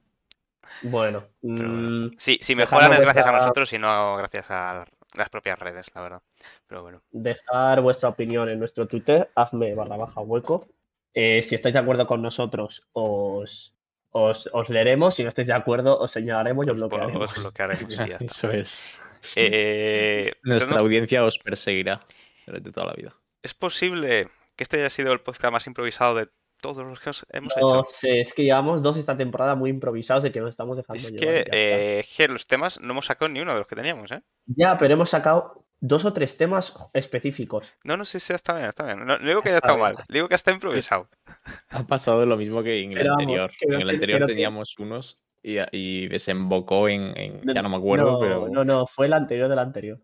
[0.82, 2.08] Bueno, Pero bueno.
[2.08, 4.84] mm, Sí, si mejoran es gracias a vuestra- nosotros y no gracias a
[5.14, 6.22] las propias redes, la verdad.
[6.66, 7.02] Pero bueno.
[7.10, 10.68] dejar vuestra opinión en nuestro Twitter, hazme barra baja hueco.
[11.14, 13.74] Eh, si estáis de acuerdo con nosotros, os,
[14.10, 15.14] os, os leeremos.
[15.16, 17.32] Si no estáis de acuerdo, os señalaremos y os bloquearemos.
[17.32, 18.24] os bloquearemos y ya está.
[18.24, 18.88] Eso es.
[19.36, 22.00] Eh, Nuestra no- audiencia os perseguirá
[22.46, 23.14] durante toda la vida.
[23.42, 26.28] ¿Es posible que este haya sido el podcast más improvisado de
[26.60, 27.84] todos los que os hemos No hecho?
[27.84, 31.10] sé, es que llevamos dos esta temporada muy improvisados de que nos estamos dejando Es
[31.12, 31.56] llevar, que, está.
[31.56, 34.22] eh, es que los temas no hemos sacado ni uno de los que teníamos, ¿eh?
[34.46, 37.72] Ya, pero hemos sacado dos o tres temas específicos.
[37.84, 38.98] No, no, sí, sí, está bien, está bien.
[39.06, 41.08] No, no digo que haya Está estado mal, digo que está improvisado.
[41.70, 43.50] Ha pasado lo mismo que en el Pero anterior.
[43.60, 47.76] en el que- anterior que- teníamos unos y, y desembocó en, en- Ya no me
[47.78, 48.48] acuerdo, no, pero.
[48.48, 50.00] No, no, fue el anterior del anterior.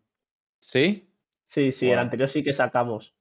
[0.58, 1.10] ¿Sí?
[1.44, 3.14] Sí, sí, el anterior sí que sacamos.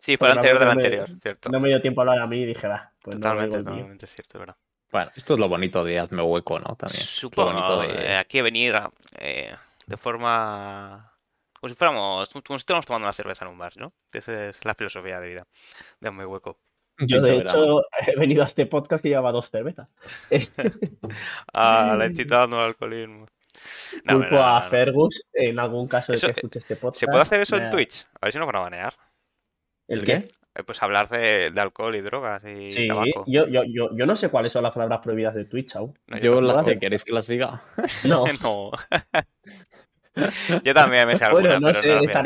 [0.00, 1.48] Sí, fue el anterior del no me- anterior, cierto.
[1.50, 3.64] No me dio tiempo a hablar a mí y dije, va, pues no totalmente, mío.
[3.66, 4.56] totalmente cierto, ¿verdad?
[4.90, 6.74] Bueno, esto es lo bonito de Hazme Hueco, ¿no?
[6.74, 7.02] También.
[7.04, 8.16] Supongo, bonito eh, de.
[8.16, 8.74] aquí venir
[9.18, 9.54] eh,
[9.86, 11.12] de forma...
[11.60, 13.92] Como si fuéramos, como si estuviéramos tomando una cerveza en un bar, ¿no?
[14.10, 15.46] Esa es la filosofía de vida
[16.00, 16.58] de muy hueco.
[16.98, 19.88] Yo, de hecho, he venido a este podcast que llevaba dos cervezas.
[21.52, 23.26] Ah, la incitando al alcoholismo.
[24.04, 24.68] No, Culpo no, no, a no.
[24.68, 27.00] Fergus, en algún caso de Eso, que eh, escuche este podcast.
[27.00, 28.06] ¿Se puede hacer eso en Twitch?
[28.14, 28.94] A ver si nos van a banear.
[29.90, 30.22] ¿El ¿El qué?
[30.22, 30.30] qué?
[30.56, 33.24] Eh, Pues hablar de, de alcohol y drogas y Sí, tabaco.
[33.26, 35.94] yo, yo, yo, yo no sé cuáles son las palabras prohibidas de Twitch aún.
[36.06, 37.62] No, Yo las que queréis que las diga.
[38.04, 38.70] No, No.
[40.64, 42.22] yo también me sé alguna, bueno, no pero sé, no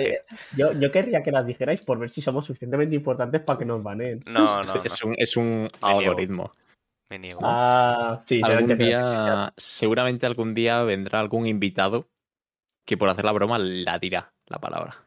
[0.57, 3.83] yo, yo querría que las dijerais por ver si somos suficientemente importantes para que nos
[3.83, 4.23] baneen.
[4.27, 4.83] No, no, no.
[4.83, 6.11] Es un, es un Me niego.
[6.11, 6.53] algoritmo.
[7.11, 7.41] Me niego.
[7.43, 12.07] Ah, sí, Algún día, seguramente algún día vendrá algún invitado
[12.87, 15.04] que por hacer la broma la dirá la palabra.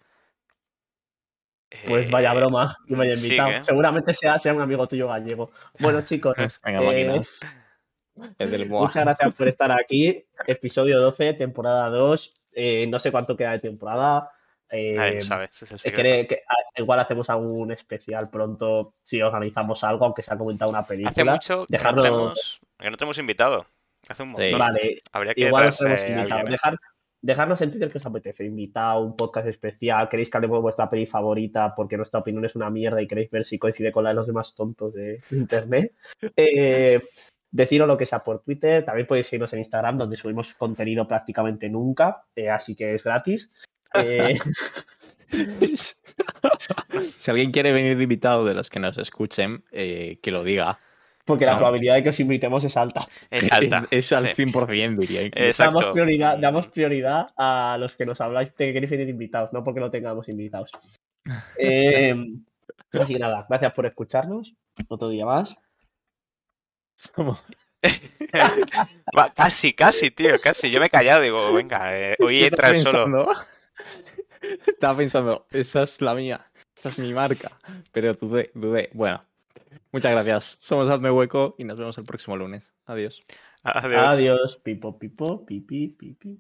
[1.86, 3.36] Pues vaya Eh, broma, que me haya sigue.
[3.36, 3.62] invitado.
[3.62, 5.52] Seguramente sea, sea un amigo tuyo gallego.
[5.80, 8.84] Bueno, chicos, Venga, eh, del Boa.
[8.84, 10.26] muchas gracias por estar aquí.
[10.48, 12.34] Episodio 12, temporada 2.
[12.54, 14.32] Eh, no sé cuánto queda de temporada.
[14.72, 16.02] Nadie lo sabe, ese es el secreto.
[16.02, 20.72] cree que- ah, igual hacemos algún especial pronto si organizamos algo, aunque se ha comentado
[20.72, 21.12] una película.
[21.12, 23.66] Hace mucho que no, tenemos, que no tenemos invitado.
[24.10, 24.50] Hace un montón.
[24.50, 24.56] Sí.
[24.56, 26.50] Vale, Habría que igual os traerse hemos invitado.
[26.50, 26.78] Dejar,
[27.28, 28.46] dejarnos en Twitter que os apetece.
[28.46, 30.08] Invitado, un podcast especial.
[30.08, 33.30] ¿Queréis que hablemos de vuestra peli favorita porque nuestra opinión es una mierda y queréis
[33.30, 35.94] ver si coincide con la de los demás tontos de internet?
[36.38, 37.02] Eh,
[37.52, 38.86] deciros lo que sea por Twitter.
[38.86, 43.52] También podéis seguirnos en Instagram, donde subimos contenido prácticamente nunca, eh, así que es gratis.
[43.94, 44.36] Eh,
[47.18, 50.80] si alguien quiere venir de invitado de los que nos escuchen, eh, que lo diga.
[51.28, 53.06] Porque la probabilidad de que os invitemos es alta.
[53.30, 53.86] Es alta.
[53.92, 54.44] Es, es al sí.
[54.44, 55.22] 100%, diría.
[55.24, 55.64] Exacto.
[55.64, 59.62] Damos prioridad, damos prioridad a los que nos habláis de que queréis venir invitados, no
[59.64, 60.72] porque no tengamos invitados.
[61.60, 62.16] Eh,
[62.94, 64.56] así que nada, gracias por escucharnos.
[64.88, 65.58] Otro día más.
[66.96, 67.44] Somos-
[69.18, 70.72] Va, casi, casi, tío, casi.
[70.72, 73.28] Yo me he callado, digo, venga, eh, hoy entra el solo.
[74.66, 77.52] Estaba pensando, esa es la mía, esa es mi marca.
[77.92, 78.90] Pero dudé, dudé.
[78.94, 79.22] Bueno,
[79.92, 80.58] muchas gracias.
[80.60, 82.74] Somos Hazme Hueco y nos vemos el próximo lunes.
[82.86, 83.24] Adiós.
[83.64, 84.12] Adiós.
[84.12, 84.58] Adiós.
[84.58, 86.40] Pipo, pipo, pipi, pipi.